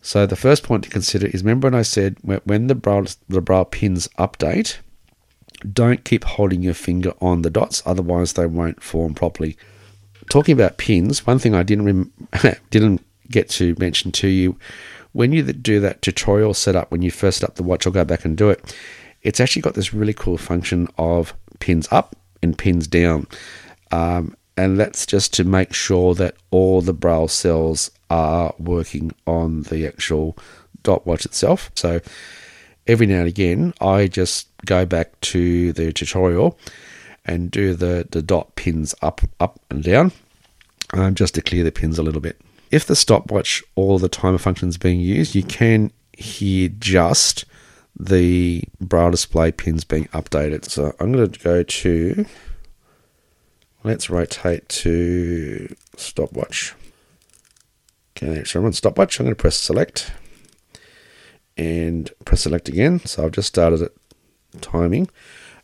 So, 0.00 0.26
the 0.26 0.36
first 0.36 0.62
point 0.62 0.84
to 0.84 0.90
consider 0.90 1.26
is 1.26 1.42
remember 1.42 1.66
when 1.66 1.74
I 1.74 1.82
said 1.82 2.16
when 2.22 2.66
the 2.66 2.74
braille, 2.74 3.06
the 3.28 3.40
braille 3.40 3.64
pins 3.64 4.08
update, 4.18 4.78
don't 5.72 6.04
keep 6.04 6.24
holding 6.24 6.62
your 6.62 6.74
finger 6.74 7.12
on 7.20 7.42
the 7.42 7.50
dots, 7.50 7.82
otherwise, 7.84 8.34
they 8.34 8.46
won't 8.46 8.82
form 8.82 9.14
properly 9.14 9.56
talking 10.30 10.52
about 10.52 10.76
pins, 10.76 11.26
one 11.26 11.38
thing 11.38 11.54
I 11.54 11.62
didn't 11.62 11.84
rem- 11.84 12.12
didn't 12.70 13.04
get 13.30 13.48
to 13.50 13.74
mention 13.78 14.12
to 14.12 14.28
you 14.28 14.56
when 15.12 15.32
you 15.32 15.42
do 15.42 15.80
that 15.80 16.02
tutorial 16.02 16.54
setup 16.54 16.90
when 16.90 17.02
you 17.02 17.10
first 17.10 17.38
set 17.38 17.48
up 17.48 17.56
the 17.56 17.62
watch, 17.62 17.86
I'll 17.86 17.92
go 17.92 18.04
back 18.04 18.24
and 18.24 18.36
do 18.36 18.50
it. 18.50 18.74
It's 19.22 19.40
actually 19.40 19.62
got 19.62 19.74
this 19.74 19.92
really 19.92 20.12
cool 20.12 20.38
function 20.38 20.88
of 20.96 21.34
pins 21.60 21.88
up 21.90 22.14
and 22.42 22.56
pins 22.56 22.86
down, 22.86 23.26
um, 23.90 24.36
and 24.58 24.78
that's 24.78 25.06
just 25.06 25.32
to 25.34 25.44
make 25.44 25.72
sure 25.72 26.14
that 26.14 26.34
all 26.50 26.82
the 26.82 26.92
braille 26.92 27.28
cells 27.28 27.92
are 28.10 28.52
working 28.58 29.12
on 29.24 29.62
the 29.62 29.86
actual 29.86 30.36
dot 30.82 31.06
watch 31.06 31.24
itself. 31.24 31.70
So 31.76 32.00
every 32.86 33.06
now 33.06 33.20
and 33.20 33.28
again, 33.28 33.72
I 33.80 34.08
just 34.08 34.48
go 34.66 34.84
back 34.84 35.20
to 35.20 35.72
the 35.72 35.92
tutorial 35.92 36.58
and 37.24 37.52
do 37.52 37.74
the, 37.74 38.08
the 38.10 38.20
dot 38.20 38.56
pins 38.56 38.96
up, 39.00 39.20
up 39.38 39.60
and 39.70 39.84
down 39.84 40.10
um, 40.92 41.14
just 41.14 41.34
to 41.34 41.42
clear 41.42 41.62
the 41.62 41.70
pins 41.70 41.96
a 41.96 42.02
little 42.02 42.20
bit. 42.20 42.40
If 42.72 42.84
the 42.84 42.96
stopwatch 42.96 43.62
or 43.76 44.00
the 44.00 44.08
timer 44.08 44.38
function 44.38 44.68
is 44.68 44.76
being 44.76 45.00
used, 45.00 45.36
you 45.36 45.44
can 45.44 45.92
hear 46.12 46.68
just 46.68 47.44
the 47.96 48.64
braille 48.80 49.12
display 49.12 49.52
pins 49.52 49.84
being 49.84 50.06
updated. 50.06 50.68
So 50.68 50.94
I'm 50.98 51.12
going 51.12 51.30
to 51.30 51.38
go 51.38 51.62
to, 51.62 52.26
let's 53.84 54.10
rotate 54.10 54.68
to 54.68 55.74
stopwatch. 55.96 56.74
Okay, 58.16 58.44
so 58.44 58.58
I'm 58.58 58.66
on 58.66 58.72
stopwatch. 58.72 59.18
I'm 59.18 59.26
going 59.26 59.34
to 59.34 59.40
press 59.40 59.56
select 59.56 60.12
and 61.56 62.10
press 62.24 62.42
select 62.42 62.68
again. 62.68 63.00
So 63.00 63.24
I've 63.24 63.32
just 63.32 63.48
started 63.48 63.82
it 63.82 63.96
timing. 64.60 65.08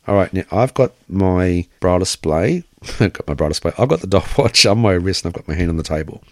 All 0.07 0.15
right, 0.15 0.33
now 0.33 0.45
I've 0.53 0.75
got 0.75 0.93
my 1.09 1.67
braille 1.81 1.99
display. 1.99 2.65
I've 3.01 3.13
got 3.13 3.27
my 3.27 3.35
braille 3.35 3.51
display. 3.51 3.73
I've 3.79 3.89
got 3.89 4.01
the 4.01 4.07
dot 4.19 4.37
watch 4.37 4.67
on 4.67 4.79
my 4.79 4.93
wrist 4.93 5.25
and 5.25 5.31
I've 5.31 5.37
got 5.41 5.49
my 5.49 5.55
hand 5.55 5.71
on 5.71 5.77
the 5.77 5.83
table. 5.83 6.23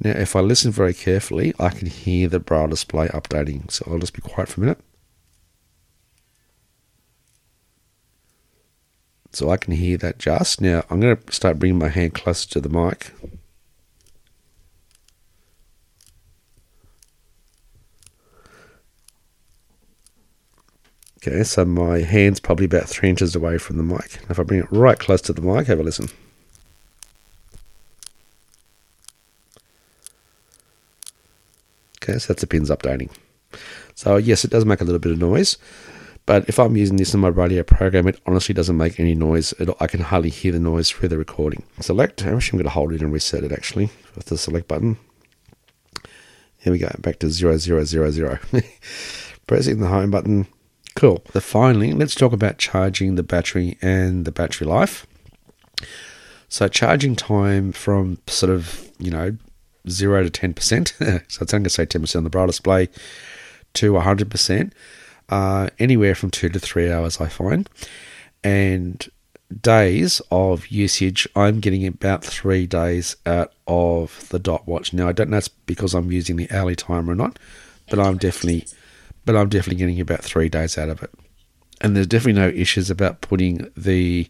Now, 0.00 0.10
if 0.10 0.34
I 0.34 0.40
listen 0.40 0.72
very 0.72 0.94
carefully, 0.94 1.54
I 1.60 1.68
can 1.68 1.86
hear 1.86 2.28
the 2.28 2.40
braille 2.40 2.66
display 2.66 3.06
updating. 3.08 3.70
So 3.70 3.86
I'll 3.88 3.98
just 3.98 4.14
be 4.14 4.22
quiet 4.22 4.48
for 4.48 4.60
a 4.60 4.64
minute. 4.64 4.80
So 9.32 9.50
I 9.50 9.56
can 9.56 9.72
hear 9.72 9.96
that 9.98 10.18
just. 10.18 10.60
Now, 10.60 10.84
I'm 10.90 11.00
going 11.00 11.16
to 11.16 11.32
start 11.32 11.58
bringing 11.58 11.78
my 11.78 11.88
hand 11.88 12.14
closer 12.14 12.48
to 12.50 12.60
the 12.60 12.68
mic. 12.68 13.12
Okay, 21.24 21.44
so 21.44 21.64
my 21.64 22.00
hand's 22.00 22.40
probably 22.40 22.66
about 22.66 22.88
three 22.88 23.08
inches 23.08 23.36
away 23.36 23.56
from 23.56 23.76
the 23.76 23.84
mic. 23.84 24.18
If 24.28 24.40
I 24.40 24.42
bring 24.42 24.60
it 24.60 24.72
right 24.72 24.98
close 24.98 25.22
to 25.22 25.32
the 25.32 25.40
mic, 25.40 25.68
have 25.68 25.78
a 25.78 25.82
listen. 25.84 26.08
Okay, 32.02 32.18
so 32.18 32.32
that's 32.32 32.40
the 32.40 32.48
pins 32.48 32.70
updating. 32.70 33.08
So 33.94 34.16
yes, 34.16 34.44
it 34.44 34.50
does 34.50 34.64
make 34.64 34.80
a 34.80 34.84
little 34.84 34.98
bit 34.98 35.12
of 35.12 35.18
noise, 35.18 35.58
but 36.26 36.48
if 36.48 36.58
I'm 36.58 36.76
using 36.76 36.96
this 36.96 37.14
in 37.14 37.20
my 37.20 37.28
radio 37.28 37.62
program, 37.62 38.08
it 38.08 38.20
honestly 38.26 38.54
doesn't 38.54 38.76
make 38.76 39.00
any 39.00 39.14
noise. 39.14 39.52
It, 39.54 39.68
I 39.80 39.86
can 39.86 40.00
hardly 40.00 40.30
hear 40.30 40.52
the 40.52 40.60
noise 40.60 40.90
through 40.90 41.08
the 41.08 41.18
recording. 41.18 41.64
Select. 41.80 42.24
I'm 42.24 42.36
actually 42.36 42.58
going 42.58 42.64
to 42.64 42.70
hold 42.70 42.92
it 42.92 43.02
and 43.02 43.12
reset 43.12 43.44
it 43.44 43.52
actually 43.52 43.90
with 44.14 44.26
the 44.26 44.38
select 44.38 44.68
button. 44.68 44.98
Here 46.58 46.72
we 46.72 46.78
go, 46.78 46.90
back 46.98 47.18
to 47.20 47.30
0000. 47.30 48.40
Pressing 49.46 49.80
the 49.80 49.88
home 49.88 50.10
button, 50.12 50.46
Cool. 50.94 51.22
So 51.32 51.40
finally, 51.40 51.92
let's 51.92 52.14
talk 52.14 52.32
about 52.32 52.58
charging 52.58 53.14
the 53.14 53.22
battery 53.22 53.78
and 53.80 54.24
the 54.24 54.32
battery 54.32 54.66
life. 54.66 55.06
So 56.48 56.68
charging 56.68 57.16
time 57.16 57.72
from 57.72 58.18
sort 58.26 58.52
of, 58.52 58.90
you 58.98 59.10
know, 59.10 59.36
0 59.88 60.28
to 60.28 60.30
10%, 60.30 60.88
so 61.30 61.40
I'm 61.40 61.46
going 61.46 61.64
to 61.64 61.70
say 61.70 61.86
10% 61.86 62.16
on 62.16 62.24
the 62.24 62.30
braille 62.30 62.46
display, 62.46 62.88
to 63.74 63.92
100%, 63.92 64.72
uh, 65.28 65.70
anywhere 65.78 66.14
from 66.14 66.30
2 66.30 66.48
to 66.50 66.58
3 66.58 66.90
hours, 66.90 67.20
I 67.20 67.28
find. 67.28 67.68
And 68.44 69.08
days 69.60 70.20
of 70.30 70.68
usage, 70.68 71.28
I'm 71.36 71.60
getting 71.60 71.86
about 71.86 72.24
3 72.24 72.66
days 72.66 73.16
out 73.26 73.52
of 73.66 74.28
the 74.30 74.38
dot 74.38 74.66
watch. 74.66 74.92
Now, 74.92 75.08
I 75.08 75.12
don't 75.12 75.30
know 75.30 75.38
if 75.38 75.48
because 75.66 75.94
I'm 75.94 76.10
using 76.10 76.36
the 76.36 76.50
hourly 76.50 76.76
timer 76.76 77.12
or 77.12 77.16
not, 77.16 77.38
but 77.88 77.98
I'm 77.98 78.18
definitely 78.18 78.66
but 79.24 79.36
I'm 79.36 79.48
definitely 79.48 79.78
getting 79.78 80.00
about 80.00 80.22
three 80.22 80.48
days 80.48 80.76
out 80.76 80.88
of 80.88 81.02
it. 81.02 81.10
And 81.80 81.96
there's 81.96 82.06
definitely 82.06 82.40
no 82.40 82.48
issues 82.48 82.90
about 82.90 83.20
putting 83.20 83.70
the 83.76 84.28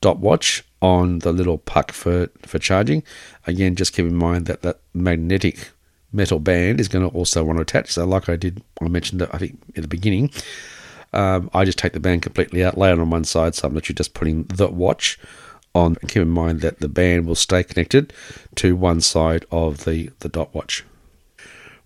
dot 0.00 0.18
watch 0.18 0.64
on 0.82 1.20
the 1.20 1.32
little 1.32 1.58
puck 1.58 1.92
for, 1.92 2.28
for 2.42 2.58
charging. 2.58 3.02
Again, 3.46 3.74
just 3.74 3.94
keep 3.94 4.06
in 4.06 4.14
mind 4.14 4.46
that 4.46 4.62
that 4.62 4.80
magnetic 4.92 5.70
metal 6.14 6.38
band 6.38 6.80
is 6.80 6.88
going 6.88 7.08
to 7.08 7.14
also 7.14 7.44
want 7.44 7.58
to 7.58 7.62
attach. 7.62 7.92
So, 7.92 8.04
like 8.04 8.28
I 8.28 8.36
did, 8.36 8.62
I 8.80 8.88
mentioned 8.88 9.20
that 9.20 9.34
I 9.34 9.38
think 9.38 9.58
at 9.76 9.82
the 9.82 9.88
beginning, 9.88 10.30
um, 11.12 11.50
I 11.52 11.64
just 11.64 11.78
take 11.78 11.92
the 11.92 12.00
band 12.00 12.22
completely 12.22 12.64
out, 12.64 12.78
lay 12.78 12.90
it 12.90 12.98
on 12.98 13.10
one 13.10 13.24
side. 13.24 13.54
So 13.54 13.68
I'm 13.68 13.74
literally 13.74 13.96
just 13.96 14.14
putting 14.14 14.44
the 14.44 14.68
watch 14.68 15.18
on. 15.74 15.96
And 16.00 16.10
keep 16.10 16.22
in 16.22 16.28
mind 16.28 16.60
that 16.60 16.80
the 16.80 16.88
band 16.88 17.26
will 17.26 17.34
stay 17.34 17.62
connected 17.62 18.12
to 18.56 18.76
one 18.76 19.00
side 19.00 19.44
of 19.50 19.84
the, 19.84 20.10
the 20.20 20.28
dot 20.28 20.54
watch 20.54 20.84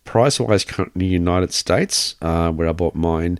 price 0.08 0.40
wise, 0.40 0.64
currently 0.64 1.04
United 1.04 1.52
States, 1.52 2.16
uh, 2.22 2.50
where 2.50 2.66
I 2.66 2.72
bought 2.72 2.94
mine, 2.94 3.38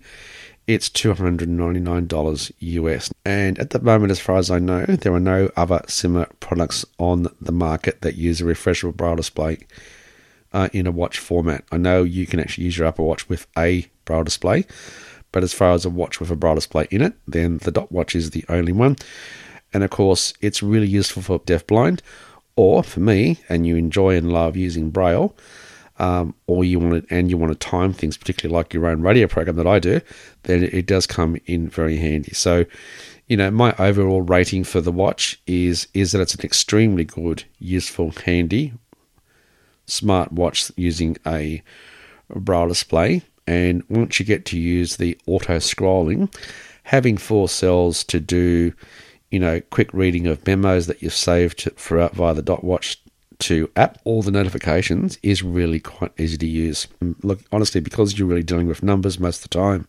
it's 0.67 0.91
$299 0.91 2.53
US. 2.59 3.11
And 3.25 3.59
at 3.59 3.71
the 3.71 3.81
moment, 3.81 4.11
as 4.11 4.21
far 4.21 4.37
as 4.37 4.51
I 4.51 4.59
know, 4.59 4.85
there 4.85 5.15
are 5.15 5.21
no 5.21 5.51
other 5.57 5.81
similar 5.89 6.27
products 6.41 6.85
on 6.99 7.27
the 7.41 7.53
market 7.53 8.03
that 8.03 8.17
use 8.17 8.43
a 8.43 8.45
refreshable 8.45 8.95
braille 8.95 9.17
display 9.17 9.61
uh, 10.53 10.69
in 10.73 10.87
a 10.87 10.91
watch 10.91 11.19
format. 11.19 11.65
I 11.71 11.77
know 11.77 12.03
you 12.03 12.27
can 12.27 12.41
actually 12.41 12.65
use 12.65 12.79
your 12.79 12.87
Apple 12.87 13.07
Watch 13.07 13.29
with 13.29 13.47
a 13.57 13.87
braille 14.05 14.25
display, 14.25 14.67
but 15.33 15.43
as 15.43 15.53
far 15.53 15.73
as 15.73 15.85
a 15.85 15.91
watch 15.91 16.21
with 16.21 16.31
a 16.31 16.37
braille 16.37 16.55
display 16.55 16.87
in 16.91 17.03
it, 17.03 17.15
then 17.27 17.59
the 17.59 17.71
Dot 17.71 17.93
Watch 17.93 18.15
is 18.15 18.31
the 18.31 18.45
only 18.49 18.73
one. 18.73 18.97
And 19.73 19.83
of 19.83 19.91
course, 19.91 20.33
it's 20.41 20.63
really 20.63 20.89
useful 20.89 21.23
for 21.23 21.41
deafblind, 21.41 22.01
or 22.57 22.83
for 22.83 23.01
me, 23.01 23.39
and 23.49 23.67
you 23.67 23.77
enjoy 23.77 24.17
and 24.17 24.33
love 24.33 24.57
using 24.57 24.91
braille 24.91 25.37
um, 25.99 26.35
or 26.47 26.65
you 26.65 26.79
want 26.79 27.09
to, 27.09 27.15
and 27.15 27.31
you 27.31 27.37
want 27.37 27.53
to 27.53 27.59
time 27.59 27.93
things, 27.93 28.17
particularly 28.17 28.57
like 28.57 28.73
your 28.73 28.87
own 28.87 29.03
radio 29.03 29.27
program 29.27 29.57
that 29.57 29.67
I 29.67 29.79
do, 29.79 30.01
then 30.45 30.63
it 30.63 30.87
does 30.87 31.07
come 31.07 31.37
in 31.47 31.69
very 31.69 31.97
handy. 31.97 32.33
So, 32.35 32.65
you 33.27 33.37
know, 33.37 33.51
my 33.51 33.75
overall 33.79 34.23
rating 34.23 34.65
for 34.65 34.81
the 34.81 34.93
watch 34.93 35.41
is 35.47 35.89
is 35.95 36.13
that 36.13 36.21
it's 36.21 36.35
an 36.35 36.45
extremely 36.45 37.05
good, 37.05 37.45
useful, 37.59 38.13
handy 38.25 38.73
smart 39.89 40.33
watch 40.33 40.71
using 40.77 41.17
a 41.27 41.63
braille 42.35 42.69
display. 42.69 43.23
And 43.47 43.83
once 43.89 44.21
you 44.21 44.27
get 44.27 44.45
to 44.47 44.59
use 44.59 44.97
the 44.97 45.19
auto 45.27 45.57
scrolling, 45.57 46.33
having 46.85 47.17
four 47.17 47.49
cells 47.49 48.05
to 48.05 48.21
do, 48.21 48.75
you 49.31 49.39
know, 49.39 49.61
quick 49.71 49.93
reading 49.93 50.27
of 50.27 50.47
memos 50.47 50.87
that 50.87 51.03
you've 51.03 51.15
saved 51.15 51.69
throughout 51.77 52.13
uh, 52.13 52.15
via 52.15 52.35
the 52.35 52.43
dot 52.43 52.63
watch 52.63 53.01
2 53.39 53.71
app 53.77 53.99
all 54.05 54.23
the 54.23 54.31
notifications 54.31 55.19
is 55.23 55.43
really 55.43 55.81
quite 55.81 56.13
easy 56.19 56.37
to 56.37 56.47
use. 56.47 56.89
Mm, 57.01 57.15
look, 57.23 57.41
honestly, 57.53 57.81
because 57.81 58.19
you're 58.19 58.29
really 58.29 58.43
dealing 58.43 58.67
with 58.67 58.83
numbers 58.83 59.19
most 59.19 59.45
of 59.45 59.51
the 59.51 59.59
time, 59.59 59.87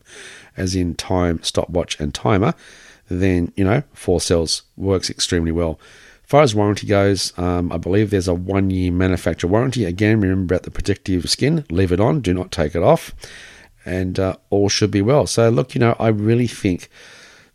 as 0.56 0.74
in 0.74 0.94
time, 0.94 1.42
stopwatch, 1.42 1.98
and 1.98 2.14
timer, 2.14 2.54
then 3.08 3.52
you 3.56 3.64
know 3.64 3.82
four 3.92 4.20
cells 4.20 4.62
works 4.76 5.10
extremely 5.10 5.52
well. 5.52 5.78
As 6.30 6.32
far 6.32 6.42
as 6.42 6.54
warranty 6.54 6.86
goes, 6.86 7.36
um, 7.40 7.72
I 7.72 7.76
believe 7.76 8.10
there's 8.10 8.28
a 8.28 8.34
one 8.34 8.70
year 8.70 8.92
manufacturer 8.92 9.50
warranty. 9.50 9.84
Again, 9.84 10.20
remember 10.20 10.54
about 10.54 10.62
the 10.62 10.70
protective 10.70 11.28
skin, 11.28 11.64
leave 11.70 11.90
it 11.90 11.98
on, 11.98 12.20
do 12.20 12.32
not 12.32 12.52
take 12.52 12.76
it 12.76 12.84
off, 12.84 13.12
and 13.84 14.16
uh, 14.16 14.36
all 14.48 14.68
should 14.68 14.92
be 14.92 15.02
well. 15.02 15.26
So, 15.26 15.48
look, 15.48 15.74
you 15.74 15.80
know, 15.80 15.96
I 15.98 16.06
really 16.06 16.46
think 16.46 16.88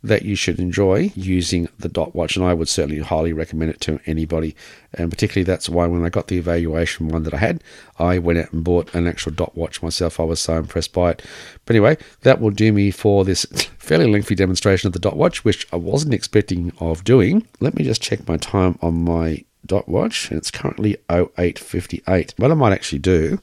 that 0.07 0.23
you 0.23 0.35
should 0.35 0.59
enjoy 0.59 1.11
using 1.15 1.67
the 1.79 1.89
dot 1.89 2.15
watch 2.15 2.35
and 2.35 2.45
I 2.45 2.53
would 2.53 2.69
certainly 2.69 3.01
highly 3.01 3.33
recommend 3.33 3.71
it 3.71 3.81
to 3.81 3.99
anybody. 4.05 4.55
And 4.93 5.09
particularly 5.09 5.43
that's 5.43 5.67
why 5.67 5.87
when 5.87 6.05
I 6.05 6.09
got 6.09 6.27
the 6.27 6.37
evaluation 6.37 7.07
one 7.07 7.23
that 7.23 7.33
I 7.33 7.37
had 7.37 7.63
I 7.99 8.19
went 8.19 8.39
out 8.39 8.53
and 8.53 8.63
bought 8.63 8.93
an 8.93 9.07
actual 9.07 9.31
dot 9.31 9.55
watch 9.55 9.81
myself. 9.81 10.19
I 10.19 10.23
was 10.23 10.39
so 10.39 10.57
impressed 10.57 10.93
by 10.93 11.11
it. 11.11 11.21
But 11.65 11.75
anyway 11.75 11.97
that 12.21 12.39
will 12.39 12.51
do 12.51 12.71
me 12.71 12.91
for 12.91 13.25
this 13.25 13.45
fairly 13.77 14.07
lengthy 14.07 14.35
demonstration 14.35 14.87
of 14.87 14.93
the 14.93 14.99
dot 14.99 15.17
watch 15.17 15.43
which 15.43 15.67
I 15.73 15.77
wasn't 15.77 16.13
expecting 16.13 16.71
of 16.79 17.03
doing. 17.03 17.47
Let 17.59 17.75
me 17.75 17.83
just 17.83 18.01
check 18.01 18.27
my 18.27 18.37
time 18.37 18.77
on 18.81 19.03
my 19.03 19.43
dot 19.65 19.89
watch 19.89 20.29
and 20.29 20.37
it's 20.37 20.51
currently 20.51 20.97
0858 21.09 22.35
what 22.37 22.51
I 22.51 22.53
might 22.53 22.73
actually 22.73 22.99
do 22.99 23.39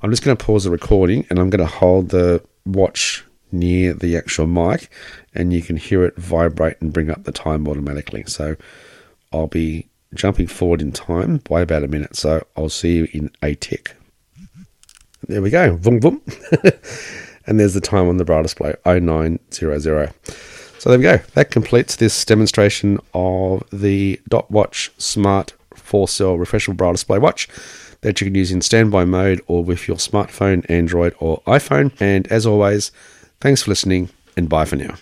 I'm 0.00 0.10
just 0.10 0.22
going 0.22 0.36
to 0.36 0.44
pause 0.44 0.64
the 0.64 0.70
recording 0.70 1.26
and 1.28 1.38
I'm 1.40 1.50
going 1.50 1.66
to 1.66 1.66
hold 1.66 2.10
the 2.10 2.44
watch 2.64 3.24
near 3.52 3.92
the 3.94 4.16
actual 4.16 4.46
mic 4.46 4.90
and 5.34 5.52
you 5.52 5.62
can 5.62 5.76
hear 5.76 6.04
it 6.04 6.16
vibrate 6.16 6.80
and 6.80 6.92
bring 6.92 7.10
up 7.10 7.24
the 7.24 7.32
time 7.32 7.66
automatically. 7.68 8.24
So 8.26 8.56
I'll 9.32 9.46
be 9.46 9.88
jumping 10.14 10.46
forward 10.46 10.80
in 10.80 10.92
time 10.92 11.38
by 11.38 11.60
about 11.60 11.84
a 11.84 11.88
minute. 11.88 12.16
So 12.16 12.46
I'll 12.56 12.68
see 12.68 12.96
you 12.96 13.08
in 13.12 13.30
a 13.42 13.54
tick. 13.54 13.94
There 15.26 15.42
we 15.42 15.50
go. 15.50 15.76
Boom, 15.76 16.00
boom. 16.00 16.22
and 17.46 17.58
there's 17.58 17.74
the 17.74 17.80
time 17.80 18.08
on 18.08 18.16
the 18.16 18.24
braille 18.24 18.42
display 18.42 18.74
0900. 18.86 20.12
So 20.78 20.90
there 20.90 20.98
we 20.98 21.02
go. 21.02 21.18
That 21.34 21.50
completes 21.50 21.96
this 21.96 22.24
demonstration 22.24 23.00
of 23.12 23.64
the 23.72 24.20
Dot 24.28 24.50
Watch 24.50 24.92
Smart 24.96 25.54
4 25.74 26.08
cell 26.08 26.36
refreshable 26.36 26.76
braille 26.76 26.92
display 26.92 27.18
watch 27.18 27.48
that 28.00 28.20
you 28.20 28.26
can 28.26 28.34
use 28.34 28.52
in 28.52 28.60
standby 28.60 29.04
mode 29.04 29.40
or 29.46 29.64
with 29.64 29.88
your 29.88 29.96
smartphone, 29.96 30.64
Android, 30.70 31.14
or 31.18 31.42
iPhone. 31.42 31.92
And 32.00 32.26
as 32.28 32.46
always, 32.46 32.92
Thanks 33.40 33.62
for 33.62 33.70
listening, 33.70 34.10
and 34.36 34.48
bye 34.48 34.64
for 34.64 34.76
now. 34.76 34.98